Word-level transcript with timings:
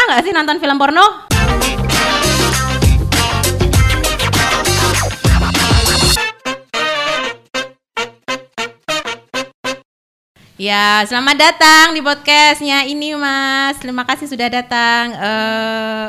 Pernah 0.00 0.16
nggak 0.16 0.24
sih 0.24 0.32
nonton 0.32 0.56
film 0.56 0.80
porno? 0.80 1.06
Ya, 10.56 11.04
selamat 11.04 11.36
datang 11.36 11.92
di 11.92 12.00
podcastnya 12.00 12.88
ini, 12.88 13.12
Mas. 13.12 13.76
Terima 13.76 14.08
kasih 14.08 14.24
sudah 14.24 14.48
datang. 14.48 15.12
Eh, 15.12 16.06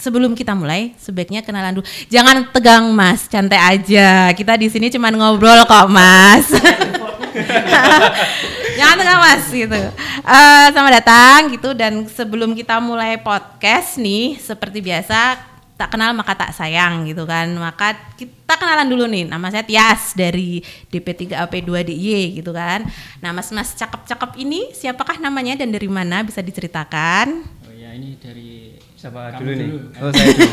sebelum 0.00 0.32
kita 0.32 0.56
mulai, 0.56 0.96
sebaiknya 0.96 1.44
kenalan 1.44 1.76
dulu. 1.76 1.86
Jangan 2.08 2.56
tegang, 2.56 2.88
Mas. 2.88 3.28
Santai 3.28 3.60
aja. 3.60 4.32
Kita 4.32 4.56
di 4.56 4.72
sini 4.72 4.88
cuma 4.88 5.12
ngobrol 5.12 5.60
kok, 5.68 5.92
Mas. 5.92 6.48
Jangan 8.78 8.96
tegang, 8.98 9.20
Mas. 9.22 9.44
Gitu. 9.48 9.80
Eh, 10.24 10.66
selamat 10.74 10.92
datang, 11.02 11.38
gitu. 11.54 11.70
Dan 11.72 12.06
sebelum 12.10 12.52
kita 12.52 12.82
mulai 12.82 13.18
podcast 13.20 13.96
nih, 14.00 14.38
seperti 14.38 14.82
biasa, 14.82 15.38
tak 15.74 15.90
kenal 15.90 16.14
maka 16.14 16.38
tak 16.38 16.54
sayang 16.54 17.02
gitu 17.02 17.26
kan 17.26 17.50
maka 17.58 17.98
kita 18.14 18.54
kenalan 18.54 18.86
dulu 18.86 19.10
nih 19.10 19.26
nama 19.26 19.50
saya 19.50 19.66
Tias 19.66 20.14
dari 20.14 20.62
DP3AP2DY 20.86 22.38
gitu 22.38 22.54
kan 22.54 22.86
nah 23.18 23.34
mas-mas 23.34 23.74
cakep-cakep 23.74 24.38
ini 24.38 24.70
siapakah 24.70 25.18
namanya 25.18 25.58
dan 25.58 25.74
dari 25.74 25.90
mana 25.90 26.22
bisa 26.22 26.38
diceritakan 26.46 27.42
Oh 27.66 27.74
ya 27.74 27.90
ini 27.90 28.14
dari 28.22 28.78
Siapa 29.04 29.36
Kamu 29.36 29.40
dulu 29.44 29.52
nih? 29.52 29.68
dulu. 29.68 29.78
Oh 30.00 30.10
saya 30.16 30.26
dulu. 30.32 30.48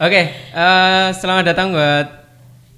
Oke, 0.08 0.22
eh, 0.32 1.08
selamat 1.12 1.44
datang 1.52 1.68
buat 1.68 2.25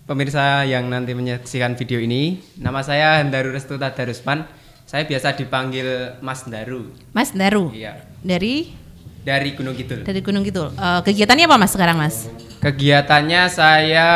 pemirsa 0.09 0.65
yang 0.65 0.89
nanti 0.89 1.13
menyaksikan 1.13 1.77
video 1.77 2.01
ini. 2.01 2.41
Nama 2.57 2.81
saya 2.81 3.21
Hendaru 3.21 3.53
Restu 3.53 3.77
Tadarusman. 3.77 4.49
Saya 4.89 5.05
biasa 5.05 5.37
dipanggil 5.37 6.17
Mas 6.25 6.49
Daru. 6.49 6.89
Mas 7.13 7.37
Daru 7.37 7.69
Iya, 7.77 8.01
dari 8.25 8.73
dari 9.21 9.53
Gunung 9.53 9.77
Kidul. 9.77 10.01
dari 10.01 10.25
Gunung 10.25 10.41
Kidul 10.41 10.73
Eh, 10.73 11.01
kegiatannya 11.05 11.45
apa 11.45 11.61
mas 11.61 11.77
sekarang 11.77 12.01
mas 12.01 12.25
Kegiatannya 12.65 13.53
saya 13.53 14.07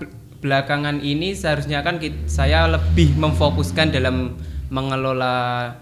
be- 0.00 0.08
belakangan 0.40 1.04
ini 1.04 1.36
seharusnya 1.36 1.84
kan 1.84 2.00
saya 2.24 2.64
lebih 2.64 3.12
memfokuskan 3.12 3.92
dalam 3.92 4.40
mengelola 4.72 5.76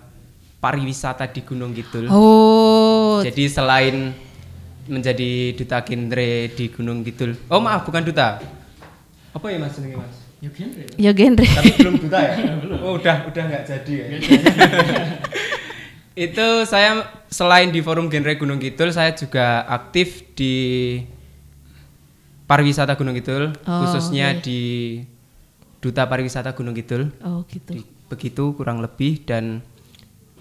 pariwisata 0.58 1.30
di 1.30 1.46
Gunung 1.46 1.70
Kidul. 1.70 2.10
oh 2.10 3.22
Jadi 3.22 3.46
selain 3.46 4.10
menjadi 4.90 5.54
duta 5.54 5.78
genre 5.86 6.50
di 6.50 6.64
Gunung 6.66 7.06
Kidul. 7.06 7.38
Oh 7.46 7.62
maaf 7.62 7.86
bukan 7.86 8.02
duta. 8.02 8.42
Apa 9.30 9.46
ya 9.46 9.56
Mas 9.56 9.74
jenenge 9.74 9.96
Mas? 9.96 10.16
ya 10.40 10.48
genre. 10.50 10.84
ya 10.96 11.12
genre 11.12 11.44
Tapi 11.44 11.70
belum 11.76 11.94
duta 11.98 12.18
ya? 12.18 12.32
Oh 12.82 12.96
udah 12.96 13.16
udah 13.26 13.42
nggak 13.44 13.64
jadi 13.64 13.92
ya. 13.92 14.06
Itu 16.20 16.46
saya 16.64 16.90
selain 17.28 17.68
di 17.68 17.80
forum 17.80 18.08
genre 18.08 18.34
Gunung 18.34 18.58
Kidul 18.58 18.90
saya 18.90 19.12
juga 19.12 19.62
aktif 19.64 20.34
di 20.34 20.54
pariwisata 22.44 22.94
Gunung 22.94 23.14
Kidul 23.14 23.54
Oh, 23.62 23.78
khususnya 23.80 24.34
oke. 24.34 24.42
di 24.42 24.60
duta 25.78 26.04
pariwisata 26.04 26.52
Gunung 26.52 26.74
Kidul. 26.74 27.08
oh 27.20 27.46
gitu 27.46 27.72
Di- 27.72 27.86
begitu 28.06 28.52
kurang 28.52 28.82
lebih 28.82 29.22
dan 29.22 29.62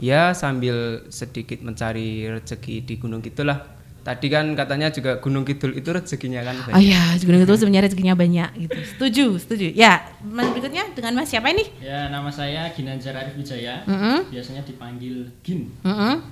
ya 0.02 0.34
sambil 0.34 1.06
sedikit 1.08 1.62
mencari 1.62 2.26
rezeki 2.26 2.82
di 2.82 2.94
Gunung 2.98 3.22
Kidul 3.22 3.48
lah. 3.48 3.79
Tadi 4.10 4.26
kan 4.26 4.46
katanya 4.52 4.90
juga 4.90 5.22
Gunung 5.22 5.46
Kidul 5.46 5.78
itu 5.78 5.86
rezekinya 5.86 6.42
kan 6.42 6.58
oh 6.68 6.82
ya 6.82 7.14
Gunung 7.16 7.46
Kidul 7.46 7.54
sebenarnya 7.56 7.86
rezekinya 7.86 8.16
banyak 8.16 8.50
gitu 8.58 8.80
setuju 8.88 9.26
setuju 9.38 9.70
ya 9.72 10.02
mas 10.20 10.50
berikutnya 10.50 10.90
dengan 10.92 11.14
mas 11.14 11.30
siapa 11.30 11.46
ini 11.48 11.62
Ya 11.78 12.10
nama 12.10 12.26
saya 12.28 12.74
Ginanjar 12.74 13.14
Arif 13.16 13.38
Wijaya. 13.38 13.86
Mm-mm. 13.86 14.26
Biasanya 14.28 14.62
dipanggil 14.64 15.30
Gin. 15.40 15.70
Mm-mm. 15.80 16.26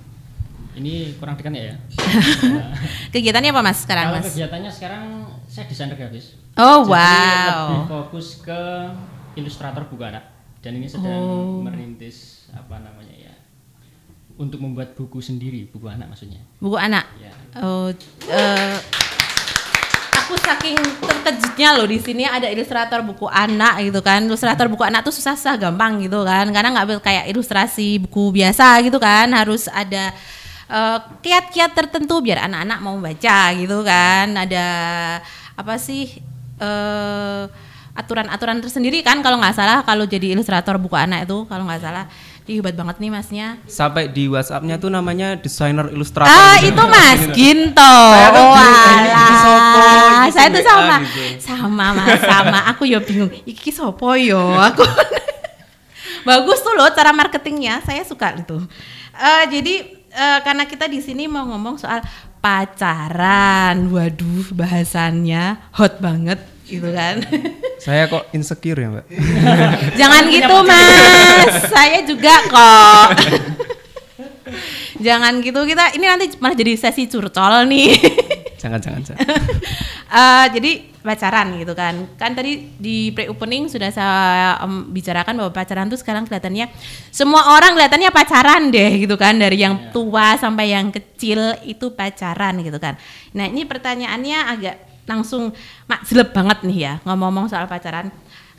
Ini 0.74 0.94
kurang 1.16 1.34
dekat 1.34 1.54
ya. 1.54 1.74
kegiatannya 3.14 3.50
apa 3.52 3.62
mas 3.62 3.78
sekarang 3.82 4.06
Kalau 4.10 4.18
mas 4.20 4.28
kegiatannya 4.28 4.72
sekarang 4.72 5.04
saya 5.46 5.66
desainer 5.66 5.94
grafis. 5.94 6.34
oh 6.56 6.82
Jadi 6.82 6.92
wow 6.92 7.62
lebih 7.68 7.86
fokus 7.88 8.28
ke 8.42 8.62
ilustrator 9.36 9.86
buku 9.86 10.02
anak. 10.02 10.26
Dan 10.58 10.82
ini 10.82 10.90
sedang 10.90 11.14
Oh. 11.14 11.62
merintis 11.62 12.50
apa 12.52 12.78
namanya 12.78 13.14
ya 13.16 13.27
untuk 14.38 14.62
membuat 14.62 14.94
buku 14.94 15.18
sendiri 15.20 15.66
buku 15.70 15.90
anak 15.90 16.14
maksudnya. 16.14 16.42
buku 16.62 16.78
anak 16.78 17.06
Ya. 17.18 17.34
Oh, 17.58 17.90
eh, 18.30 18.78
aku 20.28 20.36
saking 20.44 20.76
terkejutnya 21.02 21.70
loh 21.80 21.88
di 21.88 22.04
sini 22.04 22.28
ada 22.28 22.52
ilustrator 22.52 23.00
buku 23.00 23.26
anak 23.32 23.80
gitu 23.80 24.04
kan. 24.04 24.28
Ilustrator 24.28 24.68
buku 24.68 24.84
anak 24.84 25.08
tuh 25.08 25.16
susah-susah 25.16 25.56
gampang 25.56 26.04
gitu 26.04 26.22
kan. 26.28 26.52
Karena 26.52 26.76
nggak 26.76 27.00
kayak 27.00 27.26
ilustrasi 27.32 28.04
buku 28.04 28.36
biasa 28.36 28.84
gitu 28.84 29.00
kan. 29.00 29.32
Harus 29.32 29.72
ada 29.72 30.12
eh, 30.68 30.98
kiat-kiat 31.24 31.72
tertentu 31.72 32.20
biar 32.20 32.44
anak-anak 32.44 32.80
mau 32.84 33.00
baca 33.00 33.40
gitu 33.56 33.82
kan. 33.88 34.36
Ada 34.36 34.68
apa 35.56 35.74
sih 35.80 36.20
eh, 36.60 37.44
aturan-aturan 37.98 38.62
tersendiri 38.62 39.02
kan 39.02 39.24
kalau 39.26 39.42
nggak 39.42 39.56
salah 39.58 39.82
kalau 39.82 40.06
jadi 40.06 40.38
ilustrator 40.38 40.78
buku 40.78 40.94
anak 40.94 41.24
itu 41.24 41.48
kalau 41.48 41.64
nggak 41.64 41.82
salah. 41.82 42.06
Ih, 42.48 42.64
hebat 42.64 42.74
banget 42.74 42.96
nih 42.98 43.12
masnya. 43.12 43.48
sampai 43.64 44.08
di 44.08 44.26
WhatsApp-nya 44.26 44.76
tuh 44.78 44.88
namanya 44.88 45.36
desainer 45.36 45.92
ilustrator. 45.92 46.32
Ah 46.32 46.56
itu 46.58 46.80
Mas 46.80 47.22
Ginto. 47.32 47.96
Saya 48.08 48.30
kan 48.30 48.40
Oh, 48.40 48.56
alah. 48.56 49.28
sopo, 49.36 49.84
Saya 50.32 50.48
tuh 50.48 50.62
WA 50.62 50.70
sama 50.70 50.96
gitu. 51.04 51.22
sama 51.44 51.86
Mas 51.92 52.22
sama. 52.22 52.60
Aku 52.72 52.84
ya 52.84 53.00
bingung. 53.00 53.28
Iki 53.44 53.70
sopo 53.70 54.16
yo? 54.16 54.40
Aku 54.56 54.80
bagus 56.28 56.60
tuh 56.60 56.72
loh 56.72 56.88
cara 56.90 57.12
marketingnya. 57.12 57.84
Saya 57.84 58.02
suka 58.02 58.32
itu. 58.34 58.64
Eh, 59.12 59.44
jadi 59.52 59.74
eh, 60.08 60.40
karena 60.40 60.64
kita 60.64 60.88
di 60.88 61.00
sini 61.00 61.28
mau 61.28 61.44
ngomong 61.46 61.76
soal 61.76 62.00
pacaran. 62.40 63.92
Waduh 63.92 64.52
bahasannya 64.52 65.60
hot 65.74 66.00
banget 66.00 66.40
gitu 66.68 66.90
kan. 66.92 67.24
Saya 67.86 68.12
kok 68.12 68.28
insecure 68.36 68.78
ya, 68.78 68.88
Mbak? 68.92 69.06
Jangan 70.00 70.24
gitu 70.28 70.56
mas, 70.66 71.54
saya 71.70 72.00
juga 72.04 72.36
kok. 72.50 73.10
Jangan 75.06 75.40
gitu 75.46 75.62
kita 75.64 75.94
ini 75.94 76.10
nanti 76.10 76.26
malah 76.42 76.58
jadi 76.58 76.74
sesi 76.74 77.06
curcol 77.06 77.70
nih. 77.70 77.94
Jangan 78.58 78.82
jangan 78.82 79.02
jangan. 79.06 79.22
Eh, 80.08 80.46
jadi 80.58 80.72
pacaran 81.06 81.48
gitu 81.62 81.78
kan. 81.78 82.08
Kan 82.18 82.34
tadi 82.34 82.74
di 82.76 83.12
pre-opening 83.14 83.70
sudah 83.70 83.92
saya 83.94 84.58
em, 84.64 84.90
bicarakan 84.92 85.38
bahwa 85.38 85.52
pacaran 85.54 85.88
tuh 85.88 86.00
sekarang 86.00 86.26
kelihatannya 86.26 86.68
semua 87.14 87.54
orang 87.54 87.78
kelihatannya 87.78 88.10
pacaran 88.12 88.74
deh 88.74 89.06
gitu 89.06 89.16
kan 89.16 89.38
dari 89.38 89.62
yang 89.62 89.94
tua 89.94 90.36
sampai 90.36 90.74
yang 90.74 90.90
kecil 90.90 91.56
itu 91.64 91.94
pacaran 91.94 92.60
gitu 92.66 92.80
kan. 92.82 92.98
Nah, 93.38 93.46
ini 93.48 93.64
pertanyaannya 93.70 94.40
agak 94.58 94.76
langsung 95.08 95.56
mak 95.86 96.04
jelek 96.04 96.30
banget 96.30 96.62
nih 96.62 96.78
ya 96.78 96.94
ngomong-ngomong 97.02 97.48
soal 97.48 97.66
pacaran. 97.66 98.12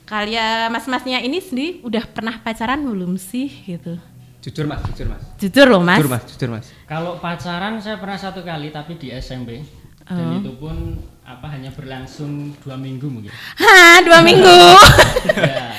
Kalian 0.03 0.73
mas-masnya 0.73 1.21
ini 1.21 1.37
sendiri 1.37 1.85
udah 1.85 2.03
pernah 2.03 2.35
pacaran 2.35 2.81
belum 2.81 3.15
sih 3.15 3.47
gitu? 3.63 4.01
Jujur 4.41 4.65
Mas, 4.65 4.81
jujur 4.89 5.07
Mas. 5.07 5.21
Jujur 5.37 5.67
loh 5.69 5.83
mas. 5.83 5.99
Jujur 5.99 6.09
Mas, 6.09 6.25
jujur 6.27 6.49
Mas. 6.49 6.67
Kalau 6.85 7.21
pacaran 7.21 7.77
saya 7.77 8.01
pernah 8.01 8.17
satu 8.17 8.41
kali 8.41 8.69
tapi 8.69 8.97
di 8.97 9.13
SMP 9.13 9.61
Oh. 10.09 10.17
dan 10.17 10.41
itu 10.41 10.57
pun 10.57 10.97
apa 11.21 11.45
hanya 11.53 11.69
berlangsung 11.69 12.57
dua 12.59 12.81
minggu 12.81 13.05
mungkin. 13.05 13.29
Hah, 13.61 14.01
dua 14.01 14.25
minggu. 14.25 14.49
Ya. 15.37 15.77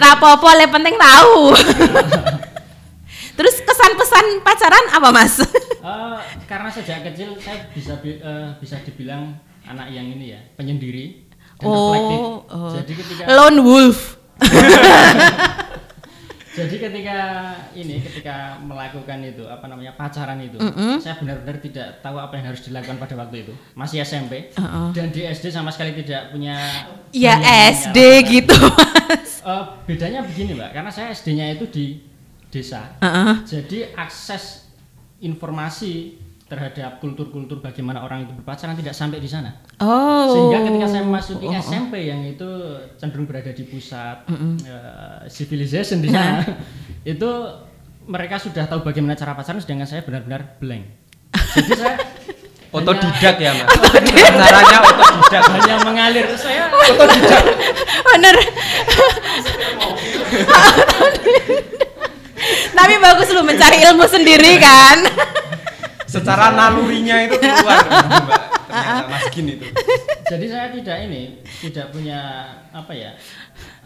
Rapopo 0.00 0.48
le 0.48 0.64
penting 0.66 0.96
tahu. 0.96 1.52
Terus 3.36 3.54
kesan-pesan 3.60 4.40
pacaran 4.40 4.84
apa 4.90 5.08
mas? 5.12 5.44
Eh, 5.44 6.18
karena 6.48 6.72
sejak 6.72 7.04
kecil 7.04 7.36
saya 7.36 7.68
bisa 7.68 8.00
bi- 8.00 8.16
eh, 8.16 8.48
bisa 8.56 8.80
dibilang 8.80 9.36
anak 9.66 9.88
yang 9.88 10.06
ini 10.06 10.26
ya 10.30 10.40
penyendiri 10.54 11.26
dan 11.56 11.66
reflektif. 11.66 12.18
oh. 12.46 12.72
Jadi 12.72 12.92
ketika 12.94 13.22
Lone 13.26 13.60
wolf. 13.60 14.00
jadi 16.56 16.72
ketika 16.80 17.18
ini 17.72 18.00
ketika 18.00 18.56
melakukan 18.58 19.20
itu 19.20 19.44
apa 19.44 19.68
namanya 19.68 19.92
pacaran 19.92 20.40
itu 20.40 20.56
saya 20.96 21.20
benar-benar 21.20 21.60
tidak 21.60 22.00
tahu 22.00 22.16
apa 22.16 22.32
yang 22.34 22.48
harus 22.48 22.64
dilakukan 22.64 22.96
pada 22.96 23.12
waktu 23.14 23.44
itu 23.44 23.52
masih 23.72 24.00
SMP 24.00 24.48
Uh-uh. 24.56 24.88
dan 24.92 25.12
di 25.12 25.20
SD 25.20 25.52
sama 25.52 25.68
sekali 25.68 25.92
tidak 25.94 26.32
punya 26.32 26.56
Ya 27.12 27.36
SD 27.68 27.92
arah- 27.92 28.24
gitu 28.26 28.56
mas. 28.56 29.32
Eh, 29.46 29.62
bedanya 29.86 30.26
begini 30.26 30.52
mbak 30.52 30.74
karena 30.74 30.90
saya 30.90 31.12
SD-nya 31.12 31.54
itu 31.54 31.68
di 31.68 32.02
desa 32.48 32.98
Uh-uh. 32.98 33.44
jadi 33.44 33.92
akses 33.94 34.66
informasi 35.20 36.18
terhadap 36.46 37.02
kultur-kultur 37.02 37.58
bagaimana 37.58 38.00
orang 38.00 38.22
itu 38.22 38.32
berpacaran 38.32 38.74
tidak 38.74 38.94
sampai 38.94 39.18
di 39.18 39.26
sana 39.26 39.50
Oh. 39.76 40.30
sehingga 40.30 40.62
ketika 40.64 40.86
saya 40.88 41.02
memasuki 41.02 41.44
Oh, 41.44 41.52
oh. 41.52 41.58
SMP 41.60 42.06
yang 42.06 42.22
itu 42.22 42.46
cenderung 42.96 43.26
berada 43.26 43.50
di 43.50 43.64
pusat 43.64 44.22
eh, 44.62 45.26
civilization 45.26 45.98
di 45.98 46.08
sana 46.08 46.46
itu 47.04 47.30
mereka 48.06 48.38
sudah 48.38 48.62
tahu 48.64 48.80
bagaimana 48.80 49.12
cara 49.12 49.34
pacaran 49.34 49.58
sedangkan 49.58 49.88
saya 49.88 50.02
benar-benar 50.02 50.54
blank 50.58 50.86
jadi 51.52 51.72
saya 51.74 51.96
Otodidak 52.66 53.40
ya 53.40 53.56
Mas. 53.56 53.72
Caranya 53.72 54.78
otodidak. 54.84 55.42
hanya 55.48 55.74
mengalir 55.80 56.26
saya 56.36 56.68
Bener. 58.04 58.36
Tapi 62.76 62.94
bagus 63.00 63.28
lu 63.32 63.42
mencari 63.42 63.80
ilmu 63.80 64.04
sendiri 64.04 64.60
kan. 64.60 64.98
Secara 66.16 66.56
nalurinya 66.56 67.16
itu 67.28 67.36
keluar 67.36 67.80
Mbak. 68.26 68.42
Ternyata 68.66 69.04
Mas 69.08 69.24
Gin 69.30 69.46
itu. 69.46 69.66
Jadi 70.26 70.46
saya 70.50 70.66
tidak 70.74 70.96
ini, 71.06 71.22
tidak 71.62 71.94
punya 71.94 72.20
apa 72.74 72.92
ya 72.92 73.14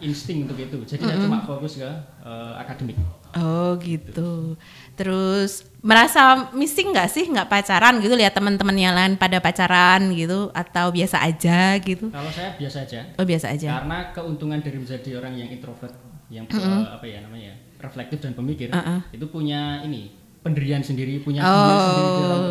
insting 0.01 0.49
untuk 0.49 0.57
itu. 0.57 0.77
Jadi 0.83 1.01
saya 1.05 1.17
cuma 1.21 1.45
fokus 1.45 1.77
ke 1.77 1.87
eh, 2.25 2.53
akademik. 2.57 2.97
Oh 3.37 3.77
gitu. 3.79 4.59
Terus 4.97 5.63
merasa 5.79 6.51
missing 6.51 6.91
nggak 6.91 7.09
sih 7.09 7.25
nggak 7.29 7.47
pacaran 7.47 8.01
gitu 8.03 8.13
lihat 8.17 8.35
teman-teman 8.35 8.75
yang 8.75 8.93
lain 8.97 9.15
pada 9.15 9.39
pacaran 9.39 10.11
gitu 10.11 10.49
atau 10.51 10.91
biasa 10.91 11.23
aja 11.23 11.77
gitu? 11.79 12.09
Kalau 12.11 12.31
saya 12.33 12.57
biasa 12.57 12.77
aja. 12.83 12.99
Oh 13.15 13.25
biasa 13.25 13.45
aja. 13.53 13.69
Karena 13.79 13.97
keuntungan 14.11 14.59
dari 14.59 14.77
menjadi 14.81 15.09
orang 15.21 15.33
yang 15.37 15.49
introvert, 15.53 15.95
yang 16.27 16.45
eh, 16.49 16.85
apa 16.89 17.05
ya 17.05 17.23
namanya, 17.23 17.53
reflektif 17.79 18.19
dan 18.19 18.33
pemikir, 18.35 18.73
Uh-uh. 18.73 18.99
itu 19.13 19.25
punya 19.29 19.85
ini 19.85 20.20
pendirian 20.41 20.81
sendiri, 20.81 21.21
punya 21.21 21.41
Oh, 21.41 21.53
sendiri 21.79 22.09
di 22.09 22.21
dalam. 22.21 22.41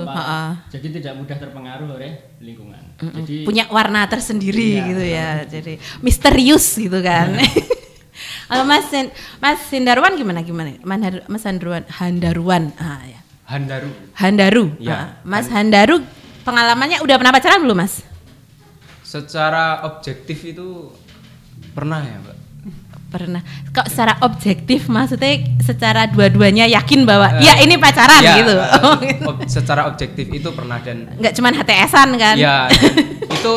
Jadi 0.71 0.87
tidak 0.97 1.15
mudah 1.19 1.37
terpengaruh 1.37 1.89
oleh 1.91 2.13
lingkungan. 2.39 2.83
Jadi 2.97 3.43
Punya 3.43 3.67
warna 3.69 4.07
tersendiri 4.07 4.79
Iya. 4.79 4.87
gitu 4.87 5.05
ya. 5.05 5.29
Jadi 5.45 5.73
misterius 6.01 6.79
gitu 6.79 6.99
kan. 7.03 7.35
Kalau 8.51 8.67
Mas 8.67 8.91
Mas 9.39 9.63
Hendarwan 9.71 10.15
gimana 10.15 10.43
gimana? 10.43 10.75
Manhar- 10.83 11.27
Mas 11.27 11.43
Handaruan 11.43 11.83
Handaruan. 11.89 12.75
Ah 12.77 13.03
ya. 13.05 13.21
Handaru. 13.47 13.91
Handaru. 14.15 14.65
Ya, 14.79 14.95
Ah, 14.95 15.07
Mas 15.23 15.47
Handaru 15.47 16.03
pengalamannya 16.43 17.03
udah 17.03 17.17
pernah 17.19 17.35
pacaran 17.35 17.59
belum, 17.59 17.79
Mas? 17.79 18.07
Secara 19.03 19.83
objektif 19.85 20.39
itu 20.45 20.95
pernah 21.75 21.99
ya, 21.99 22.19
Mbak? 22.23 22.37
Pernah. 23.11 23.43
Kok 23.69 23.87
secara 23.87 24.15
objektif 24.21 24.87
maksudnya 24.87 25.35
secara 25.59 26.07
dua-duanya 26.07 26.71
yakin 26.71 27.03
bahwa 27.03 27.39
ya 27.39 27.59
ini 27.59 27.75
pacaran 27.75 28.19
Ya, 28.21 28.39
gitu. 28.39 28.55
Oh, 28.55 28.95
se- 28.97 29.19
ob- 29.25 29.43
secara 29.51 29.83
objektif 29.85 30.31
itu 30.31 30.49
pernah 30.51 30.79
dan 30.79 31.11
Nggak 31.15 31.35
cuman 31.35 31.53
HTS-an 31.53 32.11
kan? 32.15 32.37
ya 32.37 32.71
itu 33.27 33.55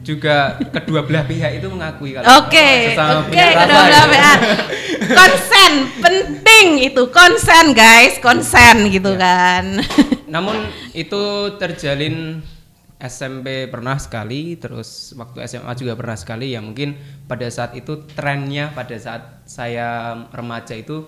juga 0.00 0.56
kedua 0.56 1.04
belah 1.04 1.20
pihak 1.22 1.52
itu 1.54 1.68
mengakui 1.68 2.16
kalau 2.16 2.40
Oke, 2.40 2.96
oke, 2.96 3.28
kedua 3.28 3.60
belah 3.84 3.84
gitu. 4.00 4.08
pihak. 4.10 4.38
Konsen 5.08 5.72
penting 5.98 6.66
itu, 6.82 7.02
konsen 7.08 7.72
guys, 7.72 8.16
konsen 8.18 8.88
gitu 8.88 9.12
Ya. 9.12 9.20
kan. 9.20 9.64
Namun 10.26 10.64
itu 10.92 11.22
terjalin 11.56 12.40
SMP 12.98 13.70
pernah 13.70 13.94
sekali, 13.94 14.58
terus 14.58 15.14
waktu 15.14 15.46
SMA 15.46 15.70
juga 15.78 15.94
pernah 15.94 16.18
sekali. 16.18 16.50
Ya 16.50 16.58
mungkin 16.58 16.98
pada 17.30 17.46
saat 17.46 17.78
itu 17.78 18.02
trennya 18.10 18.74
pada 18.74 18.98
saat 18.98 19.46
saya 19.46 20.18
remaja 20.34 20.74
itu 20.74 21.06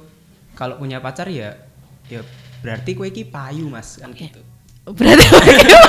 kalau 0.55 0.79
punya 0.79 1.03
pacar 1.03 1.27
ya, 1.27 1.59
ya 2.07 2.23
berarti 2.63 2.95
kue 2.95 3.11
iki 3.11 3.27
payu 3.27 3.67
mas 3.67 3.99
kan 3.99 4.15
gitu. 4.15 4.39
Berarti 4.87 5.25
bagaimana? 5.29 5.79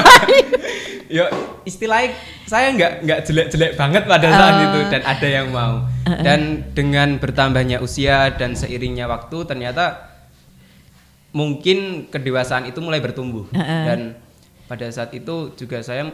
Ya 1.11 1.27
istilahnya 1.67 2.15
saya 2.47 2.71
nggak 2.71 3.03
nggak 3.03 3.19
jelek-jelek 3.27 3.71
banget 3.75 4.07
pada 4.07 4.31
saat 4.31 4.53
Oh. 4.55 4.63
itu 4.63 4.79
dan 4.95 5.01
ada 5.03 5.27
yang 5.27 5.51
mau. 5.51 5.83
Dan 6.07 6.71
dengan 6.71 7.19
bertambahnya 7.19 7.83
usia 7.83 8.31
dan 8.31 8.55
seiringnya 8.55 9.11
waktu 9.11 9.43
ternyata 9.43 10.07
mungkin 11.35 12.07
kedewasaan 12.07 12.67
itu 12.67 12.79
mulai 12.79 13.03
bertumbuh 13.03 13.43
Heeh. 13.51 13.83
dan 13.87 13.99
pada 14.71 14.87
saat 14.87 15.11
itu 15.11 15.51
juga 15.59 15.83
saya 15.83 16.07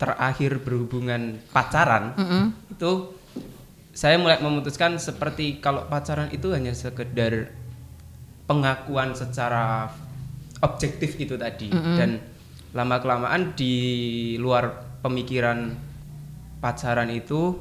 terakhir 0.00 0.64
berhubungan 0.64 1.36
pacaran 1.52 2.16
Mm-mm. 2.16 2.44
itu 2.72 3.12
saya 3.94 4.16
mulai 4.16 4.40
memutuskan 4.40 4.96
seperti 4.96 5.60
kalau 5.60 5.84
pacaran 5.86 6.32
itu 6.32 6.50
hanya 6.50 6.72
sekedar 6.74 7.52
pengakuan 8.48 9.14
secara 9.14 9.92
objektif 10.64 11.14
itu 11.20 11.38
tadi. 11.38 11.70
Dan 11.70 12.18
lama 12.74 12.98
kelamaan 12.98 13.54
di 13.54 14.34
luar 14.40 14.98
pemikiran 14.98 15.78
pacaran 16.58 17.06
itu 17.12 17.60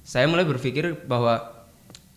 saya 0.00 0.24
mulai 0.24 0.48
berpikir 0.48 1.04
bahwa 1.04 1.68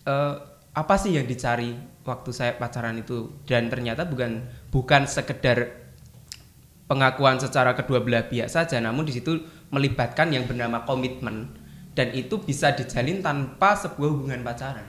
eh, 0.08 0.34
apa 0.72 0.94
sih 0.96 1.12
yang 1.12 1.28
dicari 1.28 1.76
waktu 2.08 2.30
saya 2.32 2.56
pacaran 2.56 2.96
itu? 2.96 3.36
Dan 3.44 3.68
ternyata 3.68 4.08
bukan 4.08 4.48
bukan 4.72 5.04
sekedar 5.04 5.81
pengakuan 6.90 7.38
secara 7.38 7.72
kedua 7.76 8.02
belah 8.02 8.26
pihak 8.26 8.50
saja 8.50 8.78
namun 8.78 9.06
di 9.06 9.14
situ 9.14 9.42
melibatkan 9.72 10.30
yang 10.30 10.44
bernama 10.44 10.84
komitmen. 10.84 11.48
Dan 11.92 12.08
itu 12.16 12.40
bisa 12.40 12.72
dijalin 12.72 13.20
tanpa 13.20 13.76
sebuah 13.76 14.08
hubungan 14.16 14.40
pacaran. 14.40 14.88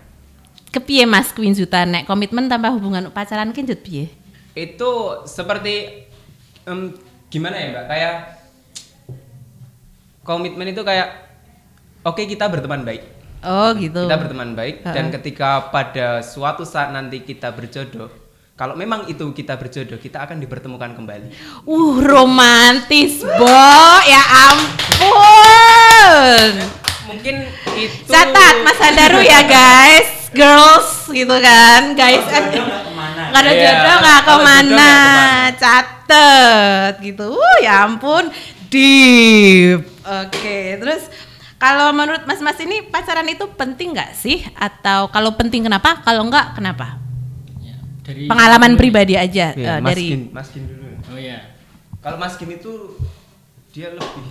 Kepiye 0.71 1.03
Mas 1.03 1.35
Queen 1.35 1.51
Zuta 1.51 1.83
nek 1.83 2.07
komitmen 2.07 2.47
tanpa 2.47 2.71
hubungan 2.71 3.11
pacaran 3.11 3.51
kan 3.51 3.67
jut 3.67 3.83
piye? 3.83 4.07
itu 4.53 4.91
seperti 5.25 6.05
em, 6.69 6.93
gimana 7.33 7.57
ya 7.57 7.67
mbak? 7.73 7.85
Kayak 7.89 8.15
komitmen 10.21 10.69
itu 10.69 10.81
kayak 10.85 11.09
oke 12.05 12.21
kita 12.21 12.45
berteman 12.47 12.85
baik. 12.85 13.03
Oh 13.43 13.75
gitu. 13.75 14.07
kita 14.07 14.15
berteman 14.15 14.55
baik 14.55 14.87
dan 14.87 15.11
ketika 15.11 15.67
pada 15.67 16.23
suatu 16.23 16.63
saat 16.63 16.95
nanti 16.95 17.27
kita 17.27 17.51
berjodoh 17.51 18.07
kalau 18.53 18.77
memang 18.77 19.09
itu 19.09 19.25
kita 19.33 19.57
berjodoh 19.57 19.97
kita 19.97 20.29
akan 20.29 20.37
dipertemukan 20.37 20.93
kembali 20.93 21.25
Uh 21.65 22.05
romantis, 22.05 23.25
Bo. 23.25 23.73
Ya 24.05 24.21
ampun. 24.53 25.89
mungkin 27.09 27.49
itu 27.73 28.07
Catat 28.07 28.61
Mas 28.61 28.77
Handaru 28.77 29.25
ya 29.25 29.41
guys, 29.43 30.29
girls 30.37 31.09
gitu 31.09 31.33
kan, 31.41 31.97
guys. 31.97 32.21
Nggak 32.29 33.41
ada 33.41 33.51
Iya, 33.51 33.61
jodoh 33.73 33.97
nggak 34.05 34.21
ke 34.21 34.35
mana, 34.37 34.69
nggak 34.69 35.49
catet 35.57 36.93
gitu. 37.01 37.33
Uh, 37.33 37.57
ya 37.57 37.89
ampun, 37.89 38.29
deep. 38.69 39.81
Oke, 40.05 40.77
terus 40.77 41.09
kalau 41.57 41.89
menurut 41.89 42.21
Mas-Mas 42.29 42.61
ini 42.61 42.85
pacaran 42.85 43.25
itu 43.25 43.49
penting 43.57 43.97
nggak 43.97 44.13
sih? 44.13 44.45
Atau 44.53 45.09
kalau 45.09 45.33
penting 45.33 45.65
kenapa? 45.65 46.05
Kalau 46.05 46.29
nggak 46.29 46.53
kenapa? 46.55 47.02
Ya, 48.03 48.05
dari 48.05 48.27
Pengalaman 48.27 48.75
pribadi 48.75 49.15
aja 49.15 49.55
Iya, 49.55 49.69
eh, 49.69 49.79
Mas 49.79 49.89
dari. 49.89 50.05
Gin, 50.05 50.21
Mas 50.29 50.47
Gin 50.49 50.63
dulu 50.65 50.87
Oh 51.05 51.15
iya. 51.15 51.55
kalau 51.97 52.17
Mas 52.17 52.35
Gin 52.35 52.51
itu 52.51 52.99
dia 53.69 53.89
lebih 53.89 54.25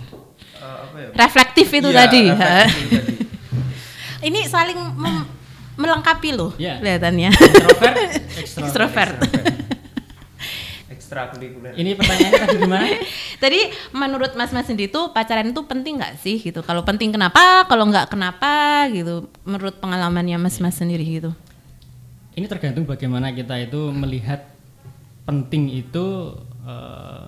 eh, 0.55 0.77
apa 0.79 0.95
ya 0.95 1.07
Reflektif 1.11 1.67
itu 1.67 1.87
Iya, 1.87 1.99
tadi. 1.99 2.21
reflektif 2.23 2.77
itu 2.79 2.93
tadi. 2.93 3.13
Ini 4.29 4.39
saling 4.45 4.79
mem- 4.93 5.27
melengkapi 5.75 6.29
loh 6.31 6.53
Iya. 6.55 6.77
kelihatannya. 6.77 7.29
Introvert, 7.33 7.97
extrovert. 8.61 9.15
Ekstrakurikuler 10.85 11.73
Ini 11.73 11.91
pertanyaannya 11.93 12.39
tadi 12.39 12.57
gimana? 12.59 12.87
Tadi 13.43 13.59
menurut 13.91 14.31
Mas-Mas 14.33 14.63
sendiri 14.63 14.87
tuh 14.87 15.11
pacaran 15.11 15.43
itu 15.45 15.61
penting 15.63 15.99
nggak 15.99 16.15
sih 16.17 16.37
gitu? 16.37 16.61
Kalau 16.61 16.81
penting 16.81 17.11
kenapa? 17.11 17.65
Kalau 17.65 17.83
nggak 17.83 18.07
kenapa 18.07 18.51
gitu? 18.87 19.27
Menurut 19.43 19.75
pengalamannya 19.77 20.37
Mas-Mas 20.37 20.77
sendiri 20.77 21.03
gitu. 21.03 21.35
Ini 22.33 22.45
tergantung 22.45 22.83
bagaimana 22.83 23.29
kita 23.29 23.57
itu 23.59 23.89
melihat 23.89 24.41
penting 25.23 25.69
itu 25.69 26.33
eh, 26.63 27.23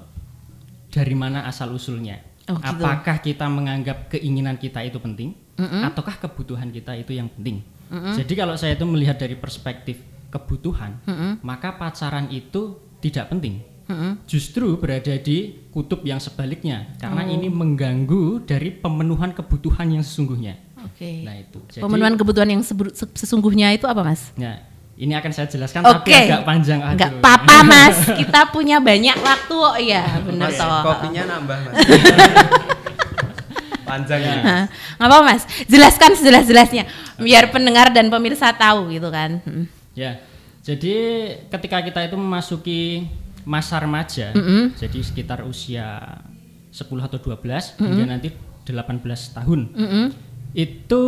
dari 0.89 1.13
mana 1.13 1.45
asal 1.45 1.71
usulnya. 1.71 2.19
Oh, 2.45 2.57
gitu. 2.57 2.77
Apakah 2.77 3.17
kita 3.19 3.45
menganggap 3.45 4.07
keinginan 4.07 4.55
kita 4.55 4.77
itu 4.79 4.97
penting, 4.97 5.33
ataukah 5.57 6.21
kebutuhan 6.21 6.69
kita 6.69 6.93
itu 6.93 7.11
yang 7.11 7.25
penting? 7.27 7.65
Jadi 7.89 8.33
kalau 8.33 8.53
saya 8.53 8.73
itu 8.73 8.85
melihat 8.85 9.17
dari 9.17 9.33
perspektif 9.33 9.97
kebutuhan, 10.29 11.01
maka 11.41 11.73
pacaran 11.73 12.29
itu 12.29 12.77
tidak 13.01 13.33
penting. 13.33 13.65
Justru 14.25 14.77
berada 14.77 15.13
di 15.17 15.57
kutub 15.69 16.01
yang 16.01 16.21
sebaliknya, 16.21 16.93
karena 16.97 17.25
Oh. 17.25 17.33
ini 17.33 17.49
mengganggu 17.49 18.45
dari 18.45 18.69
pemenuhan 18.69 19.33
kebutuhan 19.33 19.89
yang 19.91 20.05
sesungguhnya. 20.05 20.53
Oke. 20.85 21.25
Nah 21.25 21.41
itu. 21.41 21.57
Jadi- 21.67 21.81
Pemenuhan 21.81 22.13
kebutuhan 22.13 22.49
yang 22.51 22.61
sesungguhnya 23.11 23.73
itu 23.73 23.89
apa 23.89 24.05
Mas? 24.05 24.29
Nah, 24.37 24.61
ini 24.95 25.11
akan 25.11 25.31
saya 25.35 25.47
jelaskan 25.51 25.83
Oke. 25.83 26.07
tapi 26.07 26.11
agak 26.15 26.41
panjang. 26.47 26.79
Nggak 26.79 27.11
Aduh. 27.11 27.19
apa-apa 27.19 27.55
Mas, 27.71 27.97
kita 28.15 28.47
punya 28.51 28.79
banyak 28.79 29.17
waktu. 29.19 29.55
Oh 29.55 29.75
iya, 29.75 30.07
benar 30.23 30.47
Mas, 30.51 30.59
toh. 30.59 30.81
kopinya 30.87 31.23
nambah 31.35 31.57
mas 31.67 31.75
panjang 33.85 34.17
ya 34.17 34.35
Hah, 34.41 34.63
nggak 34.97 35.07
apa-apa 35.07 35.23
Mas, 35.29 35.43
jelaskan 35.69 36.17
sejelas-jelasnya 36.17 36.89
biar 37.21 37.53
pendengar 37.53 37.93
dan 37.93 38.09
pemirsa 38.09 38.49
tahu 38.55 38.89
gitu 38.89 39.13
kan. 39.13 39.45
Hmm. 39.45 39.69
Ya, 39.93 40.19
jadi 40.65 40.95
ketika 41.53 41.85
kita 41.85 41.99
itu 42.09 42.17
memasuki 42.17 43.05
masa 43.45 43.77
remaja, 43.77 44.33
jadi 44.75 44.99
sekitar 45.05 45.45
usia 45.45 46.17
10 46.73 46.81
atau 47.05 47.21
12 47.21 47.77
hingga 47.77 48.03
nanti 48.09 48.33
18 48.65 49.05
tahun, 49.37 49.61
itu 50.57 51.03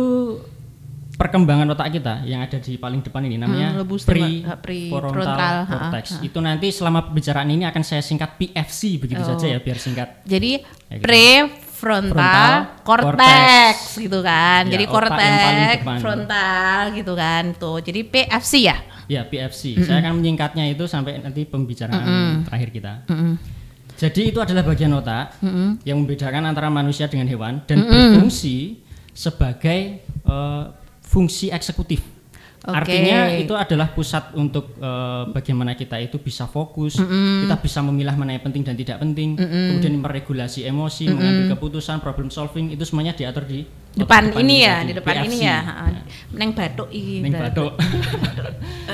perkembangan 1.18 1.66
otak 1.68 1.90
kita 1.92 2.22
yang 2.22 2.38
ada 2.38 2.56
di 2.56 2.78
paling 2.78 3.02
depan 3.02 3.26
ini 3.26 3.36
namanya 3.36 3.74
Hmm, 3.74 3.90
pre 3.98 4.46
prefrontal, 4.62 5.10
frontal 5.10 5.54
ha, 5.58 5.66
cortex. 5.66 6.04
ha. 6.14 6.22
Itu 6.22 6.38
nanti 6.38 6.70
selama 6.70 7.10
pembicaraan 7.10 7.50
ini 7.50 7.66
akan 7.66 7.82
saya 7.82 7.98
singkat 8.00 8.38
PFC 8.38 8.96
begitu 8.96 9.18
Oh. 9.20 9.28
saja 9.28 9.50
ya 9.50 9.58
biar 9.58 9.76
singkat. 9.76 10.22
Jadi 10.22 10.62
Kayak 10.62 10.94
gitu. 10.94 11.04
prefrontal 11.04 11.68
Frontal, 11.78 12.82
cortex 12.82 13.74
gitu 13.96 14.18
kan. 14.18 14.66
Ya, 14.66 14.72
Jadi 14.74 14.84
cortex 14.86 15.74
frontal 15.98 16.82
gitu 16.92 17.12
kan. 17.14 17.44
Tuh. 17.54 17.78
Jadi 17.78 18.00
PFC 18.02 18.52
ya. 18.64 18.76
Ya 19.06 19.22
PFC. 19.22 19.78
Saya 19.80 19.98
akan 20.00 20.18
menyingkatnya 20.18 20.66
itu 20.66 20.84
sampai 20.84 21.18
nanti 21.18 21.42
pembicaraan 21.42 22.06
terakhir 22.44 22.70
kita. 22.72 22.92
Jadi 23.94 24.30
itu 24.30 24.38
adalah 24.38 24.62
bagian 24.62 24.90
otak 24.92 25.38
yang 25.82 25.98
membedakan 25.98 26.46
antara 26.46 26.66
manusia 26.68 27.06
dengan 27.06 27.26
hewan 27.26 27.62
dan 27.64 27.82
berfungsi 27.82 28.82
sebagai 29.12 29.98
eh, 30.02 30.64
fungsi 31.08 31.48
eksekutif. 31.48 32.04
Oke. 32.58 32.74
Artinya 32.74 33.30
itu 33.38 33.54
adalah 33.54 33.94
pusat 33.94 34.34
untuk 34.34 34.74
eh, 34.82 35.24
bagaimana 35.30 35.78
kita 35.78 35.94
itu 36.02 36.18
bisa 36.18 36.44
fokus, 36.50 36.98
kita 36.98 37.56
bisa 37.62 37.80
memilah 37.86 38.18
mana 38.18 38.34
yang 38.34 38.44
penting 38.44 38.66
dan 38.66 38.74
tidak 38.74 38.98
penting, 38.98 39.38
kemudian 39.38 39.94
meregulasi 39.94 40.66
emosi, 40.66 41.06
mengambil 41.08 41.54
keputusan, 41.54 42.02
problem 42.02 42.28
solving 42.34 42.74
itu 42.74 42.82
semuanya 42.82 43.14
diatur 43.14 43.46
di 43.46 43.62
otak 43.98 44.04
depan 44.04 44.22
ini 44.42 44.56
ya, 44.66 44.76
di 44.82 44.92
depan 44.94 45.14
ini 45.26 45.38
ya. 45.42 45.58
heeh. 45.64 45.90
Neng 46.34 46.50
batuk 46.52 46.88
iki. 46.90 47.22
Neng 47.22 47.34
batuk. 47.38 47.72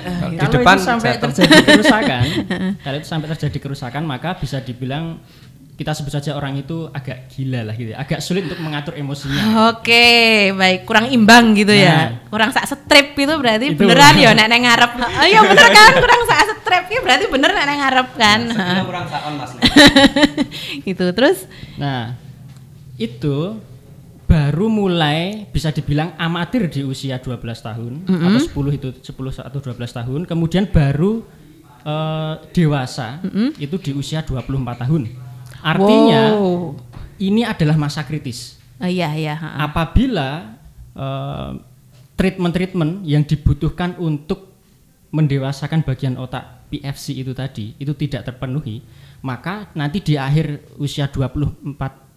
Di 0.04 0.36
Kalau 0.36 0.52
depan 0.58 0.76
itu 0.76 0.84
sampai 0.90 1.10
terjadi 1.22 1.54
kerusakan, 1.62 2.24
kalau 2.84 2.96
itu 2.98 3.08
sampai 3.08 3.28
terjadi 3.30 3.58
kerusakan 3.62 4.02
maka 4.02 4.34
bisa 4.34 4.58
dibilang 4.58 5.22
kita 5.74 5.90
sebut 5.90 6.14
saja 6.14 6.38
orang 6.38 6.54
itu 6.54 6.86
agak 6.94 7.26
gila 7.34 7.66
lah 7.66 7.74
gitu, 7.74 7.90
ya. 7.90 7.98
agak 7.98 8.22
sulit 8.22 8.46
untuk 8.46 8.62
mengatur 8.62 8.94
emosinya. 8.94 9.74
Oke, 9.74 10.54
baik. 10.54 10.86
Kurang 10.86 11.10
imbang 11.10 11.50
gitu 11.58 11.74
ya. 11.74 12.22
Kurang 12.30 12.54
sak 12.54 12.70
strip 12.70 13.18
itu 13.18 13.34
berarti 13.34 13.74
Itu. 13.74 13.82
beneran 13.82 14.14
ya 14.14 14.30
nek 14.38 14.46
neng 14.54 14.62
ngarep. 14.70 14.90
Oh 15.02 15.26
iya 15.26 15.42
bener 15.42 15.68
kan? 15.74 15.92
Kurang 15.98 16.22
sak 16.30 16.40
strip 16.62 16.84
itu 16.86 17.00
berarti 17.02 17.24
bener 17.26 17.50
nek 17.50 17.64
neng 17.66 17.78
ngarep 17.82 18.08
kan. 18.14 18.40
Sebenarnya 18.54 18.84
kurang 18.90 19.06
saon 19.10 19.32
mas 19.34 19.50
gitu. 20.86 21.06
Terus 21.10 21.38
Nah, 21.74 22.14
itu 22.94 23.58
baru 24.30 24.70
mulai 24.70 25.50
bisa 25.50 25.74
dibilang 25.74 26.14
amatir 26.16 26.70
di 26.70 26.86
usia 26.86 27.18
12 27.18 27.34
tahun 27.42 27.92
atau 28.06 28.40
10 28.62 28.78
itu 28.78 28.88
10 29.02 29.42
atau 29.42 29.58
12 29.58 29.74
tahun, 29.90 30.20
kemudian 30.22 30.70
baru 30.70 31.26
eh, 31.82 32.34
dewasa 32.54 33.18
itu 33.58 33.74
di 33.82 33.90
usia 33.90 34.22
24 34.22 34.86
tahun. 34.86 35.02
Artinya 35.64 36.36
Wow. 36.36 36.76
ini 37.16 37.40
adalah 37.40 37.80
masa 37.80 38.04
kritis. 38.04 38.60
Oh, 38.76 38.90
iya 38.90 39.16
iya. 39.16 39.34
ha. 39.38 39.64
apabila 39.64 40.60
eh, 40.92 41.50
treatment-treatment 42.14 43.02
yang 43.02 43.24
dibutuhkan 43.24 43.96
untuk 43.96 44.52
mendewasakan 45.10 45.86
bagian 45.86 46.18
otak 46.18 46.66
PFC 46.68 47.22
itu 47.22 47.30
tadi 47.32 47.72
itu 47.78 47.94
tidak 47.94 48.26
terpenuhi, 48.26 48.82
maka 49.22 49.70
nanti 49.78 50.02
di 50.02 50.18
akhir 50.18 50.74
usia 50.76 51.06
24 51.06 51.64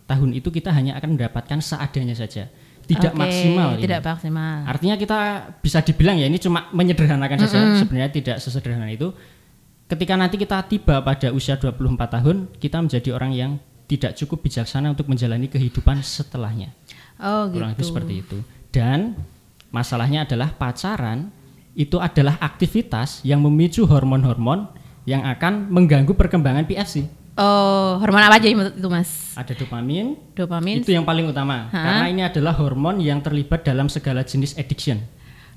tahun 0.09 0.29
itu 0.33 0.49
kita 0.49 0.73
hanya 0.73 0.97
akan 0.97 1.13
mendapatkan 1.13 1.61
seadanya 1.61 2.17
saja, 2.17 2.49
tidak 2.89 3.13
Oke, 3.13 3.21
maksimal. 3.21 3.69
ini. 3.77 3.83
Tidak 3.85 4.01
maksimal. 4.01 4.57
Artinya 4.65 4.95
kita 4.97 5.19
bisa 5.61 5.79
dibilang 5.85 6.17
ya 6.17 6.25
ini 6.25 6.41
cuma 6.41 6.73
menyederhanakan 6.73 7.37
saja, 7.45 7.57
sebenarnya 7.77 8.11
tidak 8.11 8.37
sesederhana 8.41 8.89
itu. 8.89 9.13
Ketika 9.87 10.19
nanti 10.19 10.35
kita 10.35 10.59
tiba 10.67 10.99
pada 10.99 11.31
usia 11.31 11.55
24 11.55 11.95
tahun, 12.19 12.51
kita 12.59 12.83
menjadi 12.83 13.09
orang 13.15 13.31
yang 13.31 13.51
tidak 13.87 14.19
cukup 14.19 14.43
bijaksana 14.43 14.91
untuk 14.91 15.07
menjalani 15.07 15.47
kehidupan 15.47 16.03
setelahnya. 16.03 16.75
Oh 17.23 17.47
Kurang 17.47 17.71
lebih 17.71 17.87
gitu. 17.87 17.89
seperti 17.95 18.13
itu. 18.19 18.37
Dan 18.67 19.15
masalahnya 19.71 20.27
adalah 20.27 20.51
pacaran 20.51 21.31
itu 21.71 21.95
adalah 22.03 22.35
aktivitas 22.43 23.23
yang 23.23 23.39
memicu 23.39 23.87
hormon-hormon 23.87 24.67
yang 25.07 25.23
akan 25.23 25.71
mengganggu 25.71 26.11
perkembangan 26.11 26.67
PFC. 26.67 27.07
Oh, 27.39 27.95
hormon 28.01 28.27
apa 28.27 28.43
aja 28.43 28.49
itu 28.49 28.89
Mas? 28.91 29.37
Ada 29.39 29.53
dopamin, 29.55 30.17
Dopamin. 30.35 30.81
itu 30.83 30.89
yang 30.91 31.05
paling 31.07 31.31
utama. 31.31 31.69
Ha? 31.69 31.79
Karena 31.79 32.05
ini 32.11 32.21
adalah 32.27 32.51
hormon 32.59 32.99
yang 32.99 33.23
terlibat 33.23 33.63
dalam 33.63 33.87
segala 33.87 34.25
jenis 34.25 34.57
addiction 34.59 34.99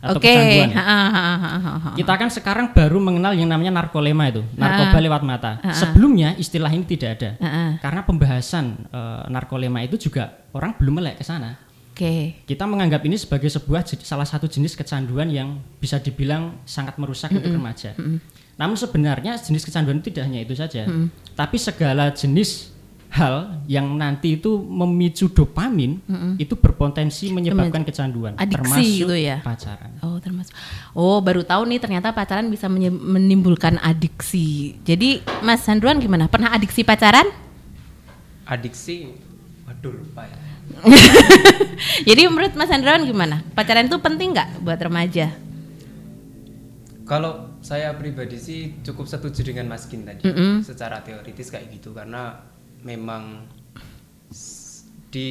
atau 0.01 0.17
Oke. 0.17 0.33
kecanduan. 0.33 0.73
Ha, 0.73 0.83
ha, 0.83 0.97
ha, 0.97 1.25
ha, 1.37 1.51
ha, 1.61 1.73
ha. 1.77 1.91
Kita 1.93 2.13
kan 2.17 2.33
sekarang 2.33 2.73
baru 2.73 2.97
mengenal 2.97 3.37
yang 3.37 3.53
namanya 3.53 3.85
narkolema 3.85 4.33
itu, 4.33 4.41
narkoba 4.57 4.97
lewat 4.97 5.23
mata. 5.23 5.61
Sebelumnya 5.77 6.33
istilah 6.41 6.73
ini 6.73 6.89
tidak 6.89 7.21
ada. 7.21 7.31
Ha, 7.37 7.49
ha. 7.49 7.65
Karena 7.85 8.01
pembahasan 8.09 8.89
eh, 8.89 9.23
narkolema 9.29 9.85
itu 9.85 10.01
juga 10.11 10.49
orang 10.57 10.73
belum 10.81 11.05
melek 11.05 11.21
ke 11.21 11.25
sana. 11.29 11.61
Oke. 11.93 12.41
Kita 12.49 12.65
menganggap 12.65 13.05
ini 13.05 13.21
sebagai 13.21 13.53
sebuah 13.53 13.85
salah 14.01 14.25
satu 14.25 14.49
jenis 14.49 14.73
kecanduan 14.73 15.29
yang 15.29 15.61
bisa 15.77 16.01
dibilang 16.01 16.65
sangat 16.65 16.97
merusak 16.97 17.29
untuk 17.37 17.53
remaja. 17.53 17.93
Namun 18.57 18.77
sebenarnya 18.77 19.37
jenis 19.37 19.69
kecanduan 19.69 20.01
itu 20.01 20.09
tidak 20.09 20.25
hanya 20.33 20.41
itu 20.45 20.53
saja, 20.57 20.89
tapi 21.37 21.57
segala 21.57 22.13
jenis 22.13 22.70
hal 23.11 23.59
yang 23.67 23.91
nanti 23.99 24.39
itu 24.39 24.63
memicu 24.63 25.27
dopamin 25.35 25.99
itu 26.39 26.55
berpotensi 26.55 27.35
menyebabkan 27.35 27.83
kecanduan, 27.83 28.39
Adiksi 28.39 28.55
termasuk 28.55 28.87
gitu 29.03 29.17
ya? 29.19 29.37
pacaran. 29.43 29.91
Oh 30.07 30.17
termasuk. 30.23 30.55
Oh 30.95 31.19
baru 31.19 31.43
tahu 31.43 31.67
nih 31.67 31.83
ternyata 31.83 32.15
pacaran 32.15 32.47
bisa 32.47 32.71
menimbulkan 32.71 33.83
adiksi. 33.83 34.79
Jadi 34.87 35.27
Mas 35.43 35.67
Sandruan 35.67 35.99
gimana? 35.99 36.31
Pernah 36.31 36.55
adiksi 36.55 36.87
pacaran? 36.87 37.27
Adiksi, 38.47 39.11
waduh 39.67 39.91
lupa 39.91 40.31
ya. 40.31 40.39
Jadi 42.09 42.31
menurut 42.31 42.55
Mas 42.55 42.71
Sandruan 42.71 43.03
gimana? 43.03 43.43
Pacaran 43.59 43.91
itu 43.91 43.99
penting 43.99 44.39
nggak 44.39 44.63
buat 44.63 44.79
remaja? 44.79 45.35
Kalau 47.11 47.59
saya 47.59 47.91
pribadi 47.99 48.39
sih 48.39 48.79
cukup 48.87 49.11
setuju 49.11 49.43
dengan 49.43 49.67
Mas 49.67 49.91
Kin 49.91 50.07
tadi. 50.07 50.23
Mm-mm. 50.23 50.63
Secara 50.63 51.03
teoritis 51.03 51.51
kayak 51.51 51.75
gitu 51.75 51.91
karena 51.91 52.50
memang 52.83 53.47
di 55.11 55.31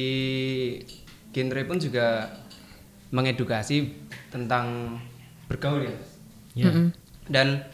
genre 1.32 1.62
pun 1.64 1.78
juga 1.80 2.28
mengedukasi 3.10 3.90
tentang 4.30 4.98
bergaul 5.50 5.86
ya. 5.86 5.96
Ya. 6.54 6.72
Dan 7.30 7.64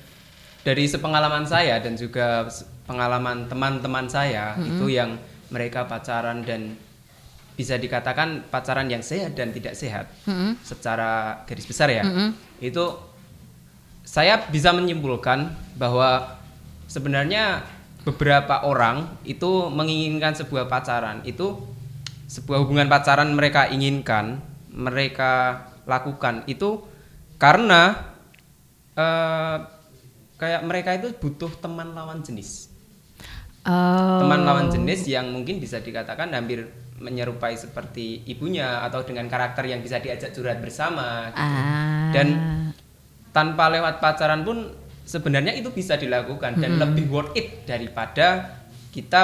dari 0.64 0.84
sepengalaman 0.88 1.44
saya 1.44 1.80
dan 1.80 1.96
juga 1.96 2.48
pengalaman 2.86 3.48
teman-teman 3.50 4.06
saya 4.08 4.56
itu 4.60 4.88
yang 4.92 5.18
mereka 5.50 5.86
pacaran 5.86 6.42
dan 6.42 6.74
bisa 7.56 7.80
dikatakan 7.80 8.44
pacaran 8.52 8.84
yang 8.92 9.00
sehat 9.00 9.32
dan 9.32 9.48
tidak 9.52 9.72
sehat 9.72 10.06
secara 10.60 11.42
garis 11.48 11.64
besar 11.64 11.88
ya. 11.88 12.04
Itu 12.60 13.00
saya 14.06 14.46
bisa 14.48 14.70
menyimpulkan 14.70 15.50
bahwa 15.74 16.38
sebenarnya 16.86 17.66
beberapa 18.06 18.62
orang 18.62 19.18
itu 19.26 19.66
menginginkan 19.66 20.38
sebuah 20.38 20.70
pacaran 20.70 21.26
itu 21.26 21.58
sebuah 22.30 22.62
hubungan 22.62 22.86
pacaran 22.86 23.34
mereka 23.34 23.66
inginkan 23.66 24.38
mereka 24.70 25.66
lakukan 25.90 26.46
itu 26.46 26.86
karena 27.42 27.98
eh, 28.94 29.56
kayak 30.38 30.62
mereka 30.62 30.94
itu 30.94 31.10
butuh 31.18 31.50
teman 31.58 31.98
lawan 31.98 32.22
jenis 32.22 32.76
Oh. 33.66 34.22
teman 34.22 34.46
lawan 34.46 34.70
jenis 34.70 35.10
yang 35.10 35.26
mungkin 35.34 35.58
bisa 35.58 35.82
dikatakan 35.82 36.30
hampir 36.30 36.70
menyerupai 37.02 37.58
seperti 37.58 38.22
ibunya 38.30 38.78
atau 38.86 39.02
dengan 39.02 39.26
karakter 39.26 39.66
yang 39.66 39.82
bisa 39.82 39.98
diajak 39.98 40.30
curhat 40.30 40.62
bersama 40.62 41.34
gitu. 41.34 41.42
Ah. 41.42 42.14
dan 42.14 42.26
tanpa 43.34 43.66
lewat 43.74 43.98
pacaran 43.98 44.46
pun 44.46 44.70
sebenarnya 45.06 45.54
itu 45.54 45.70
bisa 45.70 45.94
dilakukan 45.94 46.58
dan 46.58 46.76
lebih 46.76 47.06
worth 47.06 47.32
it 47.32 47.64
daripada 47.64 48.58
kita 48.90 49.20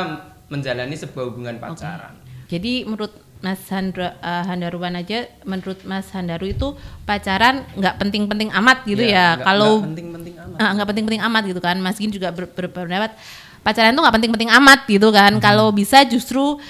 menjalani 0.47 0.95
sebuah 0.95 1.25
hubungan 1.27 1.59
pacaran. 1.59 2.15
Jadi 2.47 2.85
menurut 2.85 3.11
Mas 3.41 3.59
Handra, 3.67 4.15
eh, 4.17 4.45
Handaruan 4.45 4.95
aja, 4.95 5.27
menurut 5.43 5.83
Mas 5.83 6.07
Handaru 6.09 6.47
itu 6.47 6.79
pacaran 7.03 7.67
nggak 7.75 7.99
penting-penting 7.99 8.55
amat 8.55 8.87
gitu 8.87 9.03
ya. 9.03 9.35
nggak- 9.35 9.43
Kalau 9.43 9.73
nggak 9.75 9.89
penting-penting 9.89 10.35
amat. 10.39 10.57
Ah, 10.57 10.71
nggak 10.71 10.89
penting-penting 10.89 11.23
amat 11.25 11.43
gitu 11.45 11.61
kan. 11.61 11.77
Mas 11.77 11.97
Gin 11.97 12.09
juga 12.09 12.31
ber- 12.31 12.47
ber- 12.49 12.71
berpendapat 12.71 13.19
pacaran 13.61 13.91
tuh 13.91 14.01
nggak 14.01 14.15
penting-penting 14.15 14.51
amat 14.53 14.81
gitu 14.87 15.09
kan. 15.11 15.33
Kalau 15.41 15.75
bisa 15.75 15.99
justru 16.05 16.63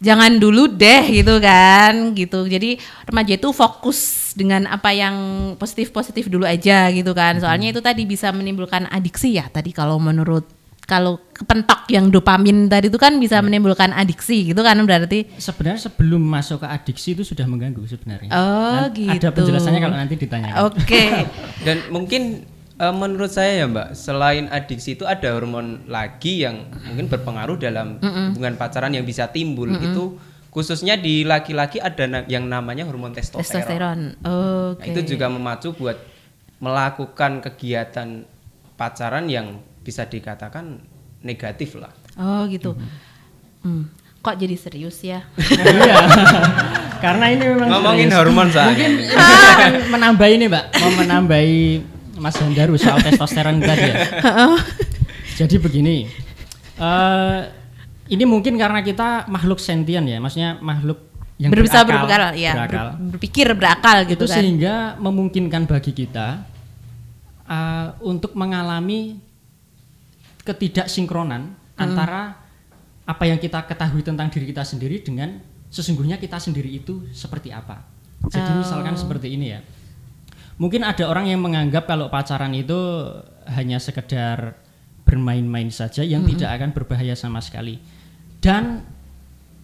jangan 0.00 0.40
dulu 0.40 0.66
deh 0.66 1.04
gitu 1.12 1.38
kan 1.38 2.16
gitu. 2.16 2.48
Jadi 2.48 2.80
remaja 3.06 3.32
itu 3.36 3.48
fokus 3.52 4.32
dengan 4.32 4.66
apa 4.66 4.90
yang 4.96 5.16
positif-positif 5.60 6.26
dulu 6.32 6.48
aja 6.48 6.88
gitu 6.90 7.12
kan. 7.12 7.38
Soalnya 7.38 7.70
itu 7.70 7.84
tadi 7.84 8.08
bisa 8.08 8.32
menimbulkan 8.32 8.88
adiksi 8.88 9.36
ya 9.36 9.46
tadi 9.52 9.70
kalau 9.70 10.00
menurut 10.00 10.48
kalau 10.90 11.22
kepentok 11.30 11.86
yang 11.86 12.10
dopamin 12.10 12.66
tadi 12.66 12.90
itu 12.90 12.98
kan 12.98 13.14
bisa 13.22 13.38
menimbulkan 13.38 13.94
adiksi 13.94 14.50
gitu 14.50 14.58
kan 14.66 14.74
berarti. 14.82 15.30
Sebenarnya 15.38 15.86
sebelum 15.86 16.18
masuk 16.18 16.66
ke 16.66 16.66
adiksi 16.66 17.14
itu 17.14 17.22
sudah 17.22 17.46
mengganggu 17.46 17.86
sebenarnya. 17.86 18.30
Oh, 18.34 18.90
Ada 18.90 18.90
gitu. 18.90 19.30
penjelasannya 19.30 19.78
kalau 19.78 19.94
nanti 19.94 20.18
ditanyakan. 20.18 20.58
Oke. 20.66 21.04
Dan 21.66 21.86
mungkin 21.94 22.42
eh, 22.80 22.90
menurut 22.90 23.28
saya 23.28 23.52
ya 23.54 23.66
Mbak, 23.66 23.88
selain 23.92 24.48
adiksi 24.48 24.94
itu 24.94 25.04
ada 25.04 25.28
hormon 25.30 25.84
lagi 25.86 26.40
yang 26.40 26.64
mungkin 26.82 27.06
berpengaruh 27.06 27.56
dalam 27.56 28.00
hubungan 28.00 28.56
pacaran 28.56 28.90
yang 28.90 29.04
bisa 29.04 29.28
timbul 29.28 29.68
itu 29.70 30.16
khususnya 30.48 30.96
di 30.96 31.22
laki-laki 31.22 31.78
ada 31.78 32.04
na- 32.04 32.26
yang 32.26 32.42
namanya 32.44 32.82
hormon 32.82 33.12
testosteron. 33.12 33.44
Testosteron. 33.44 33.98
Nah, 34.18 34.74
Oke. 34.74 34.88
itu 34.88 35.14
juga 35.14 35.28
memacu 35.28 35.70
buat 35.72 35.94
melakukan 36.58 37.40
kegiatan 37.40 38.26
pacaran 38.74 39.24
yang 39.26 39.46
bisa 39.80 40.04
dikatakan 40.04 40.82
negatif 41.20 41.76
lah. 41.76 41.92
Oh 42.16 42.44
gitu. 42.44 42.74
Hmm. 43.62 43.88
Kok 44.20 44.36
jadi 44.36 44.56
serius 44.56 45.00
ya? 45.00 45.24
Iya. 45.40 45.96
Karena 47.00 47.32
ini 47.32 47.44
memang 47.46 47.68
Ngomongin 47.70 48.08
serius. 48.08 48.18
hormon 48.18 48.48
saya. 48.56 48.68
Mungkin 48.68 48.92
akan 49.08 49.72
menambah 49.88 50.28
ini, 50.28 50.44
Mbak. 50.52 50.64
Mau 50.74 50.90
menambahi 50.98 51.60
Mas 52.20 52.36
Handaru 52.36 52.76
soal 52.76 53.00
testosteron 53.06 53.58
tadi 53.58 53.88
ya. 53.88 53.96
Jadi 55.34 55.56
begini, 55.56 56.04
eh, 56.76 57.40
ini 58.06 58.24
mungkin 58.24 58.54
karena 58.54 58.80
kita 58.80 59.24
makhluk 59.26 59.56
sentien 59.56 60.04
ya, 60.04 60.20
maksudnya 60.20 60.60
makhluk 60.60 61.00
yang 61.40 61.48
Berbisa 61.48 61.80
berakal, 61.80 62.04
berakal, 62.04 62.22
ya, 62.36 62.52
ber- 62.52 62.60
berakal. 62.68 62.86
berpikir 63.16 63.46
berakal 63.56 63.98
gitu 64.04 64.20
itu 64.20 64.26
kan. 64.28 64.36
sehingga 64.36 64.74
memungkinkan 65.00 65.64
bagi 65.64 65.96
kita 65.96 66.44
eh, 67.46 67.88
untuk 68.02 68.36
mengalami 68.36 69.16
ketidaksinkronan 70.42 71.56
Hmm. 71.70 71.88
antara 71.88 72.36
apa 73.02 73.24
yang 73.24 73.40
kita 73.40 73.64
ketahui 73.64 74.04
tentang 74.04 74.28
diri 74.28 74.44
kita 74.46 74.60
sendiri 74.60 75.00
dengan 75.00 75.40
sesungguhnya 75.66 76.14
kita 76.14 76.36
sendiri 76.36 76.68
itu 76.68 77.08
seperti 77.10 77.48
apa. 77.48 77.80
Jadi 78.28 78.50
Oh. 78.50 78.60
misalkan 78.60 78.94
seperti 78.94 79.32
ini 79.32 79.46
ya. 79.48 79.60
Mungkin 80.60 80.84
ada 80.84 81.08
orang 81.08 81.24
yang 81.24 81.40
menganggap 81.40 81.88
kalau 81.88 82.12
pacaran 82.12 82.52
itu 82.52 82.76
hanya 83.48 83.80
sekedar 83.80 84.60
bermain-main 85.08 85.72
saja 85.72 86.04
yang 86.04 86.22
Hmm. 86.22 86.36
tidak 86.36 86.50
akan 86.60 86.70
berbahaya 86.76 87.16
sama 87.16 87.40
sekali. 87.40 87.80
Dan 88.38 88.84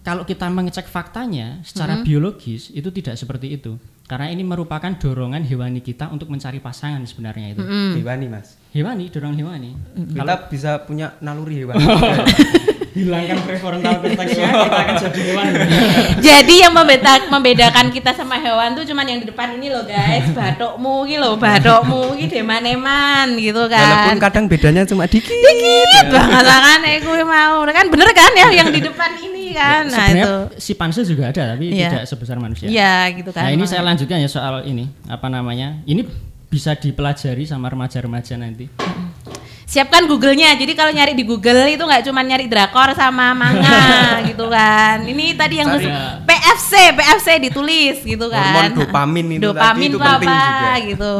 kalau 0.01 0.25
kita 0.25 0.49
mengecek 0.49 0.89
faktanya 0.89 1.61
secara 1.61 2.01
biologis 2.01 2.73
itu 2.73 2.89
tidak 2.89 3.13
seperti 3.13 3.55
itu. 3.55 3.77
Karena 4.07 4.31
ini 4.31 4.39
merupakan 4.39 4.87
dorongan 4.95 5.43
hewani 5.43 5.83
kita 5.83 6.07
untuk 6.07 6.31
mencari 6.31 6.63
pasangan 6.63 7.03
sebenarnya 7.03 7.53
itu. 7.53 7.61
Hewani 7.99 8.31
mas. 8.31 8.55
Hewani, 8.71 9.11
dorongan 9.11 9.35
hewani. 9.37 9.71
Kita 10.15 10.47
bisa 10.47 10.79
punya 10.81 11.19
naluri 11.19 11.61
hewani. 11.61 11.83
Hilangkan 12.97 13.37
prefrontal 13.45 13.93
cortexnya, 14.01 14.47
kita 14.49 14.77
akan 14.79 14.95
jadi 15.05 15.19
hewan. 15.21 15.45
Jadi 16.17 16.55
yang 16.57 16.73
membeda- 16.73 17.29
membedakan 17.29 17.85
kita 17.89 18.11
sama 18.11 18.35
hewan 18.35 18.73
tuh 18.73 18.83
cuman 18.83 19.05
yang 19.05 19.19
di 19.21 19.29
depan 19.29 19.53
ini 19.53 19.69
loh 19.69 19.85
guys, 19.85 20.25
bathokmu 20.33 21.05
gitu 21.05 21.21
loh, 21.21 21.37
bathokmu 21.37 22.17
gitu 22.17 22.41
deman-eman 22.41 23.37
gitu 23.37 23.61
Walaupun 23.63 24.17
kan. 24.17 24.23
kadang 24.29 24.45
bedanya 24.47 24.81
cuma 24.83 25.05
dikit. 25.05 25.29
Dikit 25.29 26.07
banget 26.09 26.45
kan 26.47 26.79
eh 26.81 26.97
gue 26.97 27.21
mau 27.21 27.61
kan 27.63 27.85
bener 27.85 28.09
kan 28.11 28.31
ya 28.33 28.49
yang 28.51 28.69
di 28.69 28.81
depan 28.81 29.11
ini 29.19 29.53
kan. 29.53 29.85
Nah 29.85 30.05
itu. 30.07 30.17
Sebenarnya 30.17 30.57
si 30.57 30.71
panse 30.73 31.01
juga 31.05 31.29
ada 31.29 31.53
tapi 31.53 31.69
Iya. 31.69 31.89
tidak 31.91 32.05
sebesar 32.07 32.37
manusia. 32.37 32.65
Iya 32.65 33.13
gitu 33.13 33.29
kan. 33.29 33.45
Nah 33.45 33.51
ini 33.51 33.63
saya 33.63 33.85
lanjutkan 33.85 34.17
ya 34.17 34.27
soal 34.27 34.65
ini 34.65 34.89
apa 35.05 35.27
namanya? 35.27 35.81
Ini 35.83 36.01
bisa 36.47 36.73
dipelajari 36.73 37.43
sama 37.43 37.67
remaja-remaja 37.67 38.39
nanti. 38.39 38.71
Siapkan 39.67 40.07
Google-nya. 40.07 40.55
Jadi 40.55 40.73
kalau 40.73 40.89
nyari 40.89 41.11
di 41.11 41.21
Google 41.21 41.67
itu 41.67 41.83
nggak 41.83 42.07
cuma 42.07 42.23
nyari 42.23 42.47
drakor 42.47 42.95
sama 42.95 43.35
manga 43.35 43.83
gitu 44.31 44.47
kan. 44.47 45.03
Ini 45.03 45.35
tadi 45.35 45.59
yang 45.59 45.67
khusus- 45.69 45.91
PFC, 46.23 46.71
PFC 46.95 47.27
ditulis 47.43 47.97
gitu 48.01 48.31
kan. 48.31 48.71
Hormon 48.71 48.79
dopamin 48.79 49.25
itu 49.35 49.43
dopamin 49.43 49.59
tadi, 49.83 49.91
itu 49.91 49.97
penting 49.99 50.29
apa 50.31 50.39
juga. 50.39 50.87
gitu. 50.87 51.13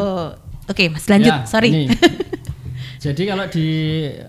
Oke, 0.67 0.83
Mas 0.87 1.05
lanjut. 1.05 1.33
Ya, 1.33 1.43
Sorry. 1.43 1.69
ini. 1.69 1.85
Jadi 2.97 3.23
kalau 3.23 3.45
di 3.45 3.67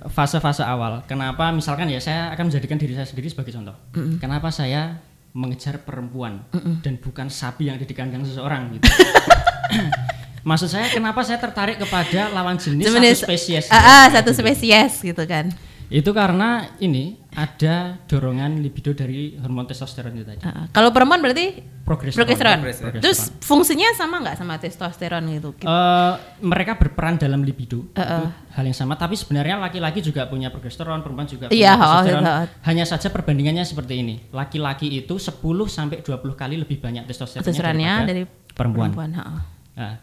fase-fase 0.06 0.60
awal, 0.60 1.00
kenapa 1.08 1.48
misalkan 1.50 1.88
ya 1.88 1.98
saya 1.98 2.28
akan 2.30 2.52
menjadikan 2.52 2.76
diri 2.76 2.92
saya 2.92 3.08
sendiri 3.08 3.26
sebagai 3.26 3.50
contoh. 3.50 3.72
Kenapa 4.18 4.52
saya 4.52 5.00
mengejar 5.32 5.80
perempuan 5.82 6.44
dan 6.82 6.98
bukan 6.98 7.26
sapi 7.28 7.70
yang 7.70 7.78
ada 7.78 7.86
di 7.86 7.96
kandang 7.96 8.22
seseorang 8.22 8.76
gitu. 8.76 8.84
Maksud 10.48 10.68
saya 10.72 10.88
kenapa 10.88 11.20
saya 11.20 11.36
tertarik 11.36 11.76
kepada 11.76 12.32
lawan 12.32 12.56
jenis 12.56 12.88
Jenis- 12.88 13.20
satu 13.20 13.28
spesies. 13.28 13.66
Ah, 13.68 13.76
ah, 13.76 14.04
satu 14.08 14.32
spesies 14.32 15.04
gitu 15.04 15.24
kan. 15.28 15.52
Itu 15.88 16.12
karena 16.12 16.68
ini 16.84 17.16
ada 17.32 17.96
dorongan 18.04 18.60
libido 18.60 18.92
dari 18.92 19.36
hormon 19.40 19.64
testosteron 19.64 20.12
itu 20.20 20.24
tadi. 20.24 20.40
Ah. 20.44 20.68
kalau 20.68 20.92
perempuan 20.92 21.20
berarti 21.24 21.64
Progesteron. 21.80 22.28
progesteron. 22.28 22.58
Progesteron. 22.60 23.00
Terus 23.00 23.32
fungsinya 23.40 23.88
sama 23.96 24.20
nggak 24.20 24.36
sama 24.36 24.60
testosteron 24.60 25.24
gitu? 25.32 25.56
Eh, 25.64 26.14
mereka 26.44 26.76
berperan 26.76 27.16
dalam 27.16 27.40
libido 27.40 27.88
Uh-uh. 27.96 28.04
itu 28.04 28.24
hal 28.52 28.64
yang 28.68 28.76
sama 28.76 29.00
tapi 29.00 29.16
sebenarnya 29.16 29.56
laki-laki 29.56 30.04
juga 30.04 30.28
punya 30.28 30.52
progesteron 30.52 31.00
perempuan 31.00 31.24
juga 31.24 31.48
punya 31.48 31.72
oh, 31.72 31.80
testosteron 31.80 32.24
iya. 32.24 32.36
hanya 32.68 32.84
saja 32.84 33.08
perbandingannya 33.08 33.64
seperti 33.64 33.94
ini 34.04 34.14
laki-laki 34.28 34.92
itu 34.92 35.16
10 35.16 35.40
sampai 35.72 36.04
20 36.04 36.20
kali 36.36 36.60
lebih 36.60 36.84
banyak 36.84 37.08
testosteronnya 37.08 37.48
Testosteronnya 37.48 37.92
daripada 38.04 38.12
dari 38.12 38.24
perempuan, 38.52 39.10
ha, 39.16 39.22
ah. 39.24 39.42
Nah, 39.78 39.94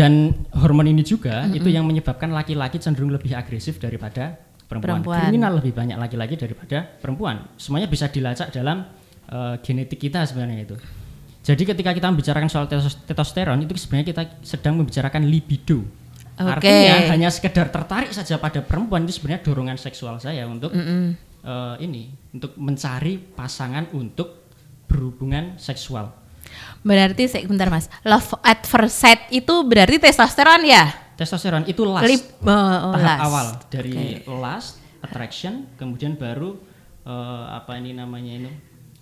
dan 0.00 0.32
hormon 0.56 0.88
ini 0.88 1.04
juga 1.04 1.44
itu 1.52 1.68
yang 1.68 1.84
menyebabkan 1.84 2.32
laki-laki 2.32 2.80
cenderung 2.80 3.12
lebih 3.12 3.36
agresif 3.36 3.76
daripada 3.76 4.40
perempuan. 4.64 5.04
Perempuan. 5.04 5.28
kriminal 5.28 5.52
lebih 5.60 5.76
banyak 5.76 5.96
laki-laki 6.00 6.40
daripada 6.40 6.88
perempuan 7.04 7.44
semuanya 7.60 7.84
bisa 7.84 8.08
dilacak 8.08 8.48
dalam 8.48 8.88
eh, 9.28 9.54
genetik 9.60 10.00
kita 10.00 10.24
sebenarnya 10.24 10.64
itu 10.64 10.76
jadi 11.44 11.62
ketika 11.76 11.92
kita 11.92 12.08
membicarakan 12.08 12.48
soal 12.48 12.64
testosteron 13.04 13.60
itu 13.60 13.76
sebenarnya 13.76 14.08
kita 14.16 14.22
sedang 14.40 14.80
membicarakan 14.80 15.28
libido 15.28 15.84
Oke. 16.40 16.48
artinya 16.48 16.94
hanya 17.12 17.28
sekedar 17.28 17.68
tertarik 17.68 18.16
saja 18.16 18.40
pada 18.40 18.64
perempuan 18.64 19.04
itu 19.04 19.20
sebenarnya 19.20 19.44
dorongan 19.44 19.76
seksual 19.76 20.16
saya 20.16 20.48
untuk 20.48 20.72
Mm-mm. 20.72 21.12
eh, 21.44 21.74
ini 21.84 22.08
untuk 22.32 22.56
mencari 22.56 23.20
pasangan 23.20 23.92
untuk 23.92 24.48
berhubungan 24.88 25.60
seksual 25.60 26.19
Berarti 26.80 27.26
sebentar 27.26 27.68
Mas. 27.68 27.86
Love 28.02 28.40
at 28.40 28.64
first 28.64 28.96
sight 28.96 29.20
itu 29.30 29.52
berarti 29.62 29.96
testosteron 29.98 30.64
ya? 30.64 30.84
testosteron 31.14 31.68
itu 31.68 31.84
last 31.84 32.08
Lip- 32.08 32.32
oh, 32.40 32.96
tahap 32.96 32.96
lust. 32.96 33.20
awal 33.22 33.46
dari 33.68 33.92
lust 34.24 34.70
attraction 35.00 35.68
kemudian 35.76 36.16
baru 36.16 36.56
eh, 37.02 37.44
apa 37.50 37.76
ini 37.76 37.92
namanya 37.92 38.32
ini 38.34 38.50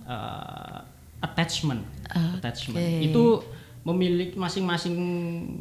eh, 0.03 0.79
attachment 1.19 1.87
attachment 2.35 2.83
itu 3.01 3.39
memiliki 3.83 4.35
masing-masing 4.35 4.97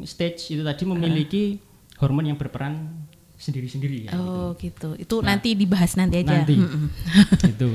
stage 0.02 0.50
itu 0.50 0.66
tadi 0.66 0.82
memiliki 0.82 1.62
hormon 1.96 2.26
yang 2.26 2.34
berperan 2.34 2.90
sendiri-sendiri 3.34 4.10
ya 4.10 4.18
Oh 4.18 4.58
gitu. 4.58 4.98
Itu 4.98 5.22
nanti 5.22 5.54
dibahas 5.54 5.94
nanti 5.94 6.26
aja. 6.26 6.42
nanti 6.42 6.58
Mm-mm. 6.58 6.90
itu 7.54 7.68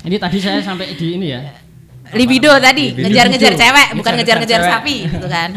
ini 0.00 0.14
tadi 0.14 0.38
saya 0.38 0.62
sampai 0.62 0.94
di 0.94 1.18
ini 1.18 1.26
ya 1.26 1.42
Libido 2.14 2.50
tadi, 2.58 2.90
Libido. 2.90 3.08
ngejar-ngejar 3.08 3.52
cewek, 3.54 3.88
bukan 3.98 4.12
Ngejar-ngejar 4.18 4.60
sapi 4.66 4.96
gitu 5.06 5.26
kan. 5.30 5.50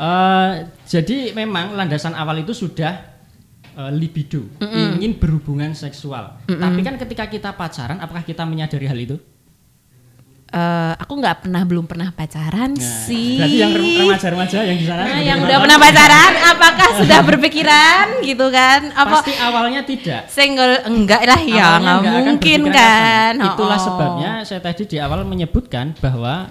Eh, 0.00 0.50
jadi 0.88 1.36
memang 1.36 1.76
landasan 1.76 2.16
awal 2.16 2.40
itu 2.40 2.56
sudah 2.56 2.92
eh, 3.76 3.92
libido, 3.92 4.48
ingin 4.60 5.16
berhubungan 5.20 5.76
seksual. 5.76 6.40
Tapi 6.48 6.80
kan 6.80 6.96
ketika 6.96 7.28
kita 7.28 7.50
pacaran, 7.52 8.00
apakah 8.00 8.24
kita 8.24 8.44
menyadari 8.48 8.88
hal 8.88 8.96
itu? 8.96 9.16
Eh, 10.50 10.94
aku 10.98 11.14
nggak 11.14 11.46
pernah 11.46 11.62
belum 11.62 11.86
pernah 11.86 12.10
pacaran 12.10 12.74
Nah, 12.74 12.82
sih. 13.06 13.38
Berarti 13.38 13.54
yang 13.56 13.70
rem- 13.70 13.98
remaja-remaja 14.02 14.58
yang 14.66 14.76
di 14.76 14.84
sana 14.84 15.02
Nah, 15.06 15.22
yang 15.22 15.38
udah 15.40 15.58
pernah 15.62 15.78
pacaran, 15.78 16.32
apakah 16.44 16.88
sudah 16.98 17.20
berpikiran 17.22 18.04
gitu 18.20 18.46
kan? 18.50 18.90
Apa 18.90 19.22
pasti 19.22 19.38
awalnya 19.38 19.86
tidak. 19.86 20.26
single 20.26 20.82
enggak 20.82 21.22
lah 21.22 21.38
ya, 21.38 21.54
Awalnya 21.70 21.92
nggak 21.94 22.10
akan 22.10 22.24
mungkin 22.26 22.60
kan? 22.66 23.34
sana. 23.38 23.46
Itulah 23.46 23.78
Oh. 23.78 23.84
sebabnya 23.86 24.30
saya 24.42 24.58
tadi 24.58 24.82
di 24.84 24.98
awal 24.98 25.22
menyebutkan 25.22 25.94
bahwa 25.96 26.50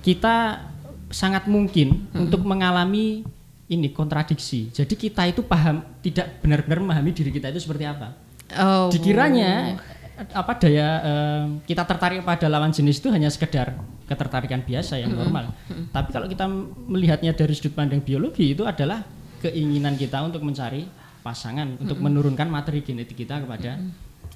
kita 0.00 0.66
sangat 1.08 1.46
mungkin 1.46 2.10
untuk 2.12 2.42
mengalami 2.42 3.22
ini 3.66 3.88
kontradiksi. 3.88 4.74
Jadi 4.74 4.98
kita 4.98 5.22
itu 5.24 5.40
paham 5.40 5.86
tidak 6.00 6.42
benar-benar 6.42 6.82
memahami 6.82 7.14
diri 7.14 7.30
kita 7.30 7.48
itu 7.48 7.62
seperti 7.62 7.86
apa. 7.86 8.18
Oh. 8.56 8.90
Dikiranya 8.90 9.78
apa 10.18 10.52
daya 10.58 10.88
eh, 11.00 11.44
kita 11.68 11.86
tertarik 11.86 12.26
pada 12.26 12.50
lawan 12.50 12.74
jenis 12.74 12.98
itu 12.98 13.08
hanya 13.14 13.30
sekedar 13.30 13.78
ketertarikan 14.08 14.64
biasa 14.64 14.98
yang 14.98 15.14
normal. 15.14 15.52
Tapi 15.94 16.10
kalau 16.10 16.26
kita 16.26 16.48
melihatnya 16.88 17.36
dari 17.36 17.52
sudut 17.54 17.76
pandang 17.76 18.02
biologi 18.02 18.56
itu 18.56 18.64
adalah 18.64 19.04
keinginan 19.38 19.94
kita 19.94 20.18
untuk 20.24 20.42
mencari 20.42 20.88
pasangan 21.22 21.76
untuk 21.78 22.00
menurunkan 22.00 22.48
materi 22.48 22.82
genetik 22.82 23.20
kita 23.20 23.44
kepada 23.44 23.78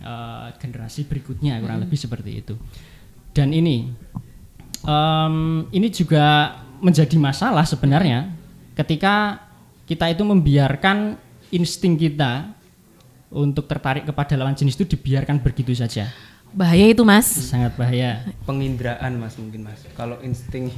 eh, 0.03 0.49
generasi 0.61 1.09
berikutnya 1.09 1.59
kurang 1.59 1.83
lebih 1.83 1.99
seperti 1.99 2.31
itu. 2.39 2.55
Dan 3.33 3.51
ini 3.57 3.89
em, 4.85 5.67
ini 5.73 5.89
juga 5.89 6.59
menjadi 6.83 7.17
masalah 7.17 7.65
sebenarnya 7.65 8.29
ketika 8.77 9.41
kita 9.87 10.11
itu 10.13 10.23
membiarkan 10.27 11.17
insting 11.53 11.97
kita 11.97 12.53
untuk 13.33 13.65
tertarik 13.65 14.05
kepada 14.05 14.37
lawan 14.37 14.53
jenis 14.53 14.77
itu 14.77 14.85
dibiarkan 14.85 15.41
begitu 15.41 15.73
saja 15.73 16.13
Bahaya 16.53 16.93
itu 16.93 17.01
mas. 17.01 17.25
sangat 17.25 17.73
bahaya 17.81 18.29
Penginderaan 18.45 19.17
mas 19.17 19.41
mungkin 19.41 19.65
mas. 19.65 19.81
Kalau 19.97 20.21
insting 20.21 20.69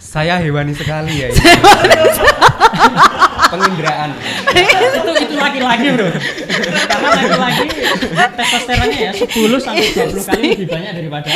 saya 0.00 0.40
hewani 0.40 0.72
sekali 0.72 1.20
ya. 1.20 1.28
Penginderaan. 3.48 4.16
itu 4.56 5.12
itu 5.20 5.36
laki-laki 5.36 5.86
bro 5.92 6.08
karena 6.88 7.08
laki-laki 7.12 7.64
testosteronnya 8.36 8.98
ya 9.08 9.12
10 9.12 9.28
sampai 9.60 9.84
20 10.16 10.28
kali 10.32 10.46
lebih 10.56 10.68
banyak 10.68 10.92
daripada 10.96 11.28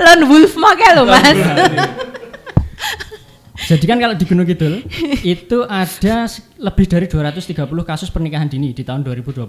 Lone 0.00 0.24
wolf 0.28 0.52
makanya 0.56 0.96
lo 0.96 1.02
mas. 1.08 1.38
Jadi 3.70 3.84
kan 3.86 3.98
kalau 3.98 4.14
di 4.18 4.24
Gunung 4.26 4.46
Kidul 4.46 4.82
itu 5.38 5.58
ada 5.62 6.26
lebih 6.58 6.86
dari 6.90 7.06
230 7.06 7.54
kasus 7.86 8.10
pernikahan 8.10 8.50
dini 8.50 8.74
di 8.74 8.82
tahun 8.82 9.06
2020 9.06 9.46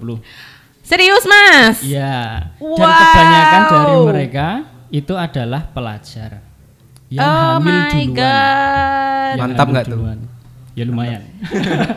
Serius 0.81 1.23
mas? 1.29 1.77
Iya. 1.85 2.49
Dan 2.57 2.81
Wow. 2.81 2.89
kebanyakan 2.89 3.61
dari 3.69 3.95
mereka 4.01 4.47
itu 4.89 5.13
adalah 5.13 5.61
pelajar. 5.69 6.41
yang 7.11 7.21
oh 7.21 7.59
hamil 7.59 7.69
my 7.69 7.85
duluan. 7.91 8.09
god. 8.15 9.31
Yang 9.35 9.41
Mantap 9.45 9.67
nggak 9.69 9.85
tuh? 9.85 9.99
Ya 10.73 10.83
lumayan. 10.87 11.21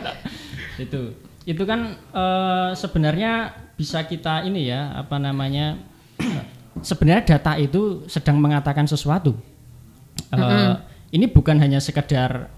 itu 0.83 1.01
itu 1.47 1.63
kan 1.63 1.79
eh, 1.97 2.69
sebenarnya 2.75 3.31
bisa 3.73 4.03
kita 4.03 4.43
ini 4.43 4.67
ya 4.67 4.91
apa 4.95 5.15
namanya 5.17 5.79
sebenarnya 6.85 7.23
data 7.35 7.55
itu 7.57 8.05
sedang 8.05 8.37
mengatakan 8.37 8.85
sesuatu. 8.85 9.33
Eh, 10.29 10.71
Ini 11.15 11.25
bukan 11.27 11.55
hanya 11.57 11.79
sekedar 11.79 12.51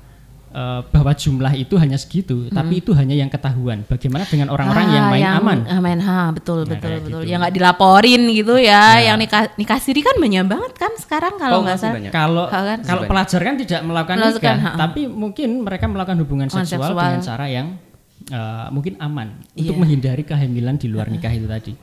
eh, 0.50 0.82
bahwa 0.82 1.12
jumlah 1.12 1.54
itu 1.54 1.76
hanya 1.76 1.94
segitu, 1.94 2.50
tapi 2.50 2.80
itu 2.80 2.90
hanya 2.92 3.14
yang 3.14 3.28
ketahuan. 3.28 3.84
Bagaimana 3.84 4.26
dengan 4.26 4.48
orang-orang 4.48 4.88
yang 4.90 5.06
Ah, 5.06 5.12
main 5.12 5.28
aman? 5.30 5.60
ah, 5.66 5.80
main 5.80 6.00
ha, 6.00 6.32
betul 6.32 6.64
Nah, 6.64 6.72
betul 6.72 6.92
betul. 6.98 7.04
gitu. 7.06 7.20
Yang 7.28 7.40
nggak 7.44 7.54
dilaporin 7.54 8.22
gitu 8.32 8.56
ya, 8.58 8.82
Nah. 8.96 9.04
yang 9.04 9.18
nikah 9.18 9.54
nikah 9.54 9.78
siri 9.78 10.02
kan 10.02 10.16
banyak 10.16 10.48
banget 10.48 10.72
kan 10.74 10.92
sekarang 10.96 11.36
kalau 11.36 11.54
Oh, 11.54 11.62
nggak 11.62 11.78
salah. 11.78 12.00
Kalau 12.10 12.46
Kalau 12.48 12.66
kan- 12.66 12.82
kalau 12.82 13.02
pelajar 13.06 13.40
kan 13.44 13.56
tidak 13.56 13.82
melakukan 13.84 14.18
Melakukan, 14.18 14.56
nikah, 14.58 14.74
tapi 14.80 15.02
mungkin 15.06 15.50
mereka 15.62 15.86
melakukan 15.86 16.18
hubungan 16.18 16.48
seksual, 16.48 16.66
seksual. 16.90 16.98
dengan 16.98 17.22
cara 17.22 17.46
yang 17.48 17.68
eh, 18.28 18.68
mungkin 18.70 18.98
aman 18.98 19.28
untuk 19.54 19.72
Iya. 19.72 19.80
menghindari 19.80 20.24
kehamilan 20.24 20.76
di 20.76 20.88
luar 20.88 21.08
nikah 21.08 21.30
itu 21.30 21.46
tadi. 21.46 21.74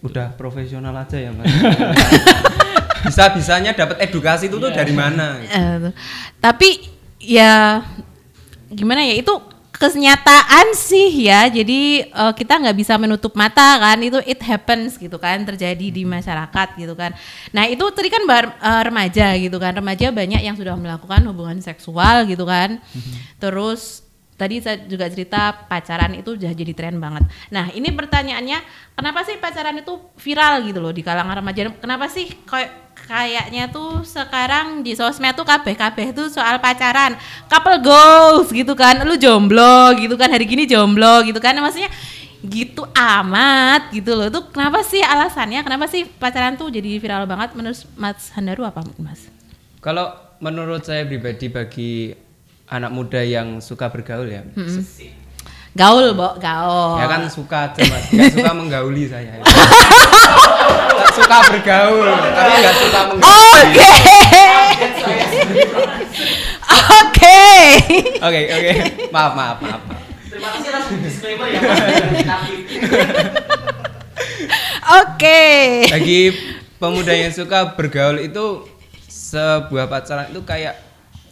Udah 0.00 0.34
profesional 0.34 0.94
aja 0.94 1.16
ya 1.16 1.30
mas. 1.30 1.46
bisa 3.04 3.28
bisanya 3.34 3.70
dapat 3.74 3.98
edukasi 4.06 4.46
itu 4.46 4.56
tuh 4.56 4.70
dari 4.70 4.94
mana? 4.94 5.42
Eh, 5.42 5.90
tapi 6.38 6.88
ya 7.18 7.82
gimana 8.72 9.04
ya 9.04 9.18
itu 9.18 9.34
kenyataan 9.72 10.78
sih 10.78 11.26
ya. 11.26 11.50
Jadi 11.50 12.06
eh, 12.06 12.32
kita 12.38 12.62
nggak 12.62 12.76
bisa 12.78 12.94
menutup 12.98 13.34
mata 13.34 13.82
kan. 13.82 13.98
Itu 13.98 14.22
it 14.22 14.38
happens 14.42 14.94
gitu 14.94 15.18
kan 15.18 15.42
terjadi 15.42 15.90
di 15.90 16.06
masyarakat 16.06 16.68
gitu 16.78 16.94
kan. 16.94 17.10
Nah 17.50 17.66
itu 17.66 17.82
tadi 17.90 18.06
kan 18.06 18.22
bar- 18.22 18.54
eh, 18.62 18.82
remaja 18.86 19.34
gitu 19.38 19.58
kan. 19.58 19.74
Remaja 19.74 20.14
banyak 20.14 20.42
yang 20.42 20.54
sudah 20.54 20.78
melakukan 20.78 21.26
hubungan 21.26 21.58
seksual 21.58 22.26
gitu 22.30 22.46
kan. 22.46 22.78
Terus 23.42 24.06
tadi 24.32 24.58
saya 24.58 24.74
juga 24.90 25.06
cerita 25.06 25.54
pacaran 25.70 26.18
itu 26.18 26.34
udah 26.34 26.50
jadi 26.50 26.72
tren 26.74 26.98
banget. 26.98 27.26
Nah 27.54 27.70
ini 27.74 27.94
pertanyaannya 27.94 28.58
kenapa 28.98 29.22
sih 29.22 29.38
pacaran 29.38 29.78
itu 29.78 29.98
viral 30.18 30.66
gitu 30.66 30.82
loh 30.82 30.90
di 30.90 31.02
kalangan 31.02 31.38
remaja? 31.38 31.70
Kenapa 31.78 32.10
sih 32.10 32.26
kayak 32.46 32.81
kayaknya 33.08 33.68
tuh 33.68 34.06
sekarang 34.06 34.86
di 34.86 34.94
sosmed 34.94 35.34
tuh 35.34 35.46
kabeh 35.46 35.74
kabeh 35.74 36.14
tuh 36.14 36.28
soal 36.28 36.58
pacaran. 36.62 37.18
Couple 37.50 37.82
goals 37.82 38.48
gitu 38.50 38.72
kan. 38.78 39.02
Lu 39.02 39.18
jomblo 39.18 39.94
gitu 39.98 40.14
kan. 40.14 40.30
Hari 40.30 40.44
gini 40.46 40.64
jomblo 40.64 41.22
gitu 41.26 41.38
kan. 41.38 41.56
Maksudnya 41.58 41.90
gitu 42.42 42.82
amat 42.94 43.94
gitu 43.94 44.18
loh. 44.18 44.26
Tuh 44.30 44.50
kenapa 44.50 44.82
sih 44.82 44.98
alasannya? 45.02 45.62
Kenapa 45.62 45.86
sih 45.86 46.06
pacaran 46.06 46.58
tuh 46.58 46.70
jadi 46.70 46.98
viral 46.98 47.30
banget 47.30 47.54
menurut 47.54 47.78
Mas 47.94 48.34
Handaru 48.34 48.66
apa 48.66 48.82
Mas? 48.98 49.30
Kalau 49.82 50.14
menurut 50.42 50.82
saya 50.82 51.06
pribadi 51.06 51.46
bagi 51.46 52.14
anak 52.66 52.90
muda 52.90 53.22
yang 53.22 53.62
suka 53.62 53.86
bergaul 53.92 54.26
ya, 54.26 54.42
Gaul, 55.72 56.12
Bo, 56.12 56.36
gaul. 56.36 57.00
ya 57.00 57.08
kan 57.08 57.24
suka 57.32 57.72
aja 57.72 57.80
mas, 57.88 58.04
nggak 58.12 58.32
suka 58.36 58.52
menggauli 58.60 59.08
saya. 59.08 59.40
suka 61.16 61.36
bergaul, 61.48 62.12
tapi 62.12 62.52
nggak 62.60 62.76
suka 62.76 63.00
menggauli. 63.08 63.72
Oke. 63.72 63.92
Oke. 66.92 67.40
Oke 68.20 68.40
oke, 68.52 68.72
maaf 69.08 69.32
maaf 69.32 69.58
maaf. 69.64 69.80
Terima 70.28 70.48
kasih 70.52 70.68
atas 70.76 70.84
disclaimer 71.00 71.48
ya. 71.48 71.60
Oke. 75.00 75.40
Bagi 75.88 76.20
pemuda 76.76 77.16
yang 77.16 77.32
suka 77.32 77.72
bergaul 77.72 78.20
itu 78.20 78.68
sebuah 79.08 79.88
pacaran 79.88 80.28
itu 80.28 80.44
kayak 80.44 80.76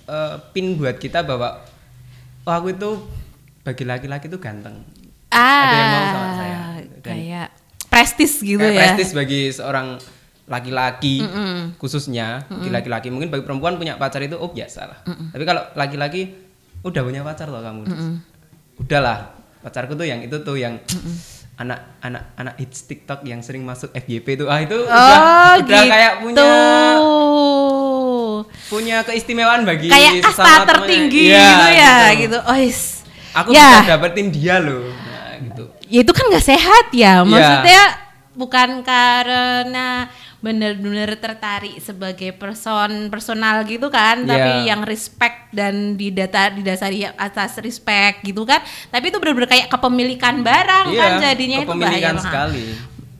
eh, 0.09 0.35
pin 0.57 0.81
buat 0.81 0.97
kita 0.97 1.21
bahwa 1.21 1.61
oh 2.49 2.53
aku 2.57 2.73
itu 2.73 2.91
bagi 3.61 3.85
laki-laki 3.85 4.27
itu 4.27 4.37
ganteng. 4.37 4.83
Ah, 5.29 5.63
Ada 5.63 5.75
yang 5.75 5.89
mau 5.89 6.05
sama 6.07 6.31
saya. 6.35 6.59
Dan- 7.01 7.17
kayak 7.17 7.49
prestis 7.87 8.33
gitu 8.39 8.59
kayak 8.59 8.71
ya. 8.71 8.81
prestis 8.87 9.11
bagi 9.11 9.49
seorang 9.49 9.97
laki-laki 10.47 11.23
khususnya 11.77 12.43
bagi 12.45 12.69
laki-laki 12.69 13.09
mungkin 13.09 13.29
bagi 13.29 13.43
perempuan 13.43 13.75
punya 13.75 13.95
pacar 13.95 14.21
itu 14.21 14.35
oh 14.35 14.49
biasa 14.49 14.81
lah 14.85 14.99
tapi 15.29 15.43
kalau 15.43 15.63
laki-laki 15.73 16.27
udah 16.81 17.01
punya 17.01 17.23
pacar 17.23 17.47
loh 17.47 17.59
kamu 17.59 17.87
udahlah 18.77 19.31
pacarku 19.61 19.95
tuh 19.95 20.05
yang 20.05 20.21
itu 20.21 20.37
tuh 20.39 20.55
yang 20.55 20.83
anak 21.57 21.99
anak 22.01 22.35
anak 22.35 22.55
hits 22.59 22.85
TikTok 22.85 23.23
yang 23.23 23.41
sering 23.41 23.63
masuk 23.63 23.91
FYP 23.93 24.35
tuh 24.37 24.47
ah 24.47 24.59
itu 24.59 24.75
Oh, 24.77 24.87
udah 24.87 25.55
gitu. 25.57 25.71
udah 25.71 25.83
kayak 25.87 26.13
punya 26.21 26.49
punya 28.67 28.97
keistimewaan 29.03 29.63
bagi 29.63 29.87
kayak 29.87 30.23
kasta 30.23 30.63
tertinggi 30.65 31.23
Iya, 31.29 31.43
gitu 31.43 31.67
ya, 31.73 31.95
gitu. 32.17 32.39
Oh, 32.41 32.57
is. 32.57 33.03
Aku 33.35 33.55
ya, 33.55 33.83
bisa 33.83 33.97
dapetin 33.97 34.29
dia 34.35 34.57
loh 34.59 34.89
nah, 34.91 35.35
gitu 35.41 35.65
ya 35.91 36.01
itu 36.07 36.13
kan 36.15 36.25
nggak 36.31 36.47
sehat 36.47 36.87
ya. 36.95 37.21
Iya. 37.21 37.27
Maksudnya 37.27 37.83
bukan 38.39 38.71
karena 38.87 40.07
benar-benar 40.41 41.21
tertarik 41.21 41.77
sebagai 41.85 42.33
person 42.33 43.13
personal 43.13 43.61
gitu 43.69 43.93
kan, 43.93 44.25
tapi 44.25 44.65
Iya. 44.65 44.73
yang 44.73 44.89
respect 44.89 45.53
dan 45.53 46.01
didata 46.01 46.49
didasari 46.49 47.05
atas 47.05 47.61
respect 47.61 48.25
gitu 48.25 48.49
kan. 48.49 48.65
Tapi 48.89 49.13
itu 49.13 49.21
benar-benar 49.21 49.51
kayak 49.53 49.69
kepemilikan 49.69 50.41
barang 50.41 50.87
kan 50.97 51.11
jadinya 51.21 51.59
itu 51.61 51.69
bahaya 51.77 52.15
kepemilikan 52.15 52.17
sekali 52.17 52.65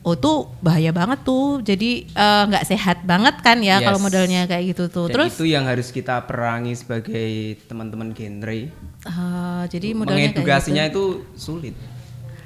Oh 0.01 0.15
tuh 0.15 0.49
bahaya 0.59 0.89
banget 0.89 1.21
tuh. 1.21 1.61
Jadi 1.61 2.05
eh, 2.07 2.43
nggak 2.45 2.65
sehat 2.65 2.97
banget 3.03 3.37
kan 3.39 3.57
ya 3.59 3.77
Yes. 3.77 3.85
kalau 3.85 3.99
modelnya 3.99 4.41
kayak 4.45 4.63
gitu 4.69 4.89
tuh. 4.89 5.05
Dan 5.05 5.13
Terus 5.13 5.31
itu 5.35 5.45
yang 5.47 5.65
harus 5.65 5.89
kita 5.89 6.25
perangi 6.25 6.73
sebagai 6.73 7.29
teman-teman 7.65 8.09
genre. 8.11 8.49
eh, 8.51 9.63
jadi 9.67 9.93
modelnya 9.93 10.17
kayak 10.27 10.33
Mengedukasinya 10.35 10.83
gitu. 10.87 11.21
itu 11.23 11.39
sulit. 11.39 11.75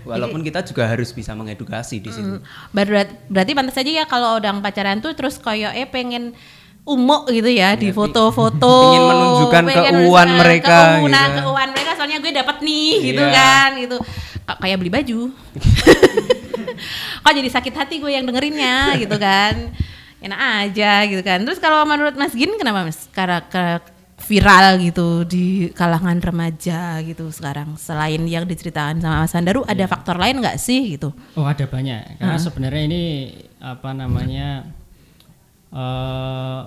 Walaupun 0.04 0.40
kita 0.40 0.62
juga 0.62 0.86
harus 0.86 1.10
bisa 1.10 1.34
mengedukasi 1.34 1.98
di 1.98 2.12
situ. 2.12 2.38
Berat, 2.70 3.10
berarti 3.26 3.52
pantas 3.52 3.74
aja 3.76 3.90
ya 3.90 4.06
kalau 4.06 4.38
udah 4.38 4.54
pacaran 4.60 5.02
tuh 5.02 5.12
terus 5.12 5.36
koyo 5.36 5.68
eh 5.68 5.84
pengen 5.84 6.38
umuk 6.86 7.26
gitu 7.28 7.50
ya 7.50 7.74
di 7.74 7.90
foto-foto 7.90 8.62
Pengen 8.86 9.02
menunjukkan 9.04 9.64
pengen 9.66 9.94
keuuan 9.98 10.30
mereka 10.38 10.78
keuunan, 10.94 11.30
gitu. 11.34 11.50
mereka 11.50 11.92
soalnya 11.98 12.18
gue 12.22 12.32
dapat 12.32 12.58
nih 12.62 12.90
gitu 13.04 13.24
Iya. 13.24 13.34
kan 13.34 13.70
gitu 13.80 13.98
kayak 14.46 14.78
beli 14.78 14.92
baju 14.94 15.20
kok 17.26 17.34
jadi 17.34 17.50
sakit 17.50 17.74
hati 17.74 17.98
gue 17.98 18.14
yang 18.14 18.22
dengerinnya 18.30 18.94
gitu 19.02 19.18
kan? 19.18 19.74
Enak 20.22 20.40
aja 20.70 21.10
gitu 21.10 21.26
kan. 21.26 21.42
Terus 21.42 21.58
kalau 21.58 21.82
menurut 21.90 22.14
Mas 22.14 22.38
Gin 22.38 22.54
kenapa 22.54 22.86
Mas? 22.86 23.10
Karena 23.10 23.42
viral 24.16 24.80
gitu 24.80 25.26
di 25.26 25.74
kalangan 25.74 26.22
remaja 26.22 27.02
gitu 27.02 27.34
sekarang. 27.34 27.74
Selain 27.82 28.22
yang 28.30 28.46
diceritakan 28.46 29.02
sama 29.02 29.26
Mas 29.26 29.34
Sandaru 29.34 29.66
ada 29.66 29.90
faktor 29.90 30.22
lain 30.22 30.38
nggak 30.38 30.62
sih 30.62 30.94
gitu? 30.98 31.10
Oh 31.34 31.50
ada 31.50 31.66
banyak. 31.66 32.22
Karena 32.22 32.38
sebenarnya 32.38 32.84
ini 32.86 33.04
apa 33.58 33.90
namanya 33.98 34.70
eh 35.74 36.62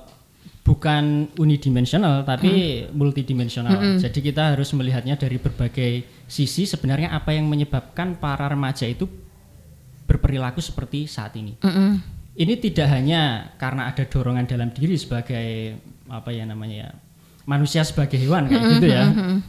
bukan 0.67 1.33
unidimensional 1.41 2.29
tapi 2.29 2.85
multidimensional. 2.93 3.97
Jadi 3.97 4.21
kita 4.21 4.53
harus 4.53 4.69
melihatnya 4.77 5.17
dari 5.17 5.41
berbagai 5.41 6.05
sisi. 6.29 6.69
Sebenarnya 6.69 7.15
apa 7.15 7.33
yang 7.33 7.49
menyebabkan 7.49 8.21
para 8.21 8.51
remaja 8.51 8.85
itu 8.85 9.09
berperilaku 10.09 10.65
seperti 10.65 11.05
saat 11.05 11.37
ini. 11.37 11.61
Ini 12.39 12.55
tidak 12.57 12.89
hanya 12.89 13.53
karena 13.61 13.91
ada 13.91 14.07
dorongan 14.07 14.49
dalam 14.49 14.73
diri 14.73 14.97
sebagai 14.97 15.77
apa 16.09 16.31
ya 16.33 16.49
namanya 16.49 16.89
ya 16.89 16.91
manusia 17.45 17.81
sebagai 17.81 18.17
hewan 18.17 18.47
kayak 18.47 18.65
gitu 18.79 18.87
ya. 18.89 19.05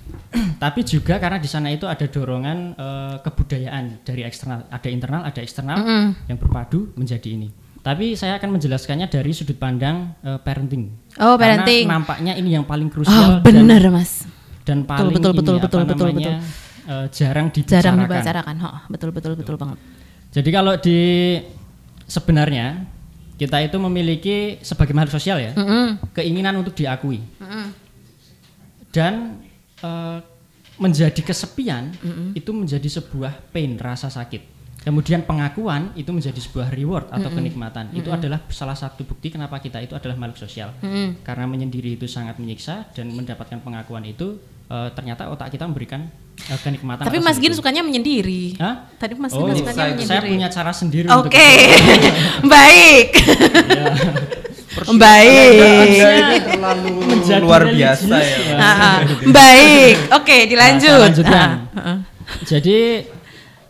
Tapi 0.64 0.80
juga 0.84 1.20
karena 1.20 1.40
di 1.40 1.48
sana 1.48 1.68
itu 1.70 1.86
ada 1.86 2.04
dorongan 2.08 2.58
eh, 2.74 3.16
kebudayaan 3.22 4.04
dari 4.04 4.24
eksternal, 4.24 4.68
ada 4.68 4.90
internal, 4.90 5.22
ada 5.24 5.40
eksternal 5.40 5.78
yang 6.28 6.38
berpadu 6.40 6.92
menjadi 6.96 7.30
ini. 7.36 7.50
Tapi 7.80 8.12
saya 8.16 8.36
akan 8.36 8.60
menjelaskannya 8.60 9.08
dari 9.08 9.32
sudut 9.32 9.56
pandang 9.56 10.16
eh, 10.24 10.40
parenting. 10.40 10.90
Oh, 11.20 11.36
Karena 11.36 11.64
parenting. 11.64 11.86
nampaknya 11.88 12.34
ini 12.36 12.56
yang 12.56 12.66
paling 12.66 12.88
Oh, 12.90 12.94
krusial 13.00 13.40
dan 13.40 13.46
bener 13.46 13.84
mas. 13.92 14.24
dan 14.64 14.84
paling 14.88 15.14
betul, 15.16 15.32
ini 15.32 15.40
betul, 15.40 15.56
apa 15.56 15.64
betul, 15.68 15.82
betul, 15.86 16.08
namanya, 16.12 16.36
eh, 16.88 17.06
jarang 17.14 17.48
dibicarakan. 17.54 17.84
Jarang 17.84 17.98
dibicarakan. 18.08 18.56
Oh, 18.66 18.80
betul 18.88 19.10
betul 19.14 19.32
betul 19.38 19.56
banget. 19.60 19.78
Jadi 20.30 20.50
kalau 20.54 20.78
di 20.78 21.00
sebenarnya 22.06 22.86
kita 23.40 23.58
itu 23.64 23.78
memiliki 23.80 24.60
sebagai 24.60 24.92
makhluk 24.92 25.16
sosial 25.16 25.40
ya 25.40 25.56
Mm-mm. 25.56 26.12
keinginan 26.12 26.60
untuk 26.60 26.76
diakui 26.76 27.24
Mm-mm. 27.40 27.72
dan 28.92 29.40
eh, 29.80 30.20
menjadi 30.80 31.22
kesepian 31.24 31.92
itu 32.36 32.52
menjadi 32.56 32.88
sebuah 32.88 33.52
pain 33.52 33.76
rasa 33.76 34.08
sakit. 34.08 34.60
Kemudian 34.80 35.28
pengakuan 35.28 35.92
itu 36.00 36.08
menjadi 36.16 36.40
sebuah 36.40 36.72
reward 36.72 37.12
atau 37.12 37.28
kenikmatan. 37.36 37.92
Itu 37.92 38.16
adalah 38.16 38.40
salah 38.48 38.80
satu 38.80 39.04
bukti 39.04 39.28
kenapa 39.28 39.60
kita 39.60 39.84
itu 39.84 39.92
adalah 39.92 40.16
makhluk 40.16 40.40
sosial. 40.40 40.72
Mm-mm. 40.80 41.20
Karena 41.20 41.52
menyendiri 41.52 42.00
itu 42.00 42.08
sangat 42.08 42.40
menyiksa 42.40 42.88
dan 42.96 43.12
mendapatkan 43.12 43.60
pengakuan 43.60 44.08
itu 44.08 44.40
eh, 44.70 44.90
ternyata 44.94 45.28
otak 45.28 45.50
kita 45.50 45.66
memberikan 45.66 46.06
eh, 46.40 46.60
kenikmatan. 46.60 47.04
Tapi 47.04 47.20
Mas 47.20 47.38
Gin 47.38 47.50
itu. 47.50 47.58
sukanya 47.58 47.82
menyendiri. 47.82 48.56
Hah? 48.56 48.88
Tadi 48.96 49.14
Mas 49.16 49.34
Oh, 49.34 49.44
Gin 49.44 49.60
saya- 49.60 49.60
sukanya 49.60 49.76
saya 49.76 49.92
menyendiri. 50.22 50.30
punya 50.30 50.48
cara 50.48 50.72
sendiri 50.72 51.08
Oke, 51.10 51.18
untuk 51.18 51.34
itu. 51.34 52.10
baik. 52.54 53.08
Ya. 54.80 54.96
Baik. 54.96 56.40
Terlalu 56.46 56.94
luar 57.42 57.68
biasa 57.68 58.16
ya. 58.16 58.38
Ah, 58.56 58.64
ah. 58.64 58.98
Baik. 59.28 59.96
Oke, 60.14 60.38
dilanjut. 60.46 60.88
Nah, 60.88 60.96
saya 60.96 61.08
lanjutkan. 61.10 61.50
Ah, 61.70 61.80
ah. 61.84 61.98
Jadi 62.46 62.80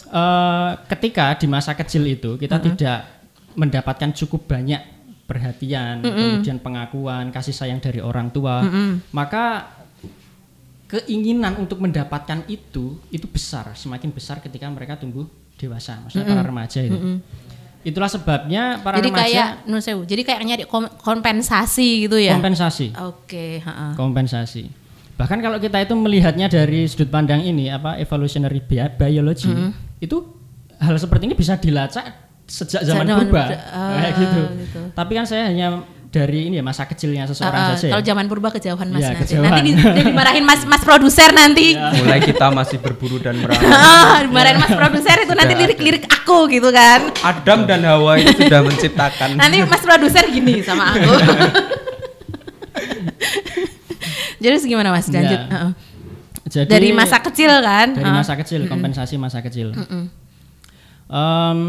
eh, 0.05 0.69
ketika 0.88 1.33
di 1.33 1.47
masa 1.47 1.73
kecil 1.73 2.03
itu 2.05 2.35
kita 2.35 2.59
tidak 2.59 2.99
mendapatkan 3.55 4.12
cukup 4.13 4.45
banyak 4.49 4.81
perhatian, 5.23 6.01
kemudian 6.01 6.57
pengakuan, 6.57 7.29
kasih 7.29 7.53
sayang 7.53 7.77
dari 7.77 8.01
orang 8.01 8.29
tua, 8.29 8.65
maka 9.12 9.77
keinginan 10.89 11.54
untuk 11.56 11.78
mendapatkan 11.78 12.41
itu 12.49 12.97
itu 13.10 13.28
besar, 13.30 13.78
semakin 13.78 14.10
besar 14.10 14.41
ketika 14.41 14.65
mereka 14.67 14.97
tumbuh 14.97 15.30
dewasa, 15.56 16.02
maksudnya 16.02 16.25
para 16.25 16.41
remaja 16.41 16.82
itu. 16.82 17.21
Itulah 17.80 18.12
sebabnya 18.12 18.82
para 18.84 18.99
Jadi 18.99 19.08
remaja 19.08 19.23
kayak 19.63 19.80
sewu. 19.80 20.04
Jadi 20.04 20.21
kayak 20.25 20.39
nyari 20.43 20.63
kom- 20.67 20.91
kompensasi 20.99 22.10
gitu 22.10 22.19
ya. 22.19 22.36
kompensasi. 22.36 22.91
Oke, 23.06 23.62
ha-ha. 23.63 23.95
kompensasi. 23.95 24.67
Bahkan 25.15 25.39
kalau 25.39 25.60
kita 25.60 25.80
itu 25.80 25.93
melihatnya 25.95 26.47
dari 26.47 26.88
sudut 26.88 27.08
pandang 27.08 27.39
ini 27.39 27.69
apa 27.69 27.95
evolutionary 27.95 28.60
bi- 28.60 28.95
biology 28.95 29.52
itu 29.99 30.17
hal 30.80 30.95
seperti 30.95 31.28
ini 31.28 31.36
bisa 31.36 31.56
dilacak 31.56 32.04
sejak 32.49 32.82
zaman 32.82 33.06
Zaman 33.06 33.30
purba. 33.30 33.43
Ah, 33.69 33.99
kayak 34.02 34.13
gitu. 34.17 34.41
gitu. 34.65 34.82
Tapi 34.95 35.12
kan 35.13 35.25
saya 35.28 35.43
hanya 35.47 35.86
dari 36.10 36.50
ini 36.50 36.58
ya 36.58 36.65
masa 36.65 36.84
kecilnya 36.84 37.24
seseorang 37.24 37.54
Ah, 37.56 37.65
ah. 37.69 37.74
saja. 37.74 37.86
ya. 37.86 37.91
Kalau 37.93 38.04
zaman 38.04 38.26
purba 38.26 38.50
kejauhan 38.50 38.89
Mas 38.89 39.00
Iya, 39.00 39.10
nanti. 39.12 39.22
kejauhan. 39.24 39.45
Nanti 39.45 39.62
di- 39.62 39.76
di- 39.78 40.04
dimarahin 40.04 40.41
Mas 40.41 40.62
Mas 40.65 40.82
produser 40.82 41.30
nanti. 41.32 41.78
Mulai 41.78 42.19
kita 42.19 42.50
masih 42.50 42.78
berburu 42.78 43.17
dan 43.17 43.38
merawat. 43.38 43.62
Ah, 43.63 44.17
dimarahin 44.19 44.58
Mas 44.58 44.74
produser 44.74 45.17
itu 45.19 45.34
nanti 45.34 45.54
lirik-lirik 45.56 46.04
aku 46.04 46.50
gitu 46.50 46.69
kan. 46.69 47.13
Adam 47.22 47.60
dan 47.63 47.82
Hawa 47.84 48.17
itu 48.17 48.34
sudah 48.36 48.62
menciptakan. 48.62 49.38
Nanti 49.38 49.62
Mas 49.63 49.82
produser 49.82 50.26
gini 50.28 50.62
sama 50.62 50.91
aku. 50.91 51.12
Jadi 54.39 54.56
gimana 54.65 54.89
Mas? 54.89 55.06
Lanjut. 55.08 55.36
Ya. 55.36 55.45
Heeh. 55.48 55.72
Jadi 56.50 56.65
Dari 56.65 56.89
masa 56.89 57.22
kecil 57.22 57.52
kan? 57.62 57.93
dari 57.93 58.10
masa 58.10 58.34
kecil 58.34 58.65
kompensasi 58.65 59.15
masa 59.15 59.38
kecil. 59.39 59.69
Em, 61.06 61.60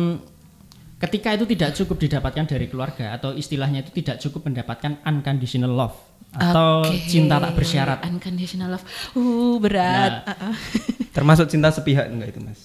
ketika 1.00 1.32
itu 1.32 1.48
tidak 1.48 1.70
cukup 1.72 1.96
didapatkan 1.96 2.44
dari 2.44 2.68
keluarga 2.68 3.16
atau 3.16 3.32
istilahnya 3.32 3.80
itu 3.80 3.90
tidak 4.04 4.20
cukup 4.20 4.52
mendapatkan 4.52 5.00
unconditional 5.02 5.72
love 5.72 5.96
atau 6.30 6.86
Oke. 6.86 7.10
cinta 7.10 7.42
tak 7.42 7.56
bersyarat. 7.58 7.98
Unconditional 8.06 8.78
love. 8.78 8.84
Uh, 9.16 9.58
berat. 9.58 10.22
Nah. 10.22 10.30
Ah, 10.30 10.44
ah. 10.52 10.56
Termasuk 11.16 11.50
cinta 11.50 11.74
sepihak 11.74 12.06
enggak 12.06 12.36
itu, 12.36 12.40
Mas? 12.44 12.60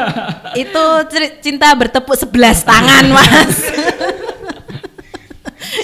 itu 0.66 0.84
cinta 1.38 1.70
bertepuk 1.78 2.18
sebelas 2.18 2.66
tangan, 2.66 3.06
Mas. 3.16 3.54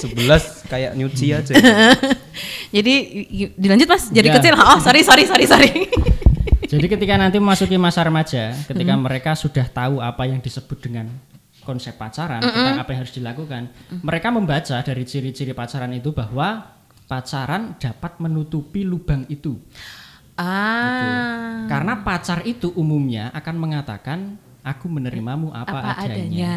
Sebelas 0.03 0.67
kayak 0.67 0.99
nyuci 0.99 1.31
aja. 1.31 1.55
Jadi 2.75 2.95
dilanjut 3.55 3.87
Mas, 3.87 4.11
jadi 4.11 4.33
Ya. 4.33 4.35
kecil. 4.41 4.55
Oh, 4.59 4.81
sorry 4.83 5.07
sorry 5.07 5.25
sorry 5.29 5.47
sorry. 5.47 5.71
Jadi 6.67 6.87
ketika 6.89 7.15
nanti 7.21 7.37
memasuki 7.37 7.77
masa 7.77 8.01
remaja, 8.03 8.57
ketika 8.65 8.97
mereka 8.97 9.37
sudah 9.37 9.69
tahu 9.69 10.01
apa 10.01 10.25
yang 10.25 10.41
disebut 10.41 10.81
dengan 10.81 11.07
konsep 11.63 11.95
pacaran, 11.97 12.43
tentang 12.43 12.79
apa 12.79 12.91
yang 12.93 13.01
harus 13.07 13.15
dilakukan, 13.15 13.63
mereka 14.03 14.29
membaca 14.31 14.77
dari 14.83 15.03
ciri-ciri 15.03 15.55
pacaran 15.55 15.91
itu 15.95 16.11
bahwa 16.11 16.79
pacaran 17.07 17.75
dapat 17.79 18.19
menutupi 18.19 18.83
lubang 18.83 19.25
itu. 19.27 19.57
ah. 20.37 21.67
Karena 21.69 22.03
pacar 22.03 22.43
itu 22.45 22.73
umumnya 22.75 23.31
akan 23.33 23.55
mengatakan 23.57 24.19
aku 24.63 24.87
menerimamu 24.87 25.51
apa, 25.51 25.79
apa 25.79 25.91
adanya. 26.07 26.15
adanya. 26.15 26.55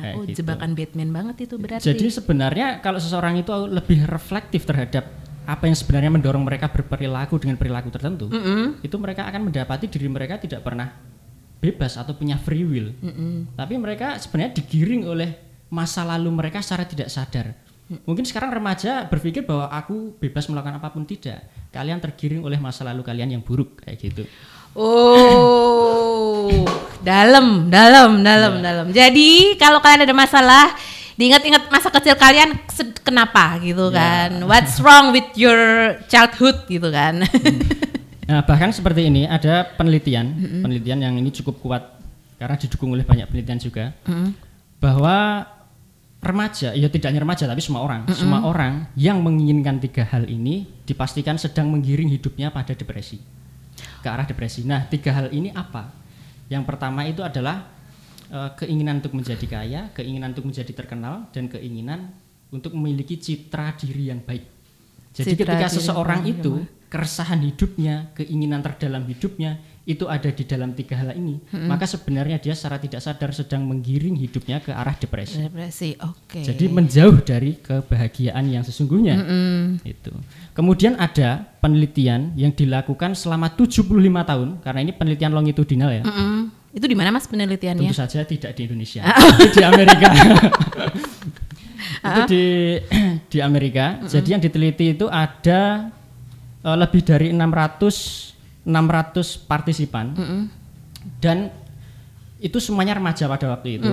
Kayak 0.00 0.14
Oh, 0.16 0.22
gitu. 0.24 0.36
jebakan 0.42 0.70
Batman 0.72 1.10
banget 1.12 1.36
itu 1.44 1.54
berarti. 1.60 1.84
Jadi 1.84 2.06
sebenarnya 2.08 2.66
kalau 2.80 2.98
seseorang 2.98 3.36
itu 3.38 3.52
lebih 3.68 4.06
reflektif 4.08 4.64
terhadap 4.64 5.04
apa 5.44 5.66
yang 5.66 5.74
sebenarnya 5.74 6.10
mendorong 6.14 6.46
mereka 6.46 6.70
berperilaku 6.70 7.34
dengan 7.42 7.58
perilaku 7.58 7.90
tertentu, 7.90 8.30
itu 8.80 8.96
mereka 9.02 9.26
akan 9.26 9.50
mendapati 9.50 9.90
diri 9.90 10.06
mereka 10.06 10.38
tidak 10.38 10.62
pernah 10.62 10.94
bebas 11.60 12.00
atau 12.00 12.16
punya 12.16 12.40
free 12.40 12.64
will. 12.64 12.88
Tapi 13.54 13.74
mereka 13.76 14.16
sebenarnya 14.16 14.56
digiring 14.58 15.04
oleh 15.06 15.30
masa 15.70 16.02
lalu 16.02 16.32
mereka 16.32 16.64
secara 16.64 16.88
tidak 16.88 17.12
sadar. 17.12 17.54
Mungkin 17.90 18.22
sekarang 18.22 18.54
remaja 18.54 19.02
berpikir 19.10 19.42
bahwa 19.42 19.66
aku 19.66 20.14
bebas 20.18 20.46
melakukan 20.46 20.78
apa 20.78 20.88
pun 20.94 21.02
tidak. 21.02 21.42
Kalian 21.74 21.98
tergiring 21.98 22.42
oleh 22.46 22.58
masa 22.58 22.86
lalu 22.86 23.02
kalian 23.02 23.34
yang 23.34 23.42
buruk 23.42 23.82
kayak 23.82 23.98
gitu. 23.98 24.22
Oh, 24.78 26.46
dalam, 27.02 27.66
dalam, 27.66 28.22
dalam, 28.22 28.62
dalam. 28.62 28.86
Jadi 28.94 29.58
kalau 29.58 29.82
kalian 29.82 30.06
ada 30.06 30.14
masalah, 30.14 30.70
diingat-ingat 31.18 31.66
masa 31.66 31.90
kecil 31.90 32.14
kalian 32.14 32.54
kenapa 33.02 33.58
gitu 33.58 33.90
kan? 33.90 34.46
What's 34.46 34.78
wrong 34.78 35.10
with 35.10 35.26
your 35.34 35.98
childhood 36.06 36.70
gitu 36.70 36.94
kan? 36.94 37.26
Nah, 38.30 38.46
bahkan 38.46 38.70
seperti 38.70 39.10
ini 39.10 39.26
ada 39.26 39.66
penelitian, 39.74 40.30
penelitian 40.62 41.02
yang 41.02 41.18
ini 41.18 41.34
cukup 41.34 41.58
kuat 41.58 41.82
karena 42.38 42.54
didukung 42.54 42.94
oleh 42.94 43.02
banyak 43.02 43.26
penelitian 43.26 43.58
juga 43.58 43.90
bahwa 44.78 45.44
remaja, 46.22 46.70
ya 46.78 46.86
tidak 46.86 47.10
hanya 47.10 47.26
remaja 47.26 47.50
tapi 47.50 47.58
semua 47.58 47.82
orang, 47.82 48.06
semua 48.14 48.46
orang 48.46 48.86
yang 48.94 49.18
menginginkan 49.18 49.82
tiga 49.82 50.06
hal 50.06 50.30
ini 50.30 50.68
dipastikan 50.86 51.42
sedang 51.42 51.74
menggiring 51.74 52.06
hidupnya 52.06 52.54
pada 52.54 52.70
depresi, 52.70 53.18
ke 53.98 54.06
arah 54.06 54.28
depresi. 54.28 54.62
Nah, 54.62 54.86
tiga 54.86 55.10
hal 55.10 55.26
ini 55.34 55.50
apa? 55.50 55.90
Yang 56.46 56.64
pertama 56.70 57.02
itu 57.10 57.26
adalah 57.26 57.66
eh, 58.30 58.50
keinginan 58.62 59.02
untuk 59.02 59.16
menjadi 59.18 59.46
kaya, 59.50 59.90
keinginan 59.90 60.30
untuk 60.30 60.46
menjadi 60.46 60.70
terkenal, 60.70 61.26
dan 61.34 61.50
keinginan 61.50 62.14
untuk 62.54 62.78
memiliki 62.78 63.18
citra 63.18 63.74
diri 63.74 64.14
yang 64.14 64.22
baik. 64.22 64.44
Jadi 65.10 65.34
Citra 65.34 65.58
ketika 65.58 65.66
seseorang 65.66 66.22
itu 66.22 66.62
keresahan 66.90 67.38
hidupnya, 67.46 68.10
keinginan 68.18 68.60
terdalam 68.60 69.06
hidupnya 69.06 69.62
itu 69.88 70.06
ada 70.06 70.28
di 70.30 70.44
dalam 70.44 70.76
tiga 70.76 70.98
hal 70.98 71.16
ini, 71.16 71.40
maka 71.66 71.88
sebenarnya 71.88 72.38
dia 72.38 72.54
secara 72.54 72.78
tidak 72.78 73.00
sadar 73.00 73.32
sedang 73.32 73.64
menggiring 73.64 74.14
hidupnya 74.18 74.60
ke 74.60 74.70
arah 74.70 74.94
depresi. 74.94 75.40
Depresi, 75.40 75.96
oke. 75.98 76.44
Jadi 76.44 76.68
menjauh 76.68 77.24
dari 77.24 77.58
kebahagiaan 77.58 78.44
yang 78.46 78.62
sesungguhnya. 78.62 79.18
Itu. 79.82 80.14
Kemudian 80.52 80.94
ada 81.00 81.48
penelitian 81.58 82.36
yang 82.36 82.52
dilakukan 82.52 83.16
selama 83.16 83.50
75 83.56 83.86
tahun 84.02 84.48
karena 84.60 84.80
ini 84.84 84.92
penelitian 84.94 85.32
longitudinal 85.32 85.90
ya. 85.90 86.02
Mm-mm. 86.04 86.60
Itu 86.70 86.86
di 86.86 86.94
mana 86.94 87.10
Mas 87.10 87.26
penelitiannya? 87.26 87.82
Tentu 87.82 87.98
saja 87.98 88.22
tidak 88.22 88.54
di 88.54 88.62
Indonesia, 88.70 89.02
itu 89.34 89.58
di 89.58 89.62
Amerika. 89.66 90.08
itu 92.14 92.20
di 92.30 92.44
di 93.32 93.38
Amerika. 93.42 93.98
Jadi 94.06 94.28
yang 94.30 94.42
diteliti 94.42 94.94
itu 94.94 95.10
ada 95.10 95.90
eh, 96.64 96.76
lebih 96.76 97.02
dari 97.04 97.32
600 97.32 98.30
600 98.66 99.48
partisipan. 99.48 100.12
Dan 101.16 101.48
itu 102.40 102.60
semuanya 102.60 102.96
remaja 103.00 103.24
pada 103.24 103.46
waktu 103.52 103.80
itu. 103.80 103.90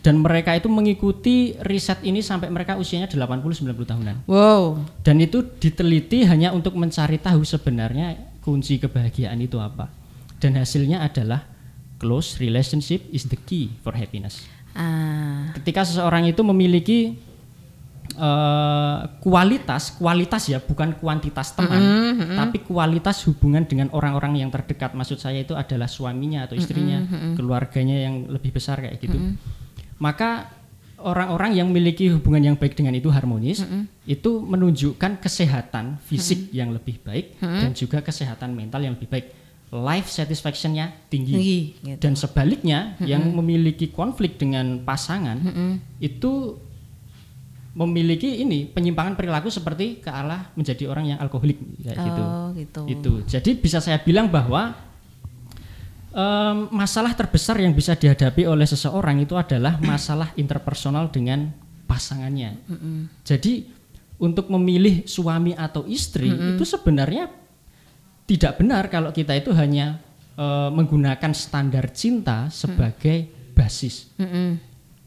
Dan 0.00 0.22
mereka 0.22 0.54
itu 0.54 0.70
mengikuti 0.70 1.58
riset 1.66 1.98
ini 2.06 2.22
sampai 2.22 2.46
mereka 2.46 2.78
usianya 2.78 3.10
80 3.10 3.42
90 3.42 3.90
tahunan. 3.90 4.16
Wow. 4.30 4.78
Dan 5.02 5.18
itu 5.18 5.42
diteliti 5.58 6.22
hanya 6.22 6.54
untuk 6.54 6.78
mencari 6.78 7.18
tahu 7.18 7.42
sebenarnya 7.42 8.14
kunci 8.38 8.78
kebahagiaan 8.78 9.42
itu 9.42 9.58
apa. 9.58 9.90
Dan 10.38 10.54
hasilnya 10.54 11.02
adalah 11.02 11.42
close 11.98 12.38
relationship 12.38 13.02
is 13.10 13.26
the 13.26 13.34
key 13.34 13.74
for 13.82 13.98
happiness. 13.98 14.46
Ah, 14.76 15.50
Ketika 15.58 15.82
seseorang 15.82 16.30
itu 16.30 16.44
memiliki 16.46 17.18
eh, 18.14 18.98
kualitas, 19.18 19.98
kualitas 19.98 20.46
ya 20.46 20.62
bukan 20.62 20.94
kuantitas 21.00 21.58
teman, 21.58 21.82
tapi 22.38 22.62
kualitas 22.62 23.26
hubungan 23.26 23.66
dengan 23.66 23.90
orang-orang 23.90 24.38
yang 24.38 24.50
terdekat. 24.54 24.94
Maksud 24.94 25.18
saya 25.18 25.42
itu 25.42 25.58
adalah 25.58 25.90
suaminya 25.90 26.46
atau 26.46 26.54
istrinya, 26.54 27.02
keluarganya 27.34 28.06
yang 28.06 28.30
lebih 28.30 28.54
besar 28.54 28.78
kayak 28.78 29.02
gitu. 29.02 29.18
Maka 29.98 30.52
orang-orang 30.96 31.56
yang 31.60 31.68
memiliki 31.68 32.08
hubungan 32.08 32.52
yang 32.52 32.56
baik 32.56 32.72
dengan 32.72 32.96
itu 32.96 33.12
harmonis, 33.12 33.64
itu 34.08 34.30
menunjukkan 34.42 35.20
kesehatan 35.20 36.00
fisik 36.04 36.52
yang 36.52 36.72
lebih 36.72 37.00
baik 37.04 37.36
dan 37.40 37.72
juga 37.76 38.00
kesehatan 38.00 38.56
mental 38.56 38.80
yang 38.84 38.94
lebih 38.96 39.08
baik. 39.10 39.26
Life 39.66 40.14
satisfaction-nya 40.14 41.10
tinggi. 41.10 41.32
tinggi 41.34 41.58
gitu. 41.82 41.98
Dan 41.98 42.14
sebaliknya, 42.14 42.94
yang 43.02 43.34
memiliki 43.34 43.90
konflik 43.90 44.38
dengan 44.38 44.80
pasangan 44.86 45.42
itu 45.98 46.62
memiliki 47.76 48.40
ini 48.40 48.64
penyimpangan 48.64 49.20
perilaku 49.20 49.52
seperti 49.52 50.00
ke 50.00 50.08
arah 50.08 50.48
menjadi 50.56 50.88
orang 50.88 51.12
yang 51.12 51.18
alkoholik 51.20 51.60
kayak 51.84 52.00
gitu. 52.00 52.22
Oh, 52.24 52.48
gitu. 52.56 52.80
Itu. 52.88 53.12
Jadi 53.28 53.50
bisa 53.60 53.84
saya 53.84 54.00
bilang 54.00 54.32
bahwa 54.32 54.72
em, 56.08 56.72
masalah 56.72 57.12
terbesar 57.12 57.60
yang 57.60 57.76
bisa 57.76 57.92
dihadapi 57.92 58.48
oleh 58.48 58.64
seseorang 58.64 59.20
itu 59.20 59.36
adalah 59.36 59.76
masalah 59.92 60.32
interpersonal 60.40 61.12
dengan 61.12 61.52
pasangannya. 61.84 62.56
Jadi 63.28 63.68
untuk 64.16 64.48
memilih 64.48 65.04
suami 65.04 65.52
atau 65.52 65.84
istri 65.84 66.32
itu 66.32 66.64
sebenarnya 66.64 67.28
tidak 68.24 68.56
benar 68.58 68.88
kalau 68.88 69.12
kita 69.12 69.36
itu 69.36 69.52
hanya 69.52 70.00
eh, 70.34 70.70
menggunakan 70.72 71.30
standar 71.36 71.92
cinta 71.92 72.48
sebagai 72.48 73.52
basis. 73.52 74.08
Mm-mm. 74.16 74.56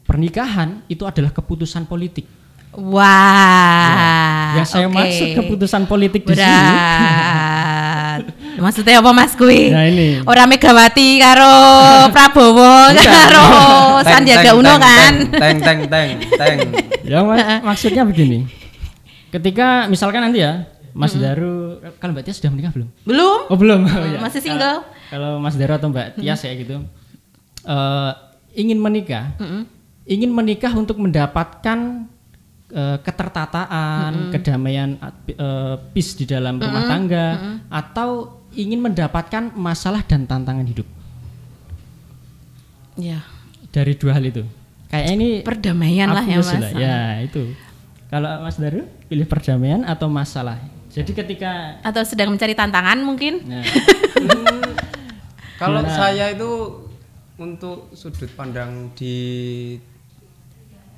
Pernikahan 0.06 0.86
itu 0.86 1.02
adalah 1.02 1.34
keputusan 1.34 1.86
politik. 1.90 2.39
Wah. 2.70 4.54
Ya, 4.56 4.64
saya 4.64 4.86
oke. 4.86 4.94
maksud 4.94 5.26
keputusan 5.34 5.90
politik 5.90 6.22
di 6.22 6.38
sini. 6.38 6.74
Maksudnya 8.60 9.00
apa 9.00 9.10
Mas 9.10 9.32
kuwi? 9.34 9.72
Nah, 9.72 9.88
ini. 9.88 10.20
Orang 10.22 10.52
Megawati 10.52 11.18
karo 11.18 11.54
Prabowo 12.12 12.92
karo 12.92 13.44
Sandiaga 14.04 14.52
Uno 14.54 14.76
kan. 14.76 15.12
Teng 15.32 15.58
teng 15.58 15.78
teng 15.88 16.08
teng. 16.30 16.58
Ya 17.02 17.24
mak- 17.24 17.62
maksudnya 17.72 18.04
begini. 18.04 18.46
Ketika 19.30 19.86
misalkan 19.86 20.20
nanti 20.20 20.44
ya 20.44 20.66
Mas 20.90 21.14
Daru 21.14 21.78
kalau 22.02 22.12
Mbak 22.12 22.22
Tia 22.26 22.34
sudah 22.34 22.50
menikah 22.50 22.74
belum? 22.74 22.88
Belum? 23.06 23.38
Oh 23.46 23.56
belum. 23.56 23.80
Oh, 23.86 24.04
iya. 24.06 24.18
Masih 24.18 24.42
single? 24.42 24.82
Kalau, 25.10 25.38
kalau 25.38 25.42
Mas 25.42 25.54
Daru 25.54 25.72
atau 25.74 25.88
Mbak 25.88 26.18
Tias 26.18 26.40
ya 26.42 26.52
gitu 26.54 26.82
eh, 27.64 28.12
ingin 28.58 28.78
menikah, 28.82 29.30
ingin 30.04 30.30
menikah 30.34 30.74
untuk 30.74 30.98
mendapatkan 30.98 32.10
eh, 32.70 32.98
ketertataan, 33.02 34.30
kedamaian, 34.30 34.94
eh, 35.26 35.76
peace 35.90 36.14
di 36.14 36.24
dalam 36.24 36.56
rumah 36.56 36.86
tangga, 36.86 37.26
atau 37.66 38.08
ingin 38.50 38.80
mendapatkan 38.80 39.54
masalah 39.54 40.02
dan 40.02 40.26
tantangan 40.26 40.64
hidup 40.64 40.86
Ya. 42.94 43.22
dari 43.70 43.94
dua 43.94 44.18
hal 44.18 44.24
itu. 44.26 44.42
Kayak 44.90 45.06
ini 45.14 45.28
Perdamaian 45.46 46.10
lah 46.10 46.26
ya 46.26 46.42
Mas. 46.42 46.74
Ya 46.74 46.98
itu. 47.22 47.54
Kalau 48.10 48.42
Mas 48.42 48.58
Daru 48.58 48.82
pilih 49.06 49.22
perdamaian 49.22 49.86
atau 49.86 50.10
masalah? 50.10 50.58
Jadi 50.90 51.14
ketika 51.14 51.78
Atau 51.86 52.02
sedang 52.02 52.34
mencari 52.34 52.58
tantangan 52.58 52.98
mungkin? 52.98 53.46
nah, 53.46 53.62
Kalau 55.62 55.84
saya 55.86 56.34
itu 56.34 56.50
untuk 57.38 57.92
sudut 57.94 58.28
pandang 58.34 58.90
di 58.98 59.16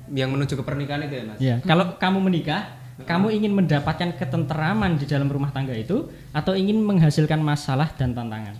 yang 0.09 0.29
menuju 0.29 0.53
ke 0.53 0.63
pernikahan 0.63 1.03
itu 1.03 1.13
ya 1.13 1.23
mas. 1.23 1.37
Ya, 1.37 1.55
kalau 1.61 1.95
kamu 1.95 2.19
menikah, 2.19 2.75
kamu 3.01 3.31
ingin 3.33 3.53
mendapatkan 3.53 4.11
ketenteraman 4.13 4.95
di 4.95 5.05
dalam 5.05 5.25
rumah 5.25 5.49
tangga 5.49 5.71
itu 5.71 6.05
atau 6.29 6.53
ingin 6.53 6.79
menghasilkan 6.79 7.37
masalah 7.37 7.87
dan 7.91 8.11
tantangan? 8.11 8.55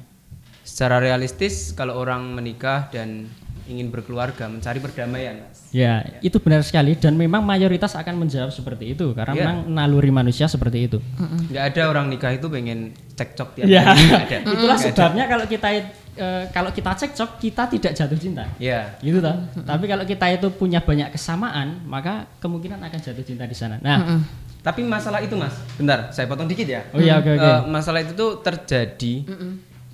Secara 0.64 0.98
realistis 0.98 1.72
kalau 1.72 1.98
orang 1.98 2.32
menikah 2.32 2.88
dan 2.88 3.28
ingin 3.64 3.88
berkeluarga 3.88 4.48
mencari 4.48 4.76
perdamaian 4.78 5.40
mas. 5.42 5.72
Ya, 5.72 6.04
itu 6.20 6.36
benar 6.38 6.62
sekali 6.62 6.94
dan 6.94 7.16
memang 7.16 7.40
mayoritas 7.42 7.94
akan 7.94 8.20
menjawab 8.20 8.52
seperti 8.52 8.92
itu 8.92 9.12
karena 9.12 9.32
Iya. 9.32 9.40
memang 9.42 9.58
naluri 9.70 10.12
manusia 10.12 10.48
seperti 10.48 10.86
itu. 10.86 11.00
Nggak 11.48 11.64
ada 11.72 11.82
orang 11.88 12.08
nikah 12.08 12.32
itu 12.32 12.48
pengen 12.48 12.80
cekcok 13.14 13.50
tiap 13.56 13.66
Ya, 13.66 13.88
hari. 13.88 14.04
Itulah 14.44 14.76
Nggak 14.76 14.78
ada. 14.78 14.88
sebabnya 14.90 15.26
kalau 15.28 15.46
kita 15.48 15.68
eh, 16.16 16.46
kalau 16.50 16.70
kita 16.70 16.94
cekcok 16.94 17.38
kita 17.38 17.66
tidak 17.68 17.92
jatuh 17.94 18.16
cinta. 18.16 18.46
Ya. 18.58 18.94
Gitu 19.00 19.18
toh. 19.18 19.34
Tapi 19.62 19.86
kalau 19.86 20.04
kita 20.04 20.26
itu 20.30 20.48
punya 20.50 20.80
banyak 20.80 21.10
kesamaan, 21.10 21.82
maka 21.84 22.30
kemungkinan 22.38 22.78
akan 22.80 23.00
jatuh 23.00 23.22
cinta 23.22 23.44
di 23.44 23.54
sana. 23.54 23.78
Nah, 23.80 24.22
Tapi 24.64 24.80
masalah 24.80 25.20
itu 25.20 25.36
mas, 25.36 25.52
bentar 25.76 26.08
saya 26.10 26.24
potong 26.24 26.48
dikit 26.48 26.64
ya. 26.64 26.88
Oh 26.96 26.98
iya, 26.98 27.20
oke, 27.20 27.36
oke. 27.36 27.44
Eh, 27.44 27.60
masalah 27.68 28.00
itu 28.00 28.16
tuh 28.16 28.40
terjadi 28.40 29.28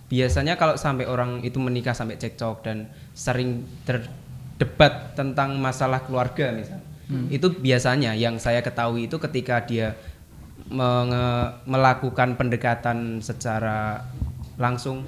biasanya 0.05 0.53
kalau 0.55 0.73
sampai 0.73 1.05
orang 1.05 1.41
itu 1.41 1.57
menikah 1.57 1.93
sampai 1.93 2.17
cekcok 2.17 2.61
dan 2.61 2.85
sering 3.13 3.65
terdebat 3.83 5.13
tentang 5.13 5.57
masalah 5.57 6.01
keluarga 6.01 6.53
misal. 6.53 6.77
Itu 7.29 7.49
biasanya 7.51 8.13
yang 8.13 8.37
saya 8.37 8.61
ketahui 8.61 9.09
itu 9.09 9.17
ketika 9.17 9.65
dia 9.65 9.97
menge- 10.69 11.65
melakukan 11.65 12.37
pendekatan 12.37 13.17
secara 13.19 14.05
langsung 14.53 15.01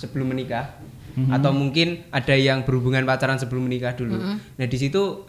sebelum 0.00 0.32
menikah. 0.32 0.80
Atau 1.28 1.52
mungkin 1.52 2.08
ada 2.08 2.32
yang 2.32 2.64
berhubungan 2.64 3.04
pacaran 3.04 3.36
sebelum 3.36 3.68
menikah 3.68 3.92
dulu. 3.92 4.16
Nah, 4.40 4.66
di 4.66 4.78
situ 4.80 5.28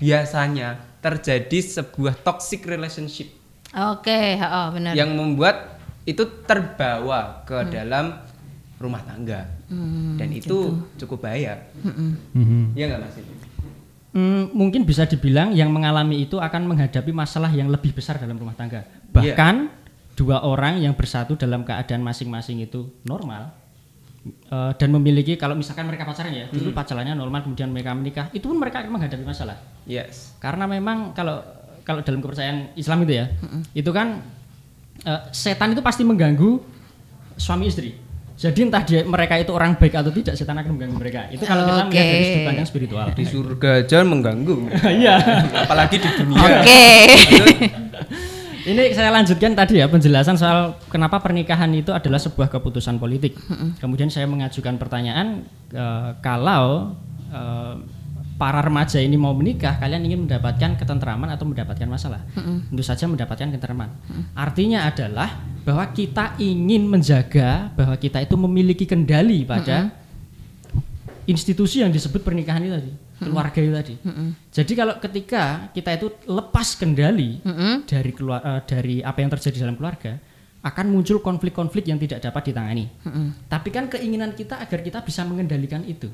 biasanya 0.00 0.80
terjadi 1.04 1.58
sebuah 1.60 2.24
toxic 2.24 2.64
relationship. 2.64 3.28
Oke, 3.72 4.36
oh, 4.40 4.68
benar. 4.72 4.92
yang 4.92 5.12
membuat 5.12 5.80
itu 6.04 6.26
terbawa 6.44 7.46
ke 7.46 7.72
dalam 7.72 8.18
rumah 8.80 9.02
tangga. 9.06 9.46
Dan 10.16 10.28
itu 10.32 10.82
cukup 10.98 11.28
bahaya. 11.28 11.68
Ya 12.74 12.84
nggak 12.88 13.00
mas? 13.00 13.16
Hmm, 14.12 14.52
mungkin 14.52 14.84
bisa 14.84 15.08
dibilang 15.08 15.56
yang 15.56 15.72
mengalami 15.72 16.28
itu 16.28 16.36
akan 16.36 16.68
menghadapi 16.68 17.16
masalah 17.16 17.48
yang 17.48 17.72
lebih 17.72 17.96
besar 17.96 18.20
dalam 18.20 18.36
rumah 18.36 18.52
tangga. 18.52 18.84
Bahkan 19.08 19.81
dua 20.12 20.42
orang 20.42 20.78
yang 20.78 20.92
bersatu 20.92 21.34
dalam 21.34 21.62
keadaan 21.62 22.00
masing-masing 22.00 22.60
itu 22.60 22.84
normal 23.02 23.48
eh, 24.48 24.72
dan 24.76 24.88
memiliki 24.90 25.34
kalau 25.34 25.54
misalkan 25.54 25.84
mereka 25.84 26.04
pacaran 26.04 26.30
ya, 26.30 26.46
dulu 26.46 26.70
pacarannya 26.70 27.14
normal 27.14 27.42
kemudian 27.42 27.68
mereka 27.68 27.90
menikah, 27.92 28.26
itu 28.30 28.44
pun 28.44 28.56
mereka 28.56 28.84
akan 28.84 28.92
menghadapi 28.92 29.24
masalah. 29.24 29.56
yes 29.82 30.36
Karena 30.36 30.68
memang 30.68 31.10
kalau 31.12 31.40
kalau 31.82 31.98
dalam 32.00 32.20
kepercayaan 32.20 32.76
Islam 32.76 33.02
itu 33.02 33.12
ya, 33.18 33.26
itu 33.72 33.90
kan 33.90 34.20
eh, 35.02 35.20
setan 35.30 35.72
itu 35.72 35.80
pasti 35.80 36.04
mengganggu 36.04 36.60
suami 37.34 37.66
istri. 37.66 37.96
Jadi 38.32 38.58
entah 38.66 38.82
dia 38.82 39.06
mereka 39.06 39.38
itu 39.38 39.54
orang 39.54 39.78
baik 39.78 39.94
atau 39.94 40.10
tidak, 40.10 40.34
setan 40.34 40.58
akan 40.58 40.74
mengganggu 40.74 40.96
mereka. 40.98 41.20
Itu 41.30 41.42
kalau 41.42 41.62
kita 41.62 41.82
melihat 41.86 42.06
dari 42.06 42.24
sudut 42.24 42.42
pandang 42.44 42.66
spiritual. 42.66 43.06
di 43.12 43.24
surga 43.24 43.68
aja 43.80 43.98
mengganggu 44.02 44.56
Iya. 45.02 45.14
apalagi 45.62 45.96
di 45.96 46.08
dunia 46.10 46.42
Oke. 46.42 46.82
Ini 48.62 48.94
saya 48.94 49.10
lanjutkan 49.10 49.58
tadi 49.58 49.82
ya 49.82 49.90
penjelasan 49.90 50.38
soal 50.38 50.78
kenapa 50.86 51.18
pernikahan 51.18 51.66
itu 51.74 51.90
adalah 51.90 52.22
sebuah 52.22 52.46
keputusan 52.46 53.02
politik. 53.02 53.34
Kemudian 53.82 54.06
saya 54.06 54.30
mengajukan 54.30 54.78
pertanyaan 54.78 55.42
eh, 55.74 56.10
kalau 56.22 56.94
eh, 57.34 57.74
para 58.38 58.58
remaja 58.58 58.98
ini 58.98 59.14
mau 59.14 59.30
menikah, 59.34 59.78
kalian 59.78 60.02
ingin 60.02 60.26
mendapatkan 60.26 60.74
ketentraman 60.74 61.30
atau 61.30 61.46
mendapatkan 61.46 61.86
masalah? 61.86 62.26
Tentu 62.70 62.82
saja 62.82 63.06
mendapatkan 63.06 63.54
ketentraman. 63.54 63.90
Artinya 64.34 64.90
adalah 64.90 65.30
bahwa 65.62 65.86
kita 65.94 66.34
ingin 66.42 66.90
menjaga 66.90 67.70
bahwa 67.78 67.94
kita 67.94 68.18
itu 68.18 68.34
memiliki 68.34 68.82
kendali 68.82 69.46
pada 69.46 69.94
institusi 71.22 71.86
yang 71.86 71.94
disebut 71.94 72.18
pernikahan 72.26 72.66
itu 72.66 72.74
tadi, 72.74 72.92
keluarga 73.24 73.58
itu 73.62 73.72
tadi. 73.72 73.94
Jadi 74.52 74.72
kalau 74.74 74.94
ketika 74.98 75.72
kita 75.72 75.90
itu 75.96 76.06
lepas 76.26 76.74
kendali 76.74 77.38
dari 77.86 78.10
keluar 78.10 78.40
eh, 78.42 78.60
dari 78.66 78.96
apa 79.00 79.18
yang 79.22 79.30
terjadi 79.32 79.64
dalam 79.64 79.78
keluarga, 79.78 80.18
akan 80.62 80.86
muncul 80.94 81.18
konflik-konflik 81.18 81.90
yang 81.90 81.98
tidak 81.98 82.22
dapat 82.22 82.54
ditangani. 82.54 82.86
Tapi 83.50 83.68
kan 83.74 83.90
keinginan 83.90 84.34
kita 84.38 84.62
agar 84.62 84.80
kita 84.82 85.02
bisa 85.02 85.26
mengendalikan 85.26 85.82
itu. 85.82 86.10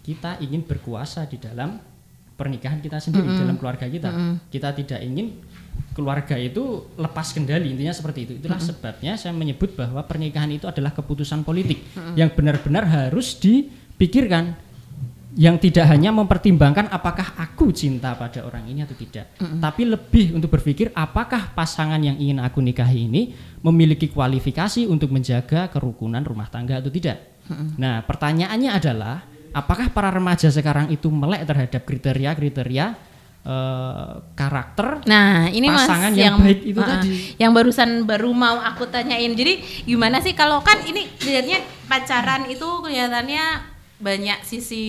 Kita 0.00 0.40
ingin 0.40 0.64
berkuasa 0.64 1.28
di 1.28 1.36
dalam 1.36 1.76
pernikahan 2.32 2.80
kita 2.80 2.98
sendiri, 2.98 3.28
dalam 3.36 3.60
keluarga 3.60 3.84
kita. 3.84 4.10
Kita 4.48 4.72
tidak 4.72 5.00
ingin 5.04 5.36
keluarga 5.92 6.40
itu 6.40 6.88
lepas 6.96 7.36
kendali 7.36 7.68
intinya 7.76 7.92
seperti 7.92 8.24
itu. 8.24 8.32
Itulah 8.40 8.60
sebabnya 8.60 9.20
saya 9.20 9.36
menyebut 9.36 9.76
bahwa 9.76 10.00
pernikahan 10.08 10.48
itu 10.48 10.64
adalah 10.64 10.96
keputusan 10.96 11.44
politik 11.44 11.84
yang 12.16 12.32
benar-benar 12.32 12.88
harus 12.88 13.36
dipikirkan 13.36 14.56
yang 15.32 15.56
tidak 15.56 15.88
hanya 15.88 16.12
mempertimbangkan 16.12 16.92
apakah 16.92 17.32
aku 17.40 17.72
cinta 17.72 18.12
pada 18.12 18.44
orang 18.44 18.68
ini 18.68 18.84
atau 18.84 18.92
tidak 18.92 19.32
tapi 19.60 19.88
lebih 19.88 20.36
untuk 20.36 20.52
berpikir 20.52 20.92
apakah 20.92 21.56
pasangan 21.56 21.96
yang 21.98 22.20
ingin 22.20 22.36
aku 22.36 22.60
nikahi 22.60 23.08
ini 23.08 23.32
memiliki 23.64 24.12
kualifikasi 24.12 24.84
untuk 24.84 25.08
menjaga 25.08 25.72
kerukunan 25.72 26.20
rumah 26.20 26.52
tangga 26.52 26.84
atau 26.84 26.92
tidak 26.92 27.32
nah 27.80 28.04
pertanyaannya 28.04 28.70
adalah 28.76 29.24
apakah 29.52 29.88
para 29.88 30.12
remaja 30.12 30.52
sekarang 30.52 30.92
itu 30.92 31.08
melek 31.08 31.48
terhadap 31.48 31.80
kriteria-kriteria 31.80 32.86
eh, 33.42 34.12
karakter 34.36 35.04
Nah, 35.08 35.48
ini 35.48 35.66
Pasangan 35.66 36.12
Mas 36.12 36.20
yang 36.20 36.36
baik 36.38 36.60
itu 36.62 36.80
Ah, 36.80 36.88
tadi. 37.00 37.10
Yang 37.40 37.52
barusan 37.56 37.90
baru 38.06 38.30
mau 38.30 38.62
aku 38.62 38.86
tanyain. 38.86 39.34
Jadi 39.34 39.82
gimana 39.82 40.22
sih 40.22 40.30
kalau 40.32 40.62
kan 40.62 40.78
ini 40.86 41.10
kelihatannya 41.18 41.58
pacaran 41.90 42.46
itu 42.46 42.68
kelihatannya 42.86 43.71
banyak 44.02 44.42
sisi 44.42 44.84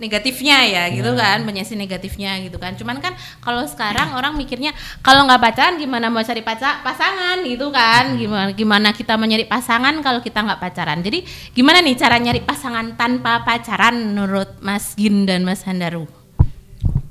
negatifnya 0.00 0.64
ya 0.64 0.82
gitu 0.88 1.12
kan 1.12 1.44
banyak 1.44 1.60
sisi 1.60 1.76
negatifnya 1.76 2.40
gitu 2.40 2.56
kan. 2.56 2.72
Cuman 2.72 3.04
kan 3.04 3.12
kalau 3.44 3.68
sekarang 3.68 4.16
orang 4.16 4.32
mikirnya 4.32 4.72
kalau 5.04 5.28
nggak 5.28 5.40
pacaran 5.44 5.76
gimana 5.76 6.08
mau 6.08 6.24
cari 6.24 6.40
pacar 6.40 6.80
pasangan 6.80 7.44
gitu 7.44 7.68
kan. 7.68 8.16
Gimana 8.16 8.52
gimana 8.56 8.88
kita 8.96 9.20
mencari 9.20 9.44
pasangan 9.44 10.00
kalau 10.00 10.24
kita 10.24 10.40
nggak 10.40 10.60
pacaran. 10.60 11.04
Jadi 11.04 11.20
gimana 11.52 11.84
nih 11.84 12.00
cara 12.00 12.16
nyari 12.16 12.40
pasangan 12.40 12.96
tanpa 12.96 13.44
pacaran 13.44 13.96
menurut 14.00 14.56
Mas 14.64 14.96
Gin 14.96 15.28
dan 15.28 15.44
Mas 15.44 15.64
Handaru? 15.68 16.08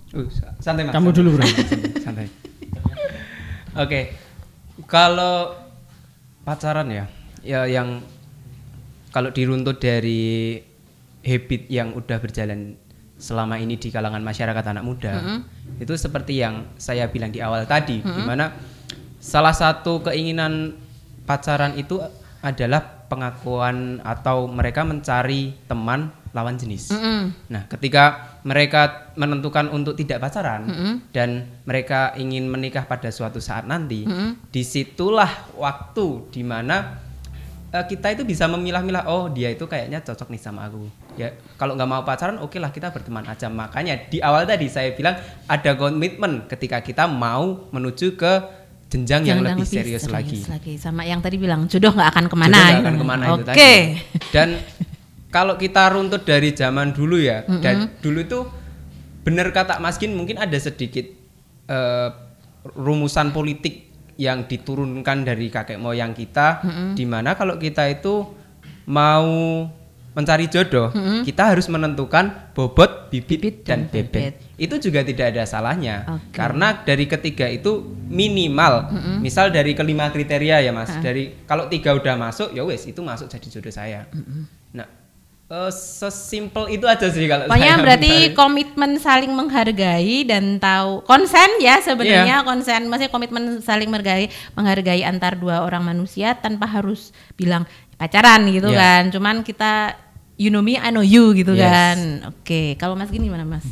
Uh, 0.10 0.26
sa- 0.34 0.58
santai 0.58 0.90
mas. 0.90 0.94
Kamu 0.98 1.14
dulu, 1.14 1.38
Bro. 1.38 1.46
santai. 2.06 2.26
Oke. 3.78 4.18
Kalau 4.90 5.54
pacaran 6.42 6.90
ya 6.90 7.06
ya 7.46 7.70
yang 7.70 8.02
kalau 9.14 9.30
diruntut 9.30 9.78
dari 9.78 10.58
habit 11.26 11.68
yang 11.68 11.96
udah 11.96 12.18
berjalan 12.20 12.80
selama 13.20 13.60
ini 13.60 13.76
di 13.76 13.92
kalangan 13.92 14.24
masyarakat 14.24 14.64
anak 14.64 14.84
muda 14.88 15.44
itu 15.76 15.92
seperti 16.00 16.40
yang 16.40 16.72
saya 16.80 17.12
bilang 17.12 17.36
di 17.36 17.44
awal 17.44 17.68
tadi 17.68 18.00
di 18.00 18.24
mana 18.24 18.56
salah 19.20 19.52
satu 19.52 20.00
keinginan 20.08 20.80
pacaran 21.28 21.76
itu 21.76 22.00
adalah 22.40 22.82
pengakuan 23.12 24.00
atau 24.06 24.48
mereka 24.48 24.88
mencari 24.88 25.52
teman 25.68 26.14
lawan 26.32 26.56
jenis. 26.56 26.94
Mm-mm. 26.94 27.34
Nah, 27.50 27.66
ketika 27.66 28.38
mereka 28.46 29.12
menentukan 29.18 29.68
untuk 29.74 29.98
tidak 29.98 30.22
pacaran 30.22 30.70
Mm-mm. 30.70 30.94
dan 31.10 31.50
mereka 31.66 32.14
ingin 32.16 32.46
menikah 32.46 32.86
pada 32.86 33.10
suatu 33.10 33.42
saat 33.42 33.66
nanti, 33.66 34.06
Mm-mm. 34.06 34.38
di 34.54 34.62
situlah 34.62 35.50
waktu 35.58 36.30
di 36.30 36.46
mana 36.46 37.02
eh, 37.74 37.86
kita 37.90 38.14
itu 38.14 38.24
bisa 38.24 38.46
memilah-milah. 38.46 39.10
Oh, 39.10 39.28
dia 39.34 39.50
itu 39.50 39.66
kayaknya 39.66 40.06
cocok 40.06 40.30
nih 40.30 40.42
sama 40.42 40.70
aku. 40.70 40.86
Ya, 41.20 41.36
kalau 41.60 41.76
nggak 41.76 41.90
mau 41.92 42.08
pacaran, 42.08 42.40
oke 42.40 42.56
lah 42.64 42.72
kita 42.72 42.96
berteman 42.96 43.28
aja. 43.28 43.52
Makanya 43.52 44.08
di 44.08 44.24
awal 44.24 44.48
tadi 44.48 44.72
saya 44.72 44.96
bilang 44.96 45.20
ada 45.52 45.76
komitmen 45.76 46.48
ketika 46.48 46.80
kita 46.80 47.12
mau 47.12 47.68
menuju 47.76 48.16
ke 48.16 48.34
jenjang 48.88 49.28
yang 49.28 49.44
Jangan 49.44 49.60
lebih 49.60 49.68
serius, 49.68 50.08
lagi. 50.08 50.40
Sama 50.80 51.04
yang 51.04 51.20
tadi 51.20 51.36
bilang 51.36 51.68
jodoh 51.68 51.92
nggak 51.92 52.10
akan 52.16 52.26
ke 52.32 52.36
mana. 52.40 52.56
Jodoh 52.56 52.82
akan 52.88 52.96
ke 52.96 53.06
mana 53.06 53.24
itu 53.28 53.34
Oke. 53.36 53.44
tadi. 53.52 53.68
Dan 54.32 54.50
kalau 55.28 55.60
kita 55.60 55.92
runtut 55.92 56.24
dari 56.24 56.56
zaman 56.56 56.96
dulu 56.96 57.20
ya, 57.20 57.44
dan 57.60 57.92
dulu 58.00 58.24
itu 58.24 58.40
benar 59.28 59.52
kata 59.52 59.84
Mas 59.84 60.00
Gin 60.00 60.16
mungkin 60.16 60.40
ada 60.40 60.56
sedikit 60.56 61.06
eh, 61.68 62.10
rumusan 62.80 63.36
politik 63.36 63.92
yang 64.16 64.48
diturunkan 64.48 65.28
dari 65.28 65.52
kakek 65.52 65.80
moyang 65.80 66.16
kita, 66.16 66.64
di 66.96 67.04
mana 67.04 67.36
kalau 67.36 67.60
kita 67.60 67.88
itu 67.92 68.24
mau 68.90 69.30
mencari 70.10 70.50
jodoh, 70.50 70.90
kita 71.24 71.54
harus 71.54 71.70
menentukan 71.70 72.52
bobot, 72.58 73.08
bibit, 73.14 73.40
Bibit 73.40 73.56
dan, 73.64 73.86
dan 73.86 73.94
bebek. 73.94 74.34
bebek. 74.36 74.58
Itu 74.60 74.76
juga 74.82 75.06
tidak 75.06 75.32
ada 75.32 75.44
salahnya, 75.48 76.04
Oke. 76.10 76.36
karena 76.36 76.82
dari 76.82 77.06
ketiga 77.08 77.48
itu 77.48 77.80
minimal, 78.10 78.90
misal 79.22 79.54
dari 79.54 79.72
kelima 79.78 80.10
kriteria 80.10 80.66
ya 80.66 80.72
mas, 80.74 80.92
dari 81.00 81.38
kalau 81.46 81.70
tiga 81.72 81.96
udah 81.96 82.18
masuk, 82.20 82.52
ya 82.52 82.66
wes 82.66 82.84
itu 82.90 83.00
masuk 83.00 83.30
jadi 83.32 83.48
jodoh 83.48 83.72
saya. 83.72 84.10
Nah, 84.70 84.86
eh, 85.48 85.72
sesimpel 85.72 86.70
itu 86.76 86.86
aja 86.86 87.08
sih 87.10 87.26
kalau 87.26 87.48
Pokoknya 87.48 87.74
saya 87.74 87.82
berarti 87.82 88.12
mencari. 88.12 88.36
komitmen 88.36 88.92
saling 89.00 89.32
menghargai 89.34 90.18
dan 90.28 90.60
tahu 90.60 91.02
konsen 91.08 91.50
ya 91.64 91.80
sebenarnya 91.82 92.44
konsen 92.46 92.86
maksudnya 92.86 93.10
komitmen 93.10 93.44
saling 93.64 93.90
menghargai 93.90 94.28
menghargai 94.54 95.02
antar 95.08 95.40
dua 95.40 95.66
orang 95.66 95.82
manusia 95.82 96.38
tanpa 96.38 96.70
harus 96.70 97.10
bilang 97.34 97.66
pacaran 98.00 98.48
gitu 98.48 98.72
Iya. 98.72 98.80
kan. 98.80 99.04
Cuman 99.12 99.36
kita 99.44 100.00
you 100.36 100.48
know 100.48 100.64
me 100.64 100.74
I 100.74 100.88
know 100.88 101.04
you 101.04 101.36
gitu 101.36 101.52
Yes. 101.52 101.68
kan. 101.68 101.98
Oke, 102.32 102.74
kalau 102.76 102.96
Mas 102.96 103.12
gini 103.12 103.28
gimana 103.28 103.44
Mas? 103.44 103.68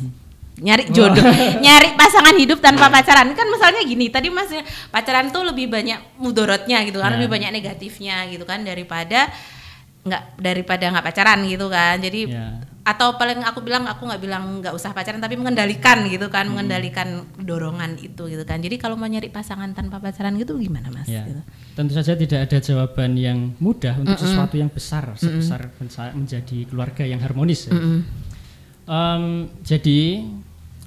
Nyari 0.58 0.90
jodoh, 0.90 1.22
nyari 1.64 1.94
pasangan 1.94 2.34
hidup 2.34 2.58
tanpa 2.58 2.90
pacaran 2.90 3.30
kan 3.30 3.46
misalnya 3.46 3.78
gini 3.80 4.10
tadi 4.10 4.26
Mas 4.28 4.50
pacaran 4.88 5.30
tuh 5.30 5.46
lebih 5.46 5.66
banyak 5.66 6.18
mudorotnya 6.18 6.82
gitu 6.82 6.98
kan, 6.98 7.10
Ya. 7.10 7.16
lebih 7.16 7.30
banyak 7.30 7.50
negatifnya 7.52 8.26
gitu 8.26 8.42
kan 8.42 8.60
daripada 8.60 9.30
nggak 10.02 10.22
daripada 10.36 10.84
nggak 10.90 11.04
pacaran 11.04 11.40
gitu 11.44 11.66
kan. 11.66 11.96
Jadi 11.98 12.20
Ya. 12.28 12.58
Atau 12.80 13.14
paling 13.14 13.42
aku 13.42 13.60
bilang 13.60 13.84
aku 13.84 14.04
nggak 14.04 14.18
bilang 14.18 14.44
nggak 14.58 14.72
usah 14.72 14.90
pacaran 14.90 15.18
tapi 15.18 15.34
mengendalikan 15.34 16.02
gitu 16.04 16.26
kan 16.26 16.48
mengendalikan 16.48 17.08
dorongan 17.36 17.96
itu 17.96 18.26
gitu 18.26 18.42
kan. 18.42 18.58
Jadi 18.58 18.76
kalau 18.76 18.94
mau 18.94 19.04
nyari 19.04 19.28
pasangan 19.28 19.70
tanpa 19.70 19.98
pacaran 19.98 20.34
gitu 20.34 20.56
gimana 20.56 20.88
mas? 20.88 21.04
Ya, 21.04 21.22
Gitu. 21.22 21.40
tentu 21.74 21.92
saja 21.92 22.12
tidak 22.12 22.48
ada 22.48 22.58
jawaban 22.58 23.12
yang 23.14 23.52
mudah 23.58 23.92
untuk 23.94 24.16
sesuatu 24.16 24.54
yang 24.54 24.68
besar, 24.68 25.04
sebesar 25.14 25.68
mensa- 25.76 26.12
menjadi 26.12 26.64
keluarga 26.64 27.02
yang 27.02 27.18
harmonis. 27.18 27.66
ya. 27.66 27.76
Em, 28.86 29.24
jadi 29.60 30.24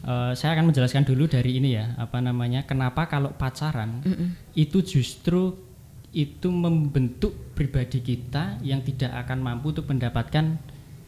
eh, 0.02 0.32
saya 0.34 0.58
akan 0.58 0.74
menjelaskan 0.74 1.06
dulu 1.06 1.30
dari 1.30 1.62
ini 1.62 1.78
ya, 1.78 1.94
apa 1.96 2.18
namanya, 2.18 2.66
kenapa 2.66 3.06
kalau 3.06 3.30
pacaran 3.32 4.02
itu 4.54 4.82
justru 4.82 5.54
itu 6.12 6.50
membentuk 6.50 7.54
pribadi 7.54 8.02
kita 8.02 8.58
yang 8.62 8.82
tidak 8.82 9.14
akan 9.16 9.40
mampu 9.40 9.72
untuk 9.72 9.86
mendapatkan 9.86 10.58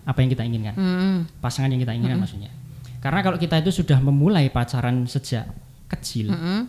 apa 0.03 0.17
yang 0.19 0.29
kita 0.29 0.43
inginkan, 0.43 0.75
Mm-mm. 0.75 1.15
pasangan 1.39 1.67
yang 1.67 1.79
kita 1.79 1.93
inginkan 1.93 2.19
maksudnya. 2.19 2.51
Karena 2.99 3.19
kalau 3.19 3.35
kita 3.35 3.55
itu 3.57 3.71
sudah 3.73 3.99
memulai 3.99 4.47
pacaran 4.47 5.03
sejak 5.05 5.47
kecil, 5.87 6.31
Mm-mm. 6.31 6.67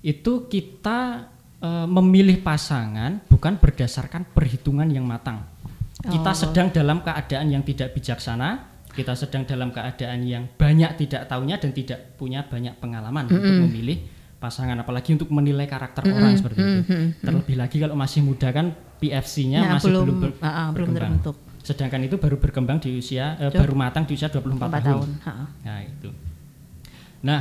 itu 0.00 0.46
kita 0.46 1.28
eh, 1.58 1.86
memilih 1.86 2.38
pasangan 2.38 3.18
bukan 3.26 3.56
berdasarkan 3.56 4.28
perhitungan 4.28 4.86
yang 4.86 5.02
matang. 5.02 5.42
Kita 5.98 6.30
Oh. 6.30 6.36
sedang 6.36 6.70
dalam 6.70 7.02
keadaan 7.02 7.50
yang 7.50 7.62
tidak 7.62 7.90
bijaksana, 7.90 8.62
kita 8.94 9.12
sedang 9.12 9.42
dalam 9.42 9.68
keadaan 9.68 10.22
yang 10.22 10.46
banyak 10.46 10.94
tidak 10.96 11.26
tahunya 11.26 11.58
dan 11.58 11.70
tidak 11.72 12.14
punya 12.14 12.42
banyak 12.42 12.78
pengalaman 12.78 13.26
untuk 13.26 13.42
memilih 13.66 13.98
pasangan, 14.38 14.78
apalagi 14.78 15.18
untuk 15.18 15.26
menilai 15.28 15.66
karakter 15.66 16.06
orang 16.06 16.38
seperti 16.38 16.58
itu. 16.62 16.82
Terlebih 17.18 17.58
lagi 17.58 17.76
kalau 17.76 17.98
masih 17.98 18.22
muda 18.22 18.48
kan 18.48 18.70
PFC-nya 19.02 19.58
Nah, 19.60 19.70
masih 19.74 19.90
belum 19.90 20.04
belum, 20.04 20.18
ber- 20.22 20.38
ah, 20.38 20.46
ah, 20.46 20.68
belum 20.70 20.88
terbentuk 20.94 21.36
Sedangkan 21.68 22.00
itu 22.00 22.16
baru 22.16 22.40
berkembang 22.40 22.80
di 22.80 22.96
usia 22.96 23.36
eh, 23.36 23.52
Dua- 23.52 23.60
baru 23.60 23.76
matang 23.76 24.02
di 24.02 24.16
usia 24.16 24.32
24 24.32 24.56
empat 24.56 24.80
tahun. 24.80 24.88
tahun 24.88 25.08
Ha. 25.20 25.32
Nah, 25.62 25.78
itu. 25.82 26.10
Nah, 27.20 27.40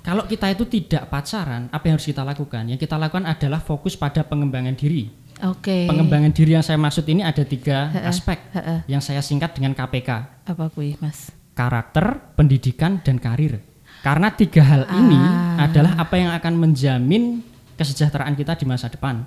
kalau 0.00 0.24
kita 0.24 0.48
itu 0.48 0.64
tidak 0.66 1.08
pacaran, 1.08 1.68
apa 1.68 1.84
yang 1.84 1.96
harus 1.96 2.04
kita 2.04 2.20
lakukan? 2.20 2.62
Yang 2.66 2.80
kita 2.80 2.96
lakukan 2.96 3.24
adalah 3.24 3.60
fokus 3.60 3.96
pada 3.96 4.20
pengembangan 4.22 4.72
diri. 4.74 5.08
oke 5.40 5.88
Pengembangan 5.88 6.30
diri 6.30 6.52
yang 6.52 6.60
saya 6.60 6.76
maksud 6.76 7.04
ini 7.06 7.20
ada 7.22 7.40
tiga 7.42 7.88
Heeh, 7.88 8.04
aspek 8.04 8.38
heeh. 8.52 8.84
yang 8.86 9.00
saya 9.00 9.20
singkat 9.20 9.52
dengan 9.52 9.72
KPK: 9.72 10.10
apa 10.44 10.64
kui 10.68 11.00
mas 11.00 11.32
karakter, 11.50 12.04
pendidikan, 12.34 13.00
dan 13.00 13.16
karir. 13.16 13.60
Karena 14.00 14.28
tiga 14.30 14.60
hal 14.62 14.82
ini 14.94 15.16
Ah. 15.16 15.64
adalah 15.64 15.96
apa 15.98 16.16
yang 16.16 16.28
akan 16.30 16.54
menjamin 16.58 17.40
kesejahteraan 17.72 18.32
kita 18.32 18.52
di 18.54 18.64
masa 18.64 18.88
depan. 18.88 19.24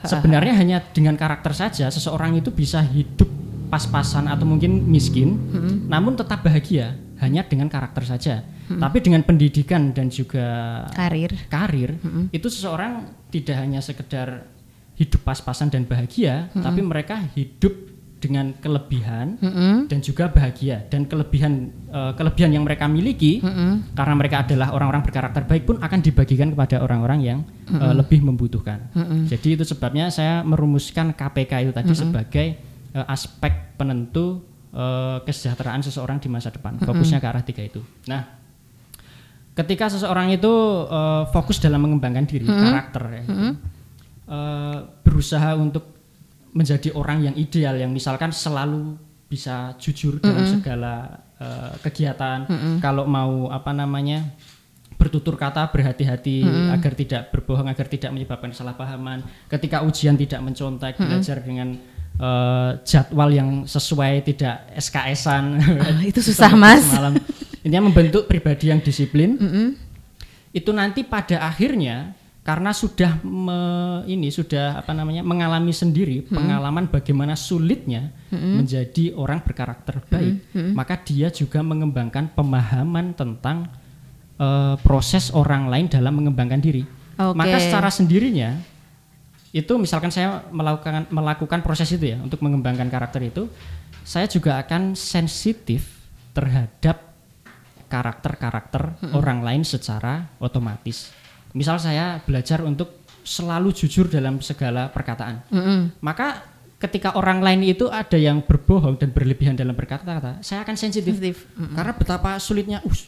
Sebenarnya 0.00 0.54
hanya 0.56 0.78
dengan 0.80 1.14
karakter 1.14 1.50
saja 1.52 1.86
seseorang 1.88 2.34
itu 2.34 2.50
bisa 2.50 2.78
hidup 2.80 3.26
pas-pasan 3.72 4.28
atau 4.28 4.44
mungkin 4.44 4.84
miskin, 4.84 5.40
namun 5.88 6.12
tetap 6.12 6.44
bahagia 6.44 6.92
hanya 7.24 7.40
dengan 7.48 7.72
karakter 7.72 8.04
saja. 8.04 8.44
Tapi 8.68 9.00
dengan 9.00 9.24
pendidikan 9.24 9.96
dan 9.96 10.12
juga 10.12 10.84
karir. 10.92 11.32
karir 11.48 11.96
itu 12.32 12.46
seseorang 12.52 13.08
tidak 13.32 13.56
hanya 13.64 13.80
sekedar 13.80 14.44
hidup 15.00 15.24
pas-pasan 15.24 15.72
dan 15.72 15.88
bahagia, 15.88 16.52
tapi 16.52 16.84
mereka 16.84 17.16
hidup 17.32 17.72
dengan 18.22 18.54
kelebihan 18.62 19.34
Mm-mm. 19.42 19.90
dan 19.90 19.98
juga 19.98 20.30
bahagia. 20.30 20.86
Dan 20.86 21.10
kelebihan 21.10 21.74
eh, 21.90 22.12
kelebihan 22.14 22.54
yang 22.54 22.62
mereka 22.62 22.86
miliki 22.86 23.42
Mm-mm. 23.42 23.98
karena 23.98 24.14
mereka 24.14 24.46
adalah 24.46 24.70
orang-orang 24.70 25.02
berkarakter 25.02 25.42
baik 25.42 25.66
pun 25.66 25.76
akan 25.82 25.98
dibagikan 25.98 26.54
kepada 26.54 26.78
orang-orang 26.80 27.18
yang 27.18 27.38
eh, 27.66 27.94
lebih 27.96 28.22
membutuhkan. 28.22 28.94
Jadi 29.26 29.58
itu 29.58 29.64
sebabnya 29.66 30.08
saya 30.14 30.46
merumuskan 30.46 31.12
KPK 31.18 31.52
itu 31.66 31.72
tadi 31.74 31.92
sebagai 31.98 32.46
eh, 32.94 33.06
aspek 33.08 33.76
penentu 33.76 34.44
eh, 34.72 35.18
kesejahteraan 35.24 35.82
seseorang 35.82 36.20
di 36.20 36.28
masa 36.28 36.52
depan. 36.52 36.78
Fokusnya 36.80 37.18
ke 37.18 37.26
arah 37.28 37.44
tiga 37.44 37.64
itu. 37.64 37.80
Nah, 38.08 38.24
ketika 39.52 39.92
seseorang 39.92 40.32
itu 40.32 40.52
eh, 40.88 41.24
fokus 41.32 41.60
dalam 41.60 41.84
mengembangkan 41.84 42.24
diri, 42.24 42.46
karakter 42.48 43.02
ya, 43.10 43.22
gitu, 43.26 43.48
eh, 44.28 44.78
berusaha 45.04 45.56
untuk 45.56 45.84
menjadi 46.52 46.92
orang 46.92 47.32
yang 47.32 47.34
ideal, 47.36 47.80
yang 47.80 47.88
misalkan 47.88 48.28
selalu 48.28 48.96
bisa 49.28 49.72
jujur 49.80 50.20
dalam 50.20 50.44
segala 50.44 51.24
eh, 51.40 51.72
kegiatan. 51.80 52.44
Kalau 52.84 53.08
mau 53.08 53.48
apa 53.48 53.72
namanya 53.72 54.28
bertutur 55.00 55.34
kata 55.34 55.66
berhati-hati 55.72 56.46
agar 56.70 56.92
tidak 56.94 57.34
berbohong, 57.34 57.66
agar 57.66 57.90
tidak 57.90 58.14
menyebabkan 58.14 58.54
kesalahpahaman. 58.54 59.24
Ketika 59.50 59.82
ujian 59.82 60.14
tidak 60.14 60.38
mencontek, 60.44 60.94
belajar 60.94 61.42
dengan 61.42 61.74
eh, 62.18 62.70
jadwal 62.82 63.30
yang 63.30 63.48
sesuai, 63.64 64.24
tidak 64.26 64.68
SKS-an. 64.76 65.44
Ah, 65.60 66.00
itu 66.02 66.20
susah, 66.32 66.52
Mas. 66.52 66.84
Semalam. 66.84 67.16
Intinya 67.62 67.86
membentuk 67.86 68.26
pribadi 68.26 68.68
yang 68.68 68.82
disiplin. 68.82 69.38
Mm-mm. 69.38 69.68
Itu 70.52 70.74
nanti 70.74 71.06
pada 71.06 71.46
akhirnya 71.48 72.12
karena 72.42 72.74
sudah 72.74 73.22
me- 73.22 74.02
ini 74.04 74.26
sudah 74.26 74.82
apa 74.82 74.90
namanya 74.90 75.22
mengalami 75.22 75.70
sendiri 75.70 76.26
pengalaman 76.26 76.90
bagaimana 76.90 77.38
sulitnya 77.38 78.10
menjadi 78.34 79.14
orang 79.14 79.46
berkarakter 79.46 80.02
baik, 80.10 80.50
maka 80.74 80.98
dia 80.98 81.30
juga 81.30 81.62
mengembangkan 81.62 82.34
pemahaman 82.34 83.14
tentang 83.14 83.70
eh, 84.42 84.74
proses 84.82 85.30
orang 85.30 85.70
lain 85.70 85.86
dalam 85.86 86.18
mengembangkan 86.18 86.58
diri. 86.58 86.82
Oke. 87.14 87.38
Maka 87.38 87.56
secara 87.62 87.88
sendirinya 87.94 88.58
itu 89.52 89.76
misalkan 89.76 90.08
saya 90.08 90.48
melakukan 90.48 91.06
melakukan 91.12 91.60
proses 91.60 91.92
itu 91.92 92.16
ya 92.16 92.18
untuk 92.24 92.40
mengembangkan 92.40 92.88
karakter 92.88 93.20
itu, 93.28 93.52
saya 94.02 94.24
juga 94.24 94.56
akan 94.64 94.96
sensitif 94.96 96.08
terhadap 96.32 97.12
karakter-karakter 97.92 99.12
orang 99.12 99.44
lain 99.44 99.62
secara 99.68 100.32
otomatis. 100.40 101.12
Misal 101.52 101.76
saya 101.76 102.16
belajar 102.24 102.64
untuk 102.64 103.04
selalu 103.20 103.76
jujur 103.76 104.08
dalam 104.08 104.40
segala 104.40 104.88
perkataan. 104.88 105.44
Mm-mm. 105.52 106.00
Maka 106.00 106.48
ketika 106.80 107.12
orang 107.14 107.44
lain 107.44 107.62
itu 107.68 107.92
ada 107.92 108.16
yang 108.16 108.40
berbohong 108.40 108.96
dan 108.96 109.12
berlebihan 109.12 109.54
dalam 109.54 109.76
berkata-kata, 109.76 110.40
saya 110.40 110.64
akan 110.64 110.74
sensitif. 110.74 111.14
Sensitif. 111.14 111.46
Karena 111.76 111.92
betapa 111.92 112.40
sulitnya 112.40 112.80
us, 112.82 113.06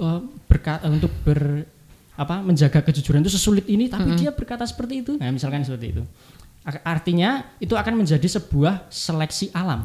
eh, 0.00 0.20
berka- 0.48 0.82
untuk 0.88 1.12
ber 1.22 1.68
apa 2.14 2.38
menjaga 2.40 2.78
kejujuran 2.82 3.26
itu 3.26 3.32
sesulit 3.34 3.66
ini 3.66 3.90
tapi 3.90 4.14
dia 4.14 4.30
berkata 4.30 4.62
seperti 4.62 5.02
itu. 5.02 5.12
Nah, 5.18 5.30
misalkan 5.34 5.66
seperti 5.66 5.98
itu. 5.98 6.02
Artinya 6.86 7.44
itu 7.60 7.74
akan 7.76 8.00
menjadi 8.00 8.24
sebuah 8.24 8.88
seleksi 8.88 9.52
alam. 9.52 9.84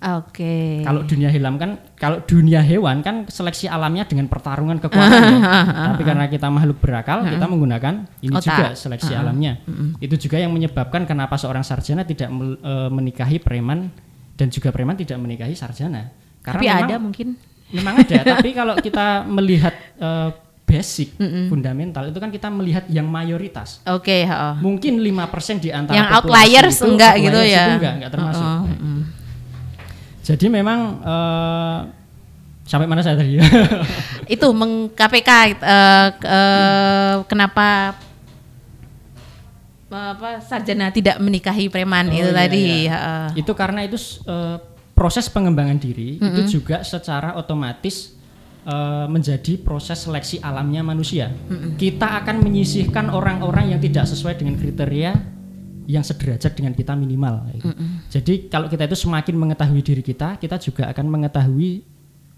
Oke. 0.00 0.80
Kalau 0.80 1.04
dunia 1.04 1.28
hewan 1.28 1.60
kan, 1.60 1.76
kalau 1.92 2.24
dunia 2.24 2.64
hewan 2.64 3.04
kan 3.04 3.28
seleksi 3.28 3.68
alamnya 3.68 4.08
dengan 4.08 4.32
pertarungan 4.32 4.80
kekuatan. 4.80 5.20
ya. 5.28 5.40
Tapi 5.92 6.02
karena 6.08 6.24
kita 6.32 6.48
makhluk 6.48 6.80
berakal, 6.80 7.20
kita 7.28 7.44
menggunakan 7.44 8.08
ini 8.24 8.32
Otak. 8.32 8.44
juga 8.48 8.66
seleksi 8.72 9.12
alamnya. 9.12 9.60
Itu 10.00 10.16
juga 10.16 10.40
yang 10.40 10.56
menyebabkan 10.56 11.04
kenapa 11.04 11.36
seorang 11.36 11.60
sarjana 11.60 12.08
tidak 12.08 12.32
eh, 12.32 12.88
menikahi 12.88 13.44
preman 13.44 13.92
dan 14.40 14.48
juga 14.48 14.72
preman 14.72 14.96
tidak 14.96 15.20
menikahi 15.20 15.52
sarjana. 15.52 16.08
Tapi 16.40 16.64
memang- 16.64 16.84
ada 16.88 16.96
mungkin. 16.96 17.28
Memang 17.70 18.02
ada, 18.02 18.26
tapi 18.34 18.50
kalau 18.50 18.74
kita 18.80 19.22
melihat 19.28 19.76
eh, 20.00 20.28
basic, 20.70 21.18
fundamental 21.50 22.06
itu 22.06 22.18
kan 22.22 22.30
kita 22.30 22.46
melihat 22.46 22.86
yang 22.86 23.10
mayoritas. 23.10 23.82
Oke, 23.90 24.22
heeh. 24.22 24.54
Mungkin 24.62 25.02
5% 25.02 25.58
di 25.58 25.74
antara 25.74 25.98
Yang 25.98 26.08
outliers 26.14 26.76
itu, 26.78 26.86
enggak 26.86 27.12
outliers 27.18 27.26
gitu 27.26 27.40
ya. 27.42 27.64
Itu 27.66 27.72
enggak, 27.74 27.92
enggak 27.98 28.10
termasuk. 28.14 28.44
Heeh, 28.46 28.60
heeh. 28.70 29.00
Jadi 30.22 30.46
memang 30.46 30.78
eh, 31.02 31.78
sampai 32.62 32.86
mana 32.86 33.02
saya 33.02 33.18
tadi? 33.18 33.34
itu 34.38 34.46
meng 34.54 34.94
KPK 34.94 35.30
k- 35.58 35.62
eh, 36.22 37.14
kenapa 37.26 37.98
apa 39.90 40.38
sarjana 40.38 40.94
tidak 40.94 41.18
menikahi 41.18 41.66
preman 41.66 42.06
Oh, 42.06 42.14
itu 42.14 42.30
iya, 42.30 42.38
tadi 42.46 42.62
iya. 42.62 42.90
heeh. 42.94 43.26
itu 43.42 43.52
karena 43.58 43.82
itu 43.82 43.98
eh, 44.22 44.56
proses 44.94 45.26
pengembangan 45.26 45.82
diri 45.82 46.14
itu 46.14 46.62
juga 46.62 46.86
secara 46.86 47.34
otomatis 47.34 48.14
eh, 48.66 49.06
menjadi 49.08 49.56
proses 49.60 50.04
seleksi 50.04 50.40
alamnya 50.40 50.84
manusia. 50.84 51.32
Kita 51.76 52.20
akan 52.24 52.44
menyisihkan 52.44 53.08
orang-orang 53.12 53.76
yang 53.76 53.80
tidak 53.80 54.08
sesuai 54.08 54.36
dengan 54.36 54.56
kriteria 54.60 55.12
yang 55.90 56.06
sederajat 56.06 56.54
dengan 56.54 56.70
kita 56.70 56.94
minimal. 56.94 57.50
Jadi 58.12 58.46
kalau 58.46 58.70
kita 58.70 58.86
itu 58.86 58.94
semakin 58.94 59.34
mengetahui 59.34 59.82
diri 59.82 60.02
kita, 60.06 60.38
kita 60.38 60.56
juga 60.62 60.86
akan 60.94 61.06
mengetahui 61.10 61.82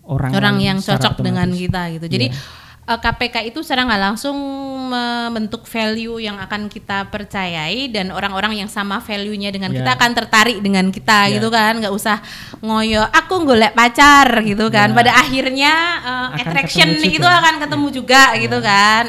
orang 0.09 0.33
orang 0.35 0.57
yang 0.59 0.79
cocok 0.81 1.20
dengan 1.20 1.47
otomatis. 1.53 1.62
kita 1.62 1.81
gitu. 1.95 2.07
Jadi 2.09 2.27
Iya. 2.33 2.61
Eh, 2.83 2.99
KPK 2.99 3.47
itu 3.47 3.62
secara 3.62 3.85
nggak 3.85 4.03
langsung 4.03 4.37
membentuk 4.83 5.64
value 5.64 6.18
yang 6.18 6.37
akan 6.37 6.66
kita 6.66 7.09
percayai 7.09 7.89
dan 7.89 8.11
orang-orang 8.11 8.59
yang 8.59 8.68
sama 8.68 8.99
value-nya 8.99 9.49
dengan 9.49 9.70
Iya. 9.70 9.80
kita 9.80 9.91
akan 9.95 10.11
tertarik 10.12 10.59
dengan 10.59 10.87
kita 10.89 11.26
Iya. 11.26 11.39
gitu 11.39 11.49
kan, 11.49 11.78
nggak 11.78 11.91
usah 11.91 12.20
ngoyo 12.61 13.01
aku 13.03 13.47
golek 13.47 13.72
pacar 13.72 14.28
gitu 14.43 14.68
kan. 14.68 14.91
Iya. 14.91 14.97
Pada 14.99 15.12
akhirnya 15.16 15.72
eh, 16.03 16.26
Akan 16.28 16.41
attraction 16.45 16.89
juga. 16.93 17.09
itu 17.09 17.28
akan 17.28 17.55
ketemu 17.59 17.87
juga 17.91 18.22
gitu 18.37 18.59
kan. 18.61 19.05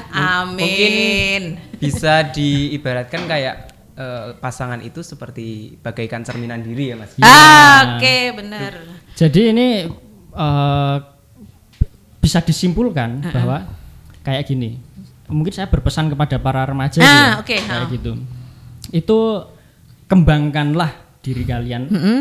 Mungkin 0.54 0.54
Amin. 0.56 1.42
bisa 1.76 2.24
diibaratkan 2.26 3.26
kayak 3.26 3.56
eh, 3.94 4.34
pasangan 4.40 4.80
itu 4.80 5.02
seperti 5.02 5.78
bagaikan 5.78 6.22
cerminan 6.22 6.62
diri 6.62 6.90
ya 6.90 6.96
mas. 6.96 7.14
Iya. 7.14 7.26
Ah, 7.26 7.78
oke 7.94 8.16
bener. 8.38 8.74
Jadi 9.14 9.42
ini 9.52 9.70
eh, 10.34 10.98
bisa 12.24 12.40
disimpulkan 12.40 13.20
bahwa 13.28 13.68
kayak 14.24 14.48
gini. 14.48 14.80
Mungkin 15.28 15.52
saya 15.52 15.68
berpesan 15.68 16.08
kepada 16.08 16.40
para 16.40 16.64
remaja 16.64 17.04
Ah, 17.04 17.04
ya, 17.04 17.24
oke, 17.44 17.58
kayak 17.60 17.84
ah. 17.84 17.92
gitu. 17.92 18.12
Itu 18.96 19.20
kembangkanlah 20.08 20.92
diri 21.20 21.44
kalian 21.44 21.92
Mm-mm. 21.92 22.20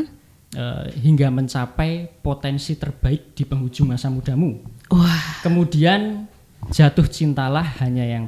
eh, 0.54 0.84
hingga 0.98 1.30
mencapai 1.30 2.10
potensi 2.18 2.74
terbaik 2.74 3.34
di 3.34 3.46
penghujung 3.46 3.94
masa 3.94 4.10
mudamu. 4.10 4.58
Wah, 4.90 5.38
Kemudian 5.42 6.26
jatuh 6.70 7.06
cintalah 7.06 7.64
hanya 7.78 8.02
yang 8.02 8.24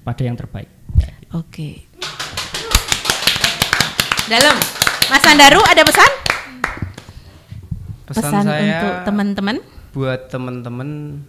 pada 0.00 0.24
yang 0.24 0.36
terbaik. 0.36 0.68
oke. 1.32 1.84
Dalam, 4.28 4.56
Mas 5.08 5.24
Andaru 5.24 5.60
ada 5.64 5.82
pesan? 5.84 6.10
Pesan, 8.04 8.44
saya 8.44 8.60
untuk 8.60 8.94
teman-teman? 9.04 9.56
Buat 9.90 10.28
temen-temen 10.28 11.20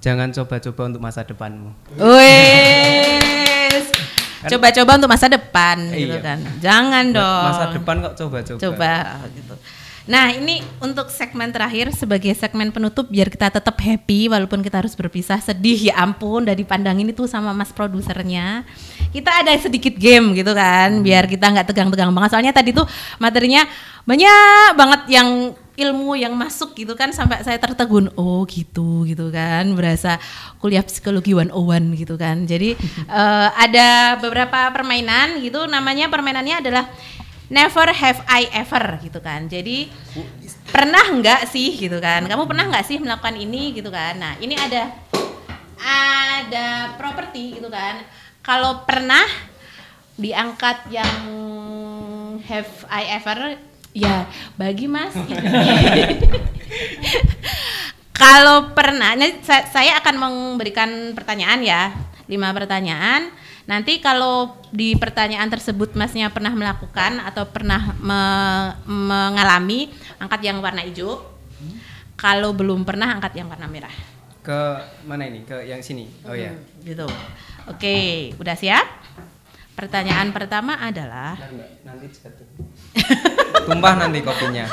jangan 0.00 0.32
coba-coba 0.32 0.82
untuk 0.88 1.00
masa 1.00 1.20
depanmu. 1.22 1.70
Wes. 2.00 3.84
Coba-coba 4.48 4.96
untuk 4.96 5.10
masa 5.12 5.28
depan 5.28 5.76
gitu 5.92 6.16
Iya. 6.16 6.24
kan. 6.24 6.38
Jangan 6.58 7.04
dong. 7.12 7.44
Masa 7.52 7.64
depan 7.76 7.94
kok 8.00 8.14
coba-coba. 8.16 8.58
Coba 8.58 8.92
gitu. 9.36 9.54
Nah, 10.08 10.32
ini 10.32 10.64
untuk 10.80 11.12
segmen 11.12 11.52
terakhir 11.52 11.92
sebagai 11.92 12.32
segmen 12.32 12.72
penutup 12.72 13.06
biar 13.06 13.28
kita 13.28 13.52
tetap 13.52 13.76
happy 13.78 14.26
walaupun 14.26 14.64
kita 14.64 14.80
harus 14.80 14.96
berpisah 14.96 15.38
sedih 15.38 15.92
ya 15.92 16.02
ampun 16.02 16.48
dari 16.48 16.64
pandangin 16.64 17.12
itu 17.12 17.28
sama 17.28 17.52
Mas 17.52 17.68
produsernya. 17.70 18.64
Kita 19.12 19.44
ada 19.44 19.52
sedikit 19.60 19.92
game 19.94 20.32
gitu 20.32 20.50
kan 20.56 21.04
biar 21.04 21.28
kita 21.28 21.44
nggak 21.52 21.68
tegang-tegang 21.68 22.10
banget. 22.10 22.32
Soalnya 22.32 22.50
tadi 22.56 22.72
tuh 22.72 22.88
materinya 23.20 23.68
banyak 24.08 24.72
banget 24.74 25.00
yang 25.12 25.28
ilmu 25.78 26.18
yang 26.18 26.34
masuk 26.34 26.74
gitu 26.74 26.94
kan 26.98 27.14
sampai 27.14 27.42
saya 27.42 27.58
tertegun 27.58 28.10
oh 28.18 28.42
gitu 28.46 29.06
gitu 29.06 29.30
kan. 29.30 29.66
Berasa 29.74 30.16
kuliah 30.58 30.82
psikologi 30.82 31.34
101 31.34 31.54
gitu 31.98 32.14
kan. 32.18 32.46
Jadi 32.46 32.74
eh, 33.20 33.48
ada 33.54 34.18
beberapa 34.18 34.70
permainan 34.74 35.38
gitu 35.42 35.66
namanya 35.66 36.10
permainannya 36.10 36.62
adalah 36.62 36.84
never 37.50 37.90
have 37.90 38.22
I 38.30 38.46
ever 38.54 39.02
gitu 39.02 39.18
kan. 39.18 39.50
Jadi 39.50 39.90
pernah 40.70 41.02
nggak 41.10 41.50
sih 41.50 41.76
gitu 41.76 41.98
kan? 41.98 42.24
Kamu 42.24 42.46
pernah 42.46 42.70
nggak 42.70 42.86
sih 42.86 42.96
melakukan 43.02 43.36
ini 43.36 43.74
gitu 43.74 43.90
kan? 43.90 44.16
Nah 44.16 44.38
ini 44.38 44.54
ada 44.54 44.94
ada 45.80 46.94
properti 46.96 47.58
gitu 47.58 47.68
kan. 47.68 48.06
Kalau 48.40 48.86
pernah 48.86 49.26
diangkat 50.16 50.92
yang 50.92 51.16
have 52.44 52.70
I 52.88 53.20
ever 53.20 53.69
ya 53.96 54.26
bagi 54.54 54.86
mas. 54.86 55.14
Kalau 58.20 58.76
pernah 58.76 59.16
saya 59.72 59.96
akan 59.96 60.14
memberikan 60.20 61.16
pertanyaan 61.16 61.64
ya. 61.64 61.82
Lima 62.28 62.52
pertanyaan. 62.52 63.32
Nanti 63.64 63.96
kalau 64.02 64.60
di 64.68 64.92
pertanyaan 64.92 65.48
tersebut 65.48 65.96
masnya 65.96 66.28
pernah 66.28 66.52
melakukan 66.52 67.16
atau 67.24 67.48
pernah 67.48 67.96
me- 67.96 68.76
mengalami 68.84 69.88
angkat 70.20 70.52
yang 70.52 70.60
warna 70.60 70.84
hijau. 70.84 71.16
Kalau 72.20 72.52
belum 72.52 72.84
pernah 72.84 73.16
angkat 73.16 73.40
yang 73.40 73.48
warna 73.48 73.64
merah. 73.72 73.94
Ke 74.44 74.84
mana 75.08 75.24
ini? 75.24 75.40
Ke 75.48 75.64
yang 75.64 75.80
sini. 75.80 76.04
Oh 76.28 76.36
ya. 76.36 76.52
gitu. 76.84 77.08
Oke 77.72 78.30
udah 78.36 78.52
siap 78.52 78.99
pertanyaan 79.80 80.28
pertama 80.28 80.76
adalah. 80.76 81.40
Nanti 81.88 82.06
jatuh. 82.12 82.44
Tumpah 83.66 83.92
nanti 83.96 84.20
kopinya. 84.20 84.68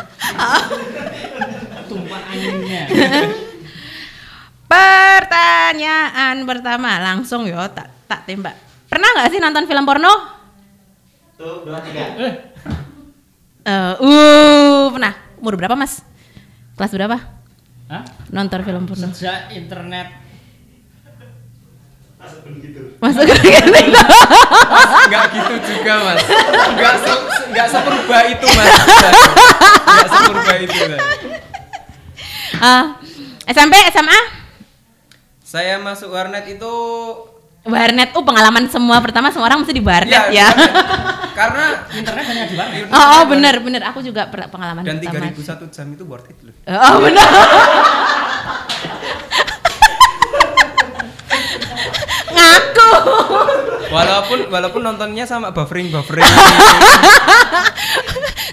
Tumpah 1.87 2.21
anginnya. 2.27 2.83
Pertanyaan 4.67 6.43
pertama 6.43 6.99
langsung 6.99 7.47
yo 7.47 7.63
tak 7.71 7.87
tak 8.03 8.27
tembak. 8.27 8.51
Pernah 8.91 9.07
nggak 9.15 9.31
sih 9.31 9.39
nonton 9.39 9.63
film 9.63 9.87
porno? 9.87 10.11
Tuh, 11.39 11.63
dua, 11.63 11.79
tiga. 11.79 12.03
Eh, 13.63 13.95
uh, 13.95 14.91
pernah. 14.91 15.15
Umur 15.39 15.55
berapa 15.55 15.79
mas? 15.79 16.03
Kelas 16.75 16.91
berapa? 16.91 17.15
Hah? 17.87 18.03
Nonton 18.27 18.59
film 18.67 18.83
porno. 18.83 19.07
Sejak 19.15 19.55
internet 19.55 20.26
Masuk 22.27 22.41
begitu. 22.51 22.81
Masuk 22.99 23.23
ke 23.23 23.35
gitu. 23.39 24.01
Enggak 25.07 25.25
gitu 25.31 25.55
juga, 25.63 25.93
Mas. 26.03 26.19
Enggak 26.75 26.95
se 26.99 27.13
enggak 27.47 27.67
seperubah 27.71 28.21
itu, 28.27 28.45
Mas. 28.51 28.67
Enggak 28.67 30.07
seperubah 30.11 30.57
itu. 30.59 30.79
Mas. 30.91 31.01
Ah, 32.57 32.83
SMP, 33.47 33.73
SMA? 33.93 34.19
Saya 35.47 35.79
masuk 35.79 36.11
warnet 36.11 36.43
itu 36.51 36.73
Warnet. 37.67 38.15
Oh 38.15 38.23
pengalaman 38.23 38.71
semua 38.71 39.03
pertama 39.03 39.27
semua 39.27 39.51
orang 39.51 39.59
mesti 39.59 39.75
di 39.75 39.83
warnet 39.83 40.31
ya, 40.31 40.31
ya. 40.31 40.47
karena 41.39 41.83
internet 41.91 42.23
hanya 42.31 42.43
di 42.47 42.55
warnet. 42.55 42.87
Oh, 42.87 42.95
oh 42.95 43.23
bener 43.27 43.59
bener. 43.59 43.81
Aku 43.91 43.99
juga 43.99 44.31
pengalaman 44.31 44.87
dan 44.87 45.03
pertama. 45.03 45.27
3001 45.35 45.75
jam 45.75 45.87
itu 45.91 46.03
worth 46.07 46.31
it 46.31 46.39
loh. 46.47 46.55
Oh 46.63 47.03
bener. 47.03 47.27
Ngaku. 52.37 52.91
Walaupun 53.89 54.39
walaupun 54.53 54.81
nontonnya 54.85 55.25
sama 55.25 55.49
buffering 55.49 55.89
buffering. 55.89 56.21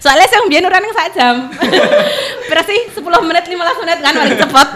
Soalnya 0.05 0.29
saya 0.29 0.45
biar 0.53 0.65
orang 0.69 0.85
yang 0.85 0.93
sak 0.93 1.09
jam. 1.17 1.37
Berarti 2.53 2.93
sih 2.93 3.01
10 3.01 3.29
menit 3.29 3.45
15 3.49 3.83
menit 3.83 3.99
kan 4.05 4.13
paling 4.13 4.37
cepet. 4.37 4.69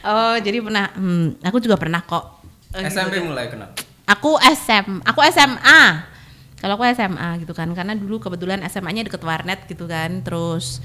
oh, 0.10 0.36
jadi 0.38 0.58
pernah 0.62 0.86
hmm, 0.94 1.42
aku 1.42 1.58
juga 1.58 1.74
pernah 1.74 1.98
kok. 2.06 2.46
SMP 2.70 3.18
mulai 3.18 3.50
kenal. 3.50 3.74
Aku 4.06 4.38
SM, 4.38 5.02
aku 5.02 5.18
SMA. 5.34 5.82
Kalau 6.62 6.78
aku 6.78 6.86
SMA 6.94 7.42
gitu 7.42 7.58
kan, 7.58 7.66
karena 7.74 7.98
dulu 7.98 8.22
kebetulan 8.22 8.62
SMA-nya 8.70 9.02
deket 9.10 9.22
warnet 9.26 9.66
gitu 9.66 9.90
kan. 9.90 10.22
Terus 10.22 10.78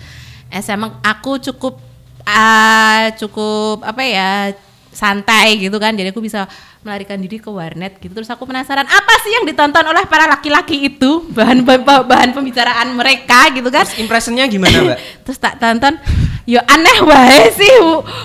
SMA 0.49 0.89
aku 1.05 1.37
cukup 1.37 1.77
ah 2.25 3.13
cukup 3.13 3.85
apa 3.85 4.01
ya 4.01 4.57
santai 4.95 5.59
gitu 5.59 5.75
kan. 5.75 5.91
Jadi 5.91 6.09
aku 6.09 6.17
bisa 6.17 6.47
melarikan 6.81 7.19
diri 7.19 7.35
ke 7.35 7.47
warnet 7.47 7.99
gitu. 7.99 8.13
Terus 8.13 8.29
aku 8.29 8.43
penasaran 8.43 8.85
apa 8.85 9.13
sih 9.21 9.31
yang 9.31 9.43
ditonton 9.43 9.83
oleh 9.83 10.07
para 10.07 10.25
laki-laki 10.25 10.87
itu 10.87 11.27
bahan 11.29 11.67
bahan 11.85 12.31
pembicaraan 12.31 12.95
mereka 12.95 13.51
gitu 13.51 13.67
kan? 13.67 13.83
Terus 13.83 13.99
impressionnya 13.99 14.47
gimana 14.47 14.77
mbak? 14.81 14.97
Terus 15.27 15.37
tak 15.37 15.57
tonton, 15.57 15.99
yo 16.45 16.63
aneh 16.63 16.97
wae 17.01 17.51
sih, 17.51 17.75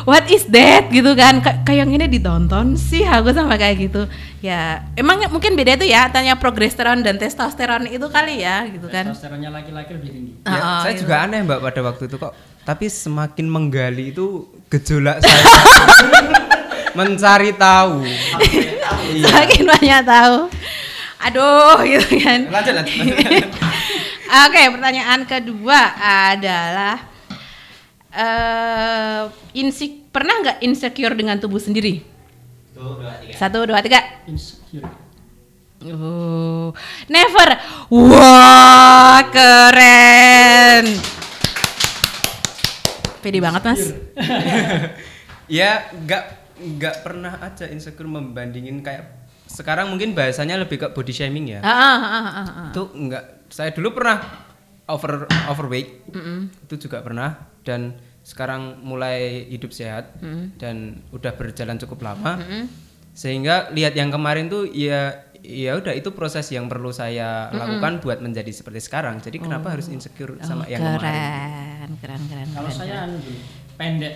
what 0.05 0.25
is 0.29 0.47
that 0.47 0.87
gitu 0.89 1.11
kan? 1.13 1.41
Ka- 1.41 1.61
kayak 1.63 1.79
yang 1.81 1.91
ini 1.91 2.07
ditonton 2.07 2.77
sih 2.77 3.03
aku 3.03 3.33
sama 3.33 3.57
kayak 3.57 3.77
gitu. 3.83 4.07
Ya 4.41 4.89
emang 4.95 5.21
mungkin 5.29 5.53
beda 5.53 5.75
itu 5.75 5.85
ya, 5.85 6.09
tanya 6.09 6.37
progesteron 6.37 7.01
dan 7.01 7.17
testosteron 7.17 7.85
itu 7.87 8.07
kali 8.07 8.41
ya 8.41 8.65
gitu 8.67 8.87
kan? 8.87 9.09
Testosteronnya 9.09 9.51
laki-laki 9.51 9.91
lebih 9.93 10.11
tinggi. 10.11 10.33
Ya, 10.45 10.53
Ah, 10.55 10.81
saya 10.81 10.95
gitu. 10.95 11.05
juga 11.05 11.25
aneh 11.25 11.41
mbak 11.43 11.61
pada 11.61 11.81
waktu 11.83 12.07
itu 12.07 12.17
kok. 12.17 12.33
Tapi 12.61 12.87
semakin 12.87 13.49
menggali 13.49 14.13
itu 14.13 14.45
gejolak 14.69 15.25
saya 15.25 15.43
mencari 16.95 17.51
tahu. 17.55 18.05
Iya. 19.11 19.27
Semakin 19.27 19.63
banyak 19.67 20.01
tahu. 20.07 20.37
Aduh 21.21 21.79
gitu 21.85 22.09
kan. 22.23 22.41
Lanjut 22.49 22.75
lanjut. 22.75 23.47
Oke, 24.47 24.63
pertanyaan 24.71 25.21
kedua 25.27 25.81
adalah 26.31 26.97
eh 28.11 29.23
insik 29.59 30.11
pernah 30.11 30.43
nggak 30.43 30.59
insecure 30.63 31.15
dengan 31.15 31.39
tubuh 31.39 31.59
sendiri? 31.59 32.03
Tuh, 32.75 32.97
dua, 32.99 33.13
tiga. 33.21 33.35
Satu, 33.37 33.59
dua, 33.67 33.79
tiga. 33.83 34.01
Insecure. 34.31 34.87
Oh, 35.81 36.77
never. 37.09 37.49
Wah, 37.89 39.25
keren. 39.33 40.85
Pede 43.21 43.39
banget 43.41 43.63
mas. 43.65 43.85
ya 45.61 45.91
nggak 45.93 46.40
nggak 46.61 47.03
pernah 47.03 47.41
aja 47.41 47.65
insecure 47.67 48.07
membandingin 48.07 48.81
kayak 48.81 49.19
sekarang 49.51 49.91
mungkin 49.91 50.15
bahasanya 50.15 50.61
lebih 50.61 50.79
ke 50.79 50.87
body 50.93 51.11
shaming 51.11 51.51
ya. 51.51 51.61
Ah, 51.61 51.73
ah, 51.73 51.97
ah, 51.99 52.07
ah, 52.15 52.31
ah. 52.47 52.69
Itu 52.71 52.87
nggak 52.87 53.51
saya 53.51 53.75
dulu 53.75 53.99
pernah 53.99 54.23
over 54.87 55.27
overweight. 55.49 56.07
Itu 56.65 56.79
juga 56.79 57.03
pernah 57.03 57.35
dan 57.67 57.99
sekarang 58.23 58.79
mulai 58.81 59.49
hidup 59.49 59.75
sehat 59.75 60.15
dan 60.55 61.03
udah 61.11 61.35
berjalan 61.35 61.81
cukup 61.81 62.05
lama. 62.05 62.39
Sehingga 63.11 63.75
lihat 63.75 63.99
yang 63.99 64.15
kemarin 64.15 64.47
tuh 64.47 64.71
ya 64.71 65.27
ya 65.41 65.73
udah 65.75 65.97
itu 65.97 66.13
proses 66.13 66.47
yang 66.53 66.69
perlu 66.69 66.93
saya 66.93 67.51
lakukan 67.51 67.99
buat 68.05 68.23
menjadi 68.23 68.55
seperti 68.55 68.87
sekarang. 68.87 69.19
Jadi 69.19 69.41
kenapa 69.41 69.75
harus 69.75 69.91
insecure 69.91 70.39
sama 70.47 70.63
Oh, 70.63 70.71
yang 70.71 70.79
kemarin? 70.79 71.01
keren, 71.03 71.91
keren, 71.99 72.23
keren. 72.31 72.49
Kalau 72.55 72.71
keren, 72.71 72.79
saya 72.79 72.95
keren. 73.03 73.11
anu 73.11 73.19
pendek. 73.75 74.15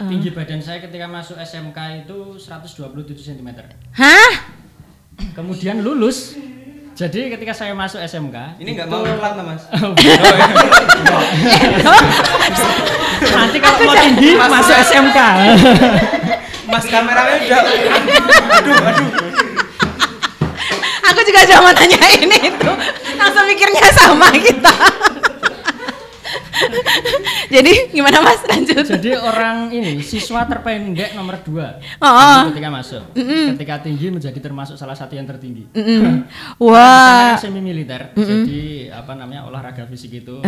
Tinggi 0.00 0.32
badan 0.32 0.64
saya 0.64 0.80
ketika 0.80 1.04
masuk 1.04 1.36
SMK 1.36 2.08
itu 2.08 2.40
127 2.40 3.20
cm. 3.20 3.48
Hah? 3.92 4.32
Kemudian 5.36 5.84
lulus. 5.84 6.40
Jadi 6.96 7.28
ketika 7.32 7.52
saya 7.52 7.74
masuk 7.76 8.00
SMK, 8.00 8.60
Ini 8.60 8.70
nggak 8.76 8.88
mau 8.88 9.04
lah, 9.04 9.32
mas. 9.44 9.64
nanti 13.36 13.56
kalau 13.60 13.78
mau 13.84 13.94
tinggi 13.96 14.36
masuk 14.36 14.76
SMK. 14.88 15.18
Mas 16.70 16.86
kameranya 16.86 17.34
udah. 17.34 17.62
aduh, 18.62 18.78
aduh. 18.78 19.10
Aku 21.10 21.20
juga 21.26 21.42
cuma 21.50 21.66
mau 21.66 21.74
tanya 21.74 21.98
ini 22.14 22.38
itu. 22.46 22.72
Langsung 23.18 23.42
mikirnya 23.50 23.90
sama 23.90 24.30
kita. 24.30 24.70
Jadi 27.54 27.72
gimana 27.90 28.20
mas 28.20 28.40
lanjut? 28.44 28.84
Jadi 28.84 29.10
orang 29.14 29.70
ini 29.70 30.00
siswa 30.00 30.44
terpendek 30.44 31.12
nomor 31.12 31.40
dua 31.40 31.80
Oh. 31.98 32.50
ketika 32.50 32.68
masuk. 32.68 33.02
Ketika 33.14 33.74
tinggi 33.80 34.06
menjadi 34.08 34.38
termasuk 34.38 34.74
salah 34.74 34.94
satu 34.94 35.14
yang 35.14 35.26
tertinggi. 35.26 35.66
Mm-mm. 35.72 35.98
Saya 35.98 36.60
Wah, 36.62 37.34
kan 37.34 37.42
semi 37.42 37.60
militer, 37.60 38.12
jadi 38.12 38.62
apa 38.92 39.12
namanya 39.14 39.44
olahraga 39.44 39.84
fisik 39.86 40.20
itu 40.20 40.40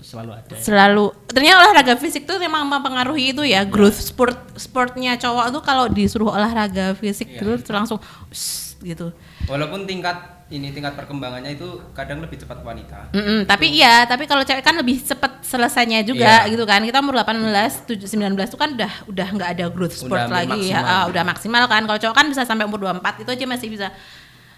selalu 0.00 0.30
ada. 0.34 0.50
ya. 0.50 0.58
selalu 0.58 1.06
ternyata 1.26 1.56
olahraga 1.60 1.94
fisik 1.94 2.24
tuh 2.24 2.38
memang 2.38 2.64
mempengaruhi 2.64 3.32
itu 3.32 3.42
ya 3.42 3.62
growth 3.62 3.98
sport 3.98 4.36
sportnya 4.54 5.14
cowok 5.14 5.46
tuh 5.50 5.62
kalau 5.62 5.84
disuruh 5.86 6.30
olahraga 6.30 6.92
fisik 6.94 7.36
terus 7.36 7.62
langsung 7.68 7.98
"Shh," 8.30 8.80
gitu. 8.80 9.10
Walaupun 9.46 9.84
tingkat 9.84 10.37
ini 10.48 10.72
tingkat 10.72 10.96
perkembangannya 10.96 11.52
itu 11.52 11.68
kadang 11.92 12.18
lebih 12.18 12.36
cepat 12.36 12.60
wanita. 12.60 13.12
Mm-mm, 13.12 13.44
tapi 13.44 13.68
iya, 13.68 14.04
tapi 14.04 14.24
kalau 14.24 14.40
cewek 14.40 14.60
kan 14.60 14.74
lebih 14.74 14.96
cepat 14.98 15.44
selesainya 15.44 16.00
juga 16.00 16.44
Iya. 16.44 16.48
gitu 16.48 16.64
kan. 16.64 16.80
Kita 16.80 16.98
umur 16.98 17.20
18, 17.20 17.84
7, 17.84 18.08
19 18.08 18.48
itu 18.48 18.56
kan 18.56 18.72
udah 18.72 18.92
udah 19.06 19.26
nggak 19.28 19.48
ada 19.52 19.64
growth 19.68 19.92
sport 19.94 20.24
Udah 20.24 20.32
lagi 20.32 20.72
ya. 20.72 20.80
maksimal. 20.80 20.88
Ah, 20.88 21.02
udah 21.04 21.22
maksimal 21.22 21.62
kan. 21.66 21.82
Kalau 21.84 21.98
cowok 22.00 22.14
kan 22.16 22.26
bisa 22.26 22.40
sampai 22.42 22.64
umur 22.64 22.80
24 22.80 23.20
itu 23.20 23.28
aja 23.28 23.44
masih 23.44 23.68
bisa 23.68 23.86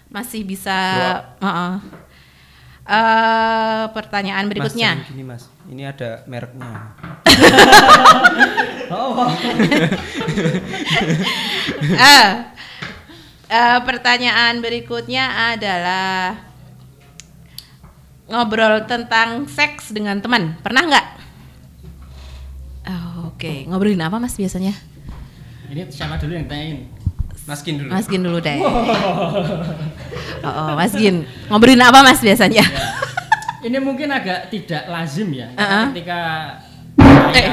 masih 0.07 0.41
bisa 0.43 0.77
Heeh. 1.39 1.73
Eh, 2.81 3.83
pertanyaan 3.91 4.47
berikutnya. 4.47 4.95
Mas, 4.97 5.07
gini 5.07 5.23
mas, 5.23 5.43
ini 5.67 5.83
ada 5.83 6.23
mereknya. 6.23 6.95
Eh, 11.81 12.27
eh, 13.51 13.79
pertanyaan 13.83 14.63
berikutnya 14.63 15.51
adalah 15.51 16.39
ngobrol 18.31 18.87
tentang 18.87 19.43
seks 19.51 19.91
dengan 19.91 20.23
teman. 20.23 20.55
Pernah 20.63 20.83
nggak? 20.87 21.05
Oh, 22.87 23.35
Oke, 23.35 23.67
ngobrolin 23.67 23.99
apa 23.99 24.17
mas 24.17 24.39
biasanya? 24.39 24.71
Ini 25.67 25.87
siapa 25.91 26.15
dulu 26.15 26.35
yang 26.39 26.47
tanyain? 26.47 26.87
Maskin 27.41 27.73
dulu. 27.81 27.89
Mas 27.89 28.05
Gin 28.07 28.21
dulu 28.23 28.37
deh. 28.39 28.57
Oh, 30.41 30.49
oh, 30.49 30.71
Mas 30.73 30.97
Gin, 30.97 31.21
ngobrolin 31.53 31.85
apa 31.85 32.01
mas 32.01 32.17
biasanya? 32.17 32.65
Ini 33.61 33.77
mungkin 33.77 34.09
agak 34.09 34.49
tidak 34.49 34.89
lazim 34.89 35.29
ya, 35.29 35.53
Uh-uh. 35.53 35.93
ketika 35.93 36.19
Eh, 37.31 37.45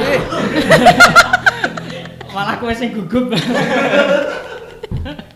malah 2.35 2.57
kue 2.57 2.73
sing 2.73 2.97
gugup. 2.97 3.37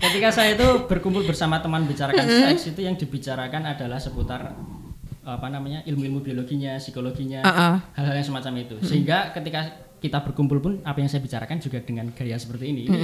ketika 0.00 0.28
saya 0.30 0.54
itu 0.54 0.68
berkumpul 0.84 1.22
bersama 1.22 1.58
teman 1.58 1.84
bicarakan 1.84 2.24
seks 2.24 2.70
itu 2.70 2.80
yang 2.80 2.94
dibicarakan 2.94 3.64
adalah 3.66 3.96
seputar 3.96 4.52
apa 5.20 5.46
namanya 5.46 5.84
ilmu-ilmu 5.84 6.20
biologinya, 6.20 6.74
psikologinya, 6.76 7.40
Uh-uh. 7.40 7.74
hal-hal 7.94 8.14
yang 8.14 8.26
semacam 8.26 8.52
itu. 8.58 8.76
Sehingga 8.80 9.30
ketika 9.30 9.60
kita 9.96 10.18
berkumpul 10.20 10.58
pun 10.58 10.72
apa 10.82 10.96
yang 10.96 11.06
saya 11.06 11.20
bicarakan 11.20 11.56
juga 11.56 11.78
dengan 11.78 12.08
gaya 12.10 12.34
seperti 12.34 12.64
ini. 12.66 12.82
Ini 12.86 12.98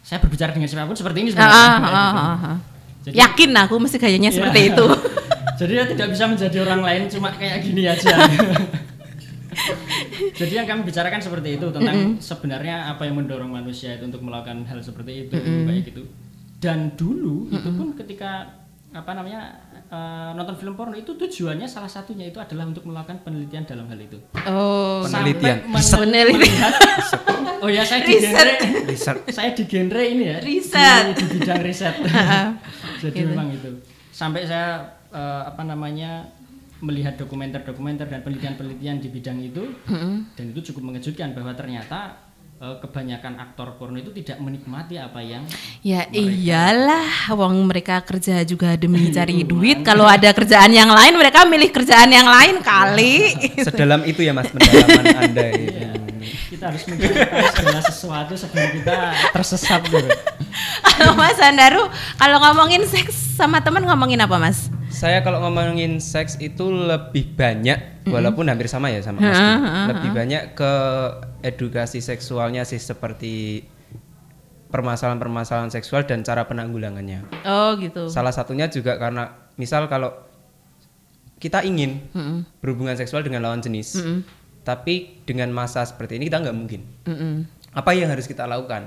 Saya 0.00 0.20
berbicara 0.20 0.52
dengan 0.52 0.68
siapa 0.68 0.84
pun 0.84 0.96
seperti 0.96 1.18
ini 1.20 1.28
sebenarnya. 1.30 1.56
ah, 1.56 1.80
ah, 1.80 2.12
ah, 2.12 2.36
ah. 2.52 2.58
Jadi- 3.02 3.16
Yakin 3.16 3.50
aku 3.54 3.74
mesti 3.76 3.96
gayanya 3.96 4.28
Iya. 4.28 4.36
seperti 4.36 4.60
itu. 4.72 4.86
Jadi 5.60 5.72
ya 5.72 5.84
tidak 5.86 6.08
bisa 6.10 6.24
menjadi 6.26 6.56
orang 6.60 6.80
lain 6.82 7.02
cuma 7.08 7.28
kayak 7.30 7.62
gini 7.62 7.86
aja. 7.86 8.12
Jadi 10.34 10.52
yang 10.52 10.66
kami 10.66 10.82
bicarakan 10.82 11.20
seperti 11.20 11.48
itu 11.54 11.66
tentang 11.70 11.94
sebenarnya 12.18 12.90
apa 12.90 13.02
yang 13.02 13.16
mendorong 13.16 13.50
manusia 13.50 13.94
itu 13.94 14.04
untuk 14.04 14.20
melakukan 14.20 14.62
hal 14.64 14.78
seperti 14.78 15.26
itu 15.26 15.34
baik 15.64 15.86
itu. 15.88 16.02
Dan 16.58 16.92
dulu 16.92 17.46
itu 17.48 17.68
pun 17.70 17.94
ketika 17.94 18.50
apa 18.90 19.10
namanya 19.10 19.58
eh, 19.84 20.30
nonton 20.32 20.54
film 20.54 20.74
porno 20.74 20.94
itu 20.94 21.10
tujuannya 21.12 21.66
salah 21.66 21.86
satunya 21.86 22.26
itu 22.26 22.38
adalah 22.38 22.62
untuk 22.62 22.82
melakukan 22.82 23.18
penelitian 23.20 23.62
dalam 23.62 23.86
hal 23.86 23.98
itu. 23.98 24.18
Oh, 24.46 25.02
Penelitian. 25.02 25.66
Sampai 25.76 26.22
Penelitian. 26.30 26.72
oh 27.58 27.68
ya 27.68 27.82
saya 27.82 28.02
di 28.02 28.14
genre 28.16 28.54
Riset. 28.86 29.16
saya 29.28 29.50
di 29.50 29.64
genre 29.64 30.02
ini 30.02 30.24
ya 30.26 30.38
Riset. 30.38 31.04
di, 31.10 31.22
di 31.22 31.36
bidang 31.36 31.62
riset 31.62 31.94
jadi 33.02 33.10
Gitu. 33.14 33.28
memang 33.30 33.48
itu 33.50 33.70
sampai 34.10 34.44
saya 34.44 34.84
eh, 35.08 35.42
apa 35.44 35.62
namanya 35.64 36.28
melihat 36.84 37.16
dokumenter-dokumenter 37.16 38.04
dan 38.06 38.20
penelitian-penelitian 38.20 39.00
di 39.00 39.08
bidang 39.08 39.40
itu 39.40 39.64
dan 40.36 40.44
itu 40.44 40.60
cukup 40.68 40.92
mengejutkan 40.92 41.32
bahwa 41.32 41.56
ternyata 41.56 42.20
eh, 42.60 42.76
kebanyakan 42.78 43.40
aktor 43.40 43.80
porno 43.80 43.96
itu 43.96 44.12
tidak 44.12 44.38
menikmati 44.38 45.00
apa 45.00 45.24
yang 45.24 45.48
Ya 45.80 46.04
iyalah, 46.08 47.32
wong 47.32 47.64
mereka 47.64 48.04
kerja 48.04 48.44
juga 48.44 48.76
demi 48.76 49.08
cari 49.16 49.44
duit. 49.44 49.80
Kalau 49.80 50.04
ada 50.04 50.32
kerjaan 50.32 50.72
yang 50.72 50.88
lain, 50.88 51.12
mereka 51.16 51.44
milih 51.44 51.68
kerjaan 51.68 52.08
yang 52.08 52.24
lain 52.24 52.60
kali. 52.60 53.32
Sedalam 53.66 54.04
itu 54.04 54.20
ya 54.20 54.32
mas 54.32 54.48
pendalaman 54.48 55.04
anda 55.24 55.44
ini. 55.52 55.76
kita 56.24 56.72
harus 56.72 56.88
mencari 56.88 57.12
segala 57.52 57.80
sesuatu 57.84 58.32
sebelum 58.32 58.68
kita 58.80 58.96
tersesat 59.28 59.80
gitu. 59.84 60.08
Kalau 60.80 61.12
Mas 61.12 61.36
Andaru, 61.36 61.84
kalau 62.16 62.40
ngomongin 62.40 62.86
seks 62.88 63.12
sama 63.36 63.60
teman 63.60 63.84
ngomongin 63.84 64.16
apa 64.22 64.40
Mas? 64.40 64.72
Saya 65.04 65.20
kalau 65.20 65.44
ngomongin 65.44 66.00
seks 66.00 66.40
itu 66.40 66.64
lebih 66.72 67.36
banyak, 67.36 68.08
walaupun 68.08 68.48
hampir 68.48 68.72
sama 68.72 68.88
ya 68.88 69.04
sama 69.04 69.20
Mas. 69.20 69.36
Lebih 69.92 70.16
banyak 70.16 70.56
ke 70.56 70.72
edukasi 71.44 72.00
seksualnya 72.00 72.64
sih 72.64 72.80
seperti 72.80 73.68
permasalahan-permasalahan 74.72 75.68
seksual 75.68 76.08
dan 76.08 76.24
cara 76.24 76.48
penanggulangannya. 76.48 77.20
Oh 77.44 77.76
gitu. 77.76 78.08
Salah 78.08 78.32
satunya 78.32 78.72
juga 78.72 78.96
karena 78.96 79.52
misal 79.60 79.92
kalau 79.92 80.08
kita 81.36 81.60
ingin 81.68 82.00
Mm-mm. 82.16 82.64
berhubungan 82.64 82.96
seksual 82.96 83.20
dengan 83.20 83.44
lawan 83.44 83.60
jenis, 83.60 84.00
Mm-mm. 84.00 84.24
tapi 84.64 85.20
dengan 85.28 85.52
masa 85.52 85.84
seperti 85.84 86.16
ini 86.16 86.32
kita 86.32 86.40
nggak 86.40 86.56
mungkin. 86.56 86.80
Mm-mm. 87.04 87.34
Apa 87.74 87.90
yang 87.90 88.06
harus 88.06 88.30
kita 88.30 88.46
lakukan? 88.46 88.86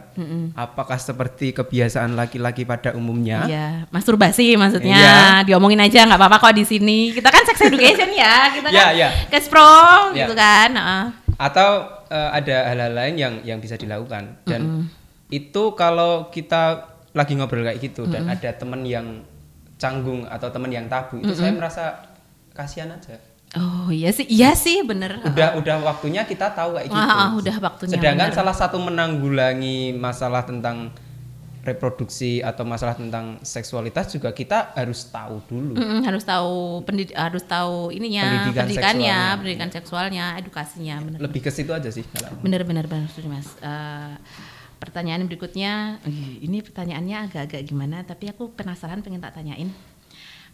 Apakah 0.56 0.96
seperti 0.96 1.52
kebiasaan 1.52 2.16
laki-laki 2.16 2.64
pada 2.64 2.96
umumnya? 2.96 3.44
Iya, 3.44 3.68
masturbasi 3.92 4.56
maksudnya. 4.56 4.96
Iya. 4.96 5.20
Diomongin 5.44 5.84
aja 5.84 6.08
nggak 6.08 6.16
apa-apa 6.16 6.40
kok 6.40 6.56
di 6.56 6.64
sini. 6.64 7.12
Kita 7.12 7.28
kan 7.28 7.44
sex 7.44 7.60
education 7.68 8.08
ya, 8.16 8.48
kita 8.56 8.68
Iya, 8.72 8.86
kan 8.88 8.96
iya. 8.96 9.10
cash 9.28 9.52
pro 9.52 9.68
Iya. 10.16 10.24
gitu 10.24 10.34
kan. 10.34 10.70
heeh. 10.72 11.04
Atau 11.36 11.70
eh, 12.08 12.30
ada 12.32 12.58
hal-hal 12.72 12.94
lain 12.96 13.16
yang 13.20 13.34
yang 13.44 13.60
bisa 13.60 13.76
dilakukan 13.76 14.40
dan 14.48 14.88
itu 15.28 15.76
kalau 15.76 16.32
kita 16.32 16.88
lagi 17.12 17.36
ngobrol 17.36 17.68
kayak 17.68 17.84
gitu 17.84 18.08
dan 18.08 18.32
ada 18.32 18.56
teman 18.56 18.88
yang 18.88 19.28
canggung 19.76 20.24
atau 20.26 20.48
teman 20.50 20.72
yang 20.72 20.88
tabu 20.88 21.20
itu 21.20 21.36
saya 21.36 21.52
merasa 21.52 22.08
kasihan 22.56 22.90
aja. 22.90 23.20
Oh 23.56 23.88
iya 23.88 24.12
sih, 24.12 24.28
iya 24.28 24.52
sih 24.54 24.84
bener. 24.84 25.24
Udah 25.24 25.56
udah 25.56 25.76
waktunya 25.82 26.28
kita 26.28 26.52
tahu 26.52 26.76
kayak 26.76 26.92
gitu. 26.92 27.00
Ah, 27.00 27.08
ah, 27.08 27.30
udah 27.34 27.56
waktunya, 27.58 27.96
Sedangkan 27.96 28.28
bener. 28.28 28.36
salah 28.36 28.52
satu 28.52 28.76
menanggulangi 28.78 29.96
masalah 29.96 30.44
tentang 30.44 30.92
reproduksi 31.64 32.40
atau 32.40 32.64
masalah 32.64 32.96
tentang 32.96 33.40
seksualitas 33.42 34.08
juga 34.10 34.32
kita 34.32 34.72
harus 34.72 35.04
tahu 35.06 35.44
dulu. 35.44 35.74
Mm-mm, 35.76 36.00
harus 36.02 36.24
tahu 36.24 36.80
pendid- 36.84 37.12
harus 37.12 37.44
tahu 37.44 37.92
ininya 37.92 38.24
Pendidikan 38.24 38.64
pendidikannya, 38.64 39.04
seksualnya. 39.04 39.38
pendidikan 39.38 39.70
seksualnya, 39.72 40.26
edukasinya 40.38 40.96
bener. 41.02 41.20
Lebih 41.20 41.42
ke 41.42 41.52
situ 41.52 41.72
aja 41.72 41.88
sih 41.88 42.04
kalau. 42.06 42.40
Bener 42.40 42.64
bener 42.64 42.88
bener 42.88 43.08
setuju, 43.10 43.28
Mas. 43.30 43.48
Eh, 43.60 44.14
pertanyaan 44.78 45.24
berikutnya, 45.24 46.00
ini 46.40 46.60
pertanyaannya 46.62 47.18
agak-agak 47.26 47.64
gimana, 47.64 48.04
tapi 48.04 48.28
aku 48.28 48.48
penasaran 48.50 49.04
pengen 49.04 49.20
tak 49.20 49.36
tanyain. 49.36 49.68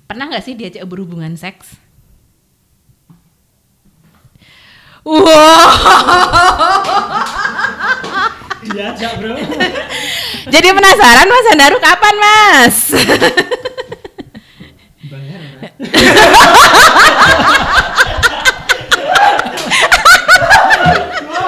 Pernah 0.04 0.30
nggak 0.30 0.42
sih 0.42 0.54
diajak 0.54 0.82
berhubungan 0.84 1.34
seks? 1.36 1.78
Wow, 5.04 5.20
Diajak 8.64 9.20
bro. 9.20 9.36
jadi 10.48 10.68
penasaran 10.72 11.28
Mas 11.28 11.48
Andaru 11.52 11.78
kapan 11.78 12.16
Mas? 12.16 12.78
Bayar. 15.04 15.42
Bro. 21.22 21.46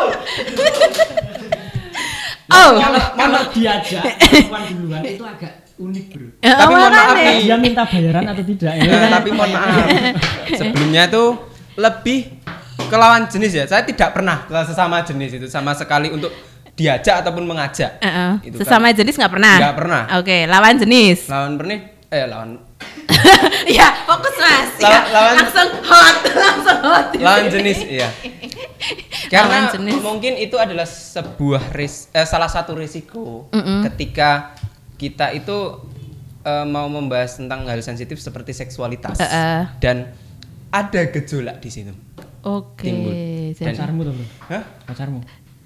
Oh, 2.45 2.69
Kalau 2.77 3.01
kalau 3.15 3.41
diajak 3.51 4.03
perempuan 4.21 4.63
duluan 4.69 5.01
itu 5.01 5.23
agak 5.23 5.53
unik 5.75 6.05
bro. 6.09 6.27
eh, 6.39 6.53
Tapi 6.53 6.71
mohon 6.71 6.91
maaf 6.93 7.09
nih. 7.15 7.37
Dia 7.41 7.57
minta 7.57 7.83
bayaran 7.83 8.25
atau 8.27 8.43
tidak 8.45 8.73
ya? 8.75 8.83
Tapi 9.17 9.29
mohon 9.31 9.49
maaf. 9.49 9.75
Sebelumnya 10.59 11.03
tuh 11.07 11.27
lebih 11.75 12.19
ke 12.95 12.97
lawan 12.97 13.27
jenis 13.27 13.51
ya. 13.53 13.65
Saya 13.65 13.83
tidak 13.83 14.09
pernah 14.11 14.43
ke 14.43 14.55
sesama 14.63 15.03
jenis 15.03 15.35
itu 15.35 15.47
sama 15.47 15.71
sekali 15.71 16.07
untuk 16.09 16.31
diajak 16.71 17.19
ataupun 17.19 17.43
mengajak. 17.43 17.99
Eh, 17.99 18.07
eh, 18.07 18.31
Itu 18.45 18.55
kan. 18.55 18.63
Sesama 18.63 18.91
jenis 18.91 19.13
nggak 19.13 19.31
pernah? 19.31 19.55
Nggak 19.57 19.75
pernah. 19.75 20.01
Oke, 20.15 20.37
lawan 20.45 20.75
jenis. 20.77 21.27
Lawan 21.27 21.55
pernih 21.55 21.79
eh 22.05 22.23
lawan 22.25 22.55
ya, 23.67 23.87
fokus 24.05 24.35
Mas. 24.37 24.77
Ya, 24.77 25.09
Lawan- 25.09 25.35
langsung 25.37 25.69
hot, 25.83 26.17
langsung 26.45 26.79
hot. 26.81 27.07
lawan 27.17 27.45
jenis 27.49 27.79
iya. 27.83 28.07
Karena 29.33 29.67
Lawan 29.67 29.73
jenis. 29.73 29.95
mungkin 29.99 30.33
itu 30.37 30.55
adalah 30.55 30.85
sebuah 30.85 31.73
ris 31.73 32.07
eh, 32.11 32.23
salah 32.23 32.47
satu 32.47 32.71
risiko 32.73 33.49
ketika 33.83 34.53
kita 34.95 35.33
itu 35.33 35.81
eh, 36.41 36.65
mau 36.65 36.85
membahas 36.85 37.35
tentang 37.35 37.65
hal 37.65 37.81
sensitif 37.81 38.15
seperti 38.17 38.53
seksualitas 38.53 39.17
Eh, 39.17 39.25
eh. 39.25 39.61
dan 39.79 40.13
ada 40.69 41.01
gejolak 41.09 41.57
di 41.57 41.69
situ. 41.69 41.91
Oke. 42.45 42.93
Dan- 43.53 43.73
Pacarmu 43.73 44.01
tuh 44.01 44.13
bro. 44.13 44.25
Hah? 44.47 44.63
Pacarmu. 44.85 45.19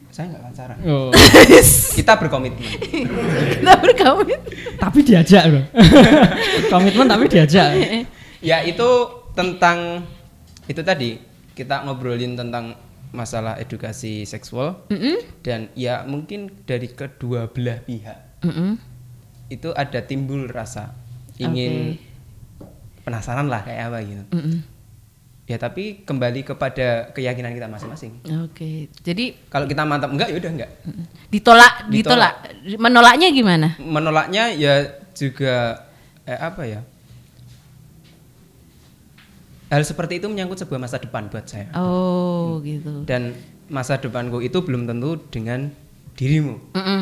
Saya 0.09 0.25
nggak 0.31 0.43
pacaran. 0.47 0.77
Oh. 0.83 1.11
Kita 1.97 2.15
berkomitmen. 2.15 2.65
Kita 3.55 3.73
berkawin. 3.77 4.39
tapi 4.75 4.99
diajak 5.01 5.43
bro. 5.45 5.61
Komitmen 6.71 7.05
tapi 7.05 7.27
diajak. 7.27 7.69
ya 8.39 8.63
itu 8.63 8.89
tentang 9.31 10.07
itu 10.65 10.79
tadi 10.79 11.19
kita 11.51 11.83
ngobrolin 11.83 12.33
tentang 12.33 12.79
masalah 13.09 13.57
edukasi 13.57 14.23
seksual 14.23 14.85
dan 15.41 15.67
ya 15.73 16.05
mungkin 16.05 16.47
dari 16.63 16.87
kedua 16.87 17.49
belah 17.49 17.81
pihak 17.81 18.39
Mm-mm. 18.39 18.77
itu 19.47 19.73
ada 19.73 19.99
timbul 19.99 20.45
rasa 20.45 20.93
ingin 21.37 21.97
penasaran 23.01 23.47
lah 23.47 23.59
kayak 23.59 23.89
apa 23.89 23.97
gitu. 24.03 24.23
Mm-mm. 24.29 24.57
Ya 25.49 25.57
tapi 25.57 26.05
kembali 26.05 26.45
kepada 26.45 27.09
keyakinan 27.09 27.57
kita 27.57 27.65
masing-masing. 27.65 28.21
Oke. 28.45 28.85
Jadi 29.01 29.33
Kalau 29.49 29.65
kita 29.65 29.81
mantap 29.81 30.13
enggak 30.13 30.29
ya 30.29 30.37
udah 30.37 30.51
enggak. 30.53 30.71
ditolak, 31.33 31.73
ditolak. 31.89 32.33
Menolaknya 32.77 33.33
gimana? 33.33 33.73
Menolaknya 33.81 34.53
ya 34.53 34.85
juga 35.17 35.89
eh, 36.29 36.37
apa 36.37 36.69
ya? 36.69 36.85
Hal 39.69 39.81
seperti 39.81 40.21
itu 40.21 40.29
menyangkut 40.29 40.61
sebuah 40.61 40.77
masa 40.77 41.01
depan 41.01 41.33
buat 41.33 41.45
saya. 41.45 41.69
Oh, 41.73 42.61
gitu. 42.61 43.05
Dan 43.09 43.33
masa 43.69 43.97
depanku 43.97 44.41
itu 44.41 44.61
belum 44.61 44.85
tentu 44.85 45.17
dengan 45.29 45.69
dirimu, 46.13 46.73
Mm-mm. 46.75 47.01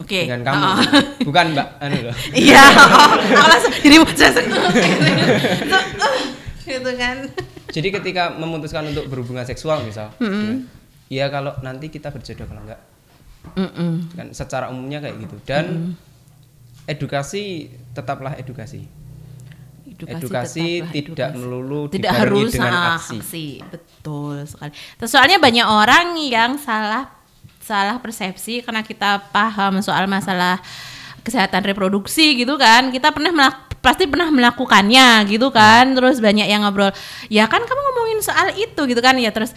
Oke. 0.00 0.26
dengan 0.26 0.42
kamu. 0.42 0.62
Oh. 0.64 0.78
Bukan 1.28 1.44
Mbak 1.54 1.68
anu 1.82 1.96
loh. 2.08 2.14
Iya. 2.46 2.62
Langsung 3.50 3.74
dirimu 3.78 4.06
sesek. 4.10 4.46
gitu 6.66 6.90
kan. 6.98 7.16
Jadi 7.70 7.88
ketika 7.90 8.30
memutuskan 8.34 8.86
untuk 8.86 9.10
berhubungan 9.10 9.42
seksual 9.42 9.82
misal, 9.82 10.14
gitu. 10.22 10.66
ya 11.10 11.26
kalau 11.30 11.54
nanti 11.66 11.90
kita 11.90 12.14
berjodoh 12.14 12.46
kalau 12.46 12.62
enggak 12.62 12.80
Mm-mm. 13.58 14.10
kan 14.14 14.26
secara 14.34 14.70
umumnya 14.70 15.02
kayak 15.02 15.16
gitu. 15.26 15.36
Dan 15.42 15.94
edukasi 16.86 17.70
tetaplah 17.94 18.38
edukasi. 18.38 18.86
Edukasi 19.96 20.84
tetaplah 20.84 20.92
tidak 20.92 21.28
edukasi. 21.32 21.38
melulu 21.40 21.80
tidak 21.88 22.12
harus 22.12 22.52
dengan 22.52 22.74
ah, 22.74 23.00
aksi. 23.00 23.64
betul 23.64 24.44
sekali 24.44 24.72
Terus 25.00 25.10
soalnya 25.10 25.38
banyak 25.40 25.66
orang 25.66 26.06
yang 26.20 26.60
salah 26.60 27.08
salah 27.64 27.98
persepsi 27.98 28.62
karena 28.62 28.86
kita 28.86 29.26
paham 29.34 29.82
soal 29.82 30.06
masalah 30.06 30.62
kesehatan 31.26 31.66
reproduksi 31.66 32.38
gitu 32.38 32.54
kan 32.54 32.94
kita 32.94 33.10
pernah 33.10 33.34
melak- 33.34 33.65
pasti 33.86 34.04
pernah 34.04 34.26
melakukannya 34.28 35.08
gitu 35.26 35.48
kan 35.48 35.94
terus 35.94 36.18
banyak 36.18 36.44
yang 36.44 36.60
ngobrol 36.60 36.90
ya 37.28 37.46
kan 37.46 37.62
kamu 37.62 37.80
ngomongin 37.80 38.18
soal 38.20 38.50
itu 38.52 38.80
gitu 38.84 38.98
kan 38.98 39.14
ya 39.14 39.30
terus 39.30 39.54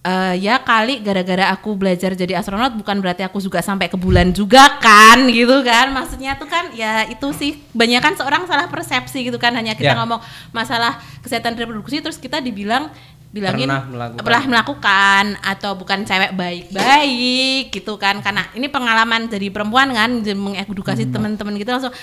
eh, 0.00 0.34
ya 0.38 0.60
kali 0.60 1.00
gara-gara 1.00 1.48
aku 1.50 1.72
belajar 1.74 2.12
jadi 2.12 2.36
astronot 2.36 2.72
bukan 2.74 3.00
berarti 3.00 3.20
aku 3.20 3.36
juga 3.38 3.60
sampai 3.60 3.86
ke 3.86 3.96
bulan 3.96 4.30
juga 4.30 4.76
kan 4.76 5.24
gitu 5.28 5.60
kan 5.62 5.88
maksudnya 5.90 6.36
tuh 6.36 6.44
kan 6.44 6.68
ya 6.72 7.04
itu 7.06 7.24
sih 7.32 7.56
banyak 7.70 7.98
kan 7.98 8.12
seorang 8.14 8.44
salah 8.44 8.64
persepsi 8.66 9.20
gitu 9.22 9.36
kan 9.36 9.52
hanya 9.52 9.72
kita 9.72 9.90
Ya. 9.90 9.96
ngomong 9.96 10.20
masalah 10.50 10.94
kesehatan 11.18 11.52
reproduksi 11.54 11.98
terus 11.98 12.16
kita 12.16 12.38
dibilang 12.38 12.92
bilangin 13.30 13.70
Pernah 13.70 13.86
melakukan. 13.86 14.22
pernah 14.22 14.42
melakukan 14.44 15.24
atau 15.40 15.70
bukan 15.74 16.02
cewek 16.02 16.34
baik-baik 16.34 17.70
gitu 17.70 17.94
kan 17.94 18.18
karena 18.18 18.42
ini 18.52 18.66
pengalaman 18.66 19.26
dari 19.26 19.48
perempuan 19.48 19.90
kan 19.90 20.18
jadi 20.18 20.34
mengedukasi 20.34 21.06
Hmm. 21.06 21.14
teman-teman 21.14 21.54
gitu 21.54 21.70
langsung 21.70 21.94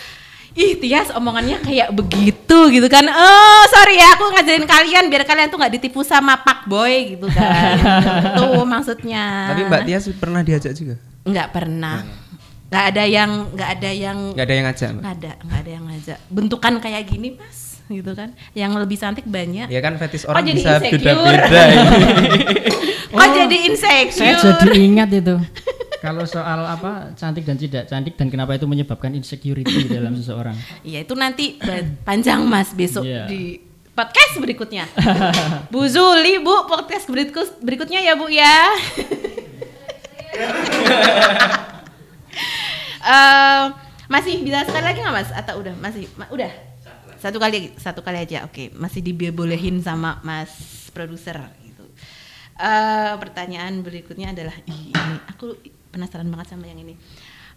ih 0.57 0.73
Tias 0.81 1.13
omongannya 1.13 1.61
kayak 1.61 1.93
begitu 1.93 2.57
gitu 2.73 2.87
kan. 2.89 3.05
Oh 3.05 3.63
sorry 3.69 4.01
ya 4.01 4.17
aku 4.17 4.33
ngajarin 4.33 4.65
kalian 4.65 5.05
biar 5.07 5.23
kalian 5.23 5.47
tuh 5.47 5.61
nggak 5.61 5.73
ditipu 5.77 6.01
sama 6.01 6.41
pak 6.41 6.65
boy 6.65 7.13
gitu 7.13 7.29
kan. 7.29 7.77
Tuh 8.33 8.65
maksudnya. 8.65 9.53
Tapi 9.53 9.61
Mbak 9.69 9.81
Tias 9.85 10.03
pernah 10.17 10.41
diajak 10.41 10.73
juga? 10.73 10.97
nggak 11.27 11.47
pernah. 11.53 12.01
Nggak. 12.67 12.83
Ada 12.91 13.03
yang 13.07 13.31
nggak 13.53 13.69
ada 13.79 13.91
yang 13.93 14.17
Nggak 14.35 14.45
ada 14.49 14.55
yang 14.57 14.65
ngajak 14.67 14.89
Mbak? 14.89 15.01
nggak 15.03 15.15
ada 15.15 15.31
nggak 15.45 15.59
ada 15.61 15.71
yang 15.71 15.85
ngajak. 15.87 16.17
Bentukan 16.27 16.73
kayak 16.81 17.03
gini 17.05 17.29
mas 17.37 17.59
gitu 17.87 18.11
kan. 18.11 18.29
Yang 18.51 18.71
lebih 18.81 18.97
cantik 18.97 19.25
banyak. 19.29 19.67
Ya 19.69 19.79
kan 19.79 19.93
fetis 19.95 20.25
orang 20.25 20.43
jadi 20.43 20.57
bisa 20.57 20.73
beda-beda 20.81 21.61
ini. 21.69 21.97
kok 23.17 23.29
jadi 23.31 23.57
insecure 23.71 24.11
Saya 24.11 24.33
jadi 24.59 24.79
ingat 24.83 25.09
itu. 25.13 25.35
Kalau 25.97 26.23
soal 26.23 26.61
apa 26.61 27.11
cantik 27.13 27.41
dan 27.41 27.57
tidak 27.57 27.85
cantik 27.85 28.13
dan 28.13 28.29
kenapa 28.29 28.53
itu 28.53 28.65
menyebabkan 28.65 29.11
insecurity 29.11 29.85
dalam 29.95 30.13
seseorang. 30.13 30.53
Ya 30.81 31.01
itu 31.01 31.13
nanti 31.13 31.57
panjang 32.03 32.43
mas 32.43 32.69
besok 32.71 33.01
Iya. 33.01 33.25
di 33.25 33.57
podcast 33.91 34.37
berikutnya. 34.37 34.85
Bu 35.67 35.89
Zuli, 35.89 36.37
Bu 36.37 36.65
podcast 36.65 37.09
berikut 37.09 37.57
berikutnya 37.59 37.97
ya 37.99 38.13
Bu 38.13 38.29
ya. 38.29 38.55
Eh, 42.99 43.63
masih 44.07 44.43
bisa 44.43 44.67
sekali 44.67 44.83
lagi 44.83 44.99
nggak 44.99 45.15
mas? 45.15 45.29
Atau 45.31 45.63
udah 45.63 45.73
masih? 45.79 46.11
ma- 46.19 46.27
udah 46.27 46.51
satu 47.17 47.39
kali 47.39 47.71
satu 47.79 48.03
kali 48.03 48.19
aja. 48.19 48.43
Oke 48.43 48.67
masih 48.75 48.99
dibolehin 48.99 49.79
sama 49.79 50.19
Mas 50.21 50.51
produser 50.91 51.39
gitu. 51.63 51.87
Eh, 52.57 53.13
pertanyaan 53.15 53.79
berikutnya 53.79 54.35
adalah 54.35 54.53
ini 54.67 54.91
aku 55.29 55.55
penasaran 55.97 56.29
banget 56.29 56.53
sama 56.53 56.69
yang 56.69 56.77
ini. 56.85 56.93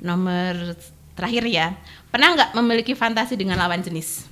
Nomor 0.00 0.72
terakhir 1.12 1.44
ya. 1.44 1.76
Pernah 2.08 2.28
nggak 2.32 2.50
memiliki 2.56 2.96
fantasi 2.96 3.36
dengan 3.36 3.60
lawan 3.60 3.84
jenis? 3.84 4.24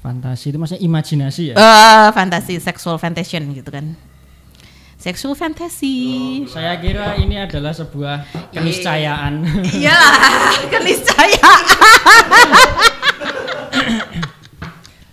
Fantasi 0.00 0.48
itu 0.48 0.56
maksudnya 0.56 0.80
imajinasi 0.80 1.52
ya. 1.52 1.54
Eh, 1.60 2.08
fantasi 2.16 2.56
sexual 2.56 2.96
fantasy 2.96 3.36
gitu 3.36 3.68
kan. 3.68 3.92
Sexual 4.96 5.36
fantasy. 5.36 6.40
Saya 6.48 6.80
kira 6.80 7.20
ini 7.20 7.36
adalah 7.36 7.76
sebuah 7.76 8.24
keniscayaan. 8.56 9.44
Iyalah, 9.84 10.64
keniscayaan. 10.72 11.62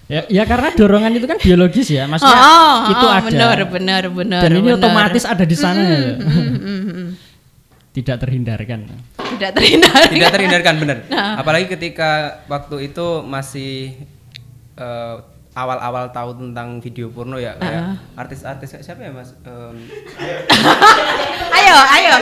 ya, 0.07 0.21
ya 0.31 0.43
karena 0.47 0.71
dorongan 0.71 1.11
itu 1.11 1.27
kan 1.27 1.35
biologis 1.43 1.91
ya, 1.91 2.07
Oh, 2.07 2.15
maksudnya 2.15 2.39
oh, 2.39 2.75
itu 2.87 3.03
oh, 3.03 3.11
ada. 3.11 3.27
benar 3.27 3.57
benar 3.67 4.03
benar. 4.07 4.41
Dan 4.47 4.51
ini 4.63 4.71
benar. 4.71 4.79
otomatis 4.79 5.23
ada 5.27 5.43
di 5.43 5.57
sana. 5.59 5.83
ya. 5.83 6.15
Tidak 7.91 8.17
terhindarkan. 8.17 8.87
tidak 9.31 9.51
terhindari. 9.51 10.11
Tidak 10.15 10.29
terhindarkan 10.31 10.73
benar. 10.79 10.97
Nah. 11.11 11.35
Apalagi 11.39 11.67
ketika 11.67 12.39
waktu 12.47 12.87
itu 12.87 13.19
masih 13.21 13.99
eh, 14.75 15.15
awal-awal 15.51 16.07
tahu 16.09 16.39
tentang 16.39 16.79
video 16.79 17.11
porno 17.11 17.35
ya 17.35 17.59
kayak 17.59 17.99
artis-artis 18.15 18.71
kayak 18.71 18.83
siapa 18.87 19.01
ya 19.03 19.11
Mas? 19.11 19.35
Em, 19.43 19.75
Ayo, 21.59 21.75
ayo. 21.75 22.15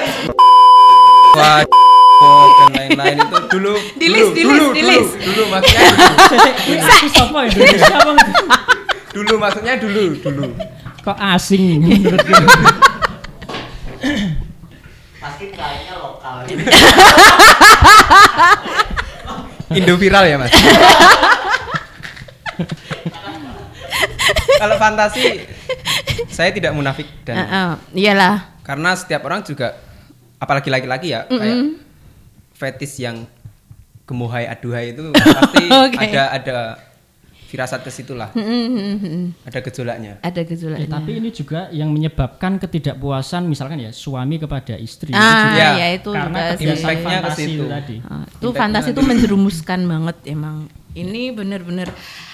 Wah, 1.37 1.61
dan 2.59 2.69
lain-lain 2.73 3.17
itu 3.21 3.37
dulu 3.47 3.73
Dilis, 3.95 4.27
dulu, 4.33 4.33
dilis, 4.33 4.57
dulu, 4.57 4.67
dilis. 4.73 5.07
dulu, 5.13 5.21
dulu 5.21 5.43
maksudnya 5.53 5.89
dulu, 6.57 6.81
Artis 6.81 7.13
apa 7.15 7.39
Indonesia 7.45 7.93
apa 7.93 8.11
gitu? 8.17 8.33
dulu 9.09 9.33
maksudnya 9.37 9.73
dulu 9.77 10.01
dulu 10.17 10.45
Kok 10.99 11.15
asing 11.15 11.79
menurutku? 11.79 12.33
Pasti 15.39 15.55
kayaknya 15.55 15.95
lokal. 16.03 16.43
Indo 19.79 19.95
viral 19.95 20.27
ya 20.27 20.35
mas 20.35 20.51
kalau 24.59 24.75
fantasi 24.75 25.47
saya 26.27 26.51
tidak 26.51 26.75
munafik 26.75 27.07
dan 27.23 27.39
Heeh, 27.39 27.71
iyalah. 27.95 28.59
karena 28.67 28.91
setiap 28.99 29.23
orang 29.23 29.39
juga 29.47 29.79
apalagi 30.43 30.67
laki-laki 30.67 31.15
ya 31.15 31.23
kayak 31.31 31.79
fetis 32.59 32.99
yang 32.99 33.23
gemuhai 34.03 34.43
aduhai 34.43 34.91
itu 34.91 35.07
pasti 35.39 35.63
Oke. 35.71 35.95
ada 36.03 36.23
ada 36.35 36.57
firasat 37.49 37.81
ke 37.81 37.89
situlah 37.89 38.29
ada 39.41 39.59
gejolaknya 39.59 40.21
Ada 40.21 40.39
Ya, 40.39 40.45
gejolaknya. 40.45 40.87
tapi 40.87 41.11
ini 41.17 41.29
juga 41.29 41.67
yang 41.69 41.89
menyebabkan 41.89 42.55
ketidakpuasan 42.57 43.43
misalkan 43.43 43.77
ya 43.77 43.91
suami 43.91 44.37
kepada 44.37 44.77
istri 44.77 45.09
itu 45.09 45.17
ah, 45.17 45.33
juga 45.43 45.57
Ya, 45.57 45.69
ya 45.75 45.87
itu 45.91 46.09
karena 46.09 46.39
juga 46.53 46.73
fantasi 46.77 47.41
situ. 47.41 47.53
itu 47.55 47.65
tadi. 47.65 47.95
Ah, 48.01 48.23
itu 48.23 48.47
fantasi 48.51 48.89
itu 48.91 49.01
menjerumuskan 49.01 49.79
banget 49.83 50.17
emang. 50.25 50.69
Ini 50.89 51.31
bener-bener 51.31 51.85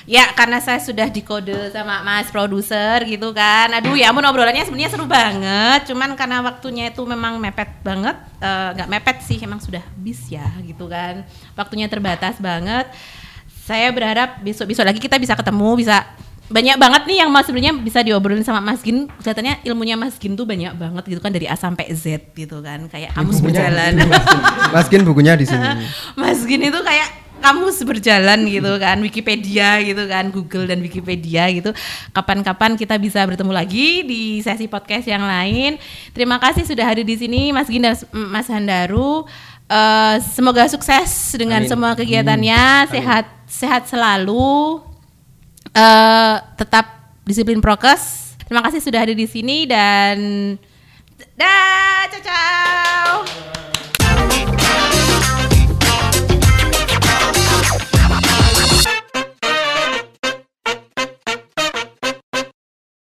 ya 0.05 0.31
karena 0.31 0.59
saya 0.59 0.79
sudah 0.79 1.07
dikode 1.07 1.51
sama 1.69 1.99
Mas 2.01 2.29
produser 2.29 3.03
gitu 3.03 3.31
kan. 3.31 3.67
Aduh 3.73 3.95
ya 3.95 4.09
ampun 4.09 4.23
obrolannya 4.23 4.63
sebenarnya 4.63 4.91
seru 4.91 5.05
banget. 5.05 5.87
Cuman 5.87 6.15
karena 6.15 6.39
waktunya 6.39 6.87
itu 6.87 7.03
memang 7.03 7.35
mepet 7.35 7.67
banget, 7.81 8.15
eh, 8.39 8.69
nggak 8.73 8.89
mepet 8.89 9.17
sih 9.21 9.37
emang 9.39 9.59
sudah 9.59 9.79
habis 9.81 10.23
ya 10.27 10.47
gitu 10.61 10.87
kan. 10.87 11.23
Waktunya 11.53 11.87
terbatas 11.87 12.39
banget. 12.39 12.87
Saya 13.65 13.89
berharap 13.89 14.45
besok-besok 14.45 14.85
lagi 14.85 15.01
kita 15.01 15.17
bisa 15.17 15.33
ketemu, 15.33 15.81
bisa 15.81 16.05
banyak 16.45 16.77
banget 16.77 17.01
nih 17.09 17.17
yang 17.25 17.33
mas 17.33 17.49
sebenarnya 17.49 17.73
bisa 17.81 18.05
diobrolin 18.05 18.45
sama 18.45 18.61
Mas 18.61 18.85
Gin. 18.85 19.09
Kelihatannya 19.09 19.65
ilmunya 19.65 19.97
Mas 19.97 20.21
Gin 20.21 20.37
tuh 20.37 20.45
banyak 20.45 20.77
banget 20.77 21.03
gitu 21.09 21.17
kan 21.17 21.33
dari 21.33 21.49
A 21.49 21.57
sampai 21.57 21.89
Z 21.97 22.29
gitu 22.37 22.61
kan. 22.61 22.85
Kayak 22.85 23.17
kamus 23.17 23.41
berjalan. 23.41 23.97
Mas 24.69 24.85
Gin 24.85 25.01
bukunya 25.01 25.33
di 25.33 25.49
sini 25.49 25.65
Mas 26.21 26.45
Gin 26.45 26.61
itu 26.61 26.77
kayak 26.85 27.25
kamu 27.45 27.67
berjalan 27.85 28.39
gitu 28.47 28.71
kan 28.81 28.97
Wikipedia 29.03 29.77
gitu 29.83 30.03
kan 30.09 30.31
Google 30.31 30.65
dan 30.65 30.79
Wikipedia 30.81 31.45
gitu 31.53 31.75
kapan-kapan 32.15 32.73
kita 32.79 32.97
bisa 32.97 33.21
bertemu 33.27 33.51
lagi 33.53 34.01
di 34.01 34.39
sesi 34.41 34.65
podcast 34.65 35.05
yang 35.05 35.21
lain 35.21 35.77
terima 36.15 36.41
kasih 36.41 36.65
sudah 36.65 36.87
hadir 36.87 37.05
di 37.05 37.13
sini 37.19 37.53
Mas 37.53 37.69
Gin 37.69 37.85
dan 37.85 37.95
Mas 38.33 38.49
Handaru 38.49 39.27
Eh, 39.65 40.15
semoga 40.21 40.69
sukses 40.69 41.33
dengan 41.33 41.65
Amin. 41.65 41.69
semua 41.69 41.97
kegiatannya 41.97 42.85
sehat 42.93 43.25
sehat 43.49 43.83
selalu. 43.89 44.77
Eh, 45.73 46.35
tetap 46.53 47.17
disiplin 47.25 47.57
prokes. 47.57 48.37
Terima 48.45 48.61
kasih 48.61 48.77
sudah 48.77 49.01
hadir 49.01 49.17
di 49.17 49.25
sini 49.25 49.65
dan 49.65 50.53
dah 51.33 52.05
ciao 52.13 52.21
ciao 52.21 53.11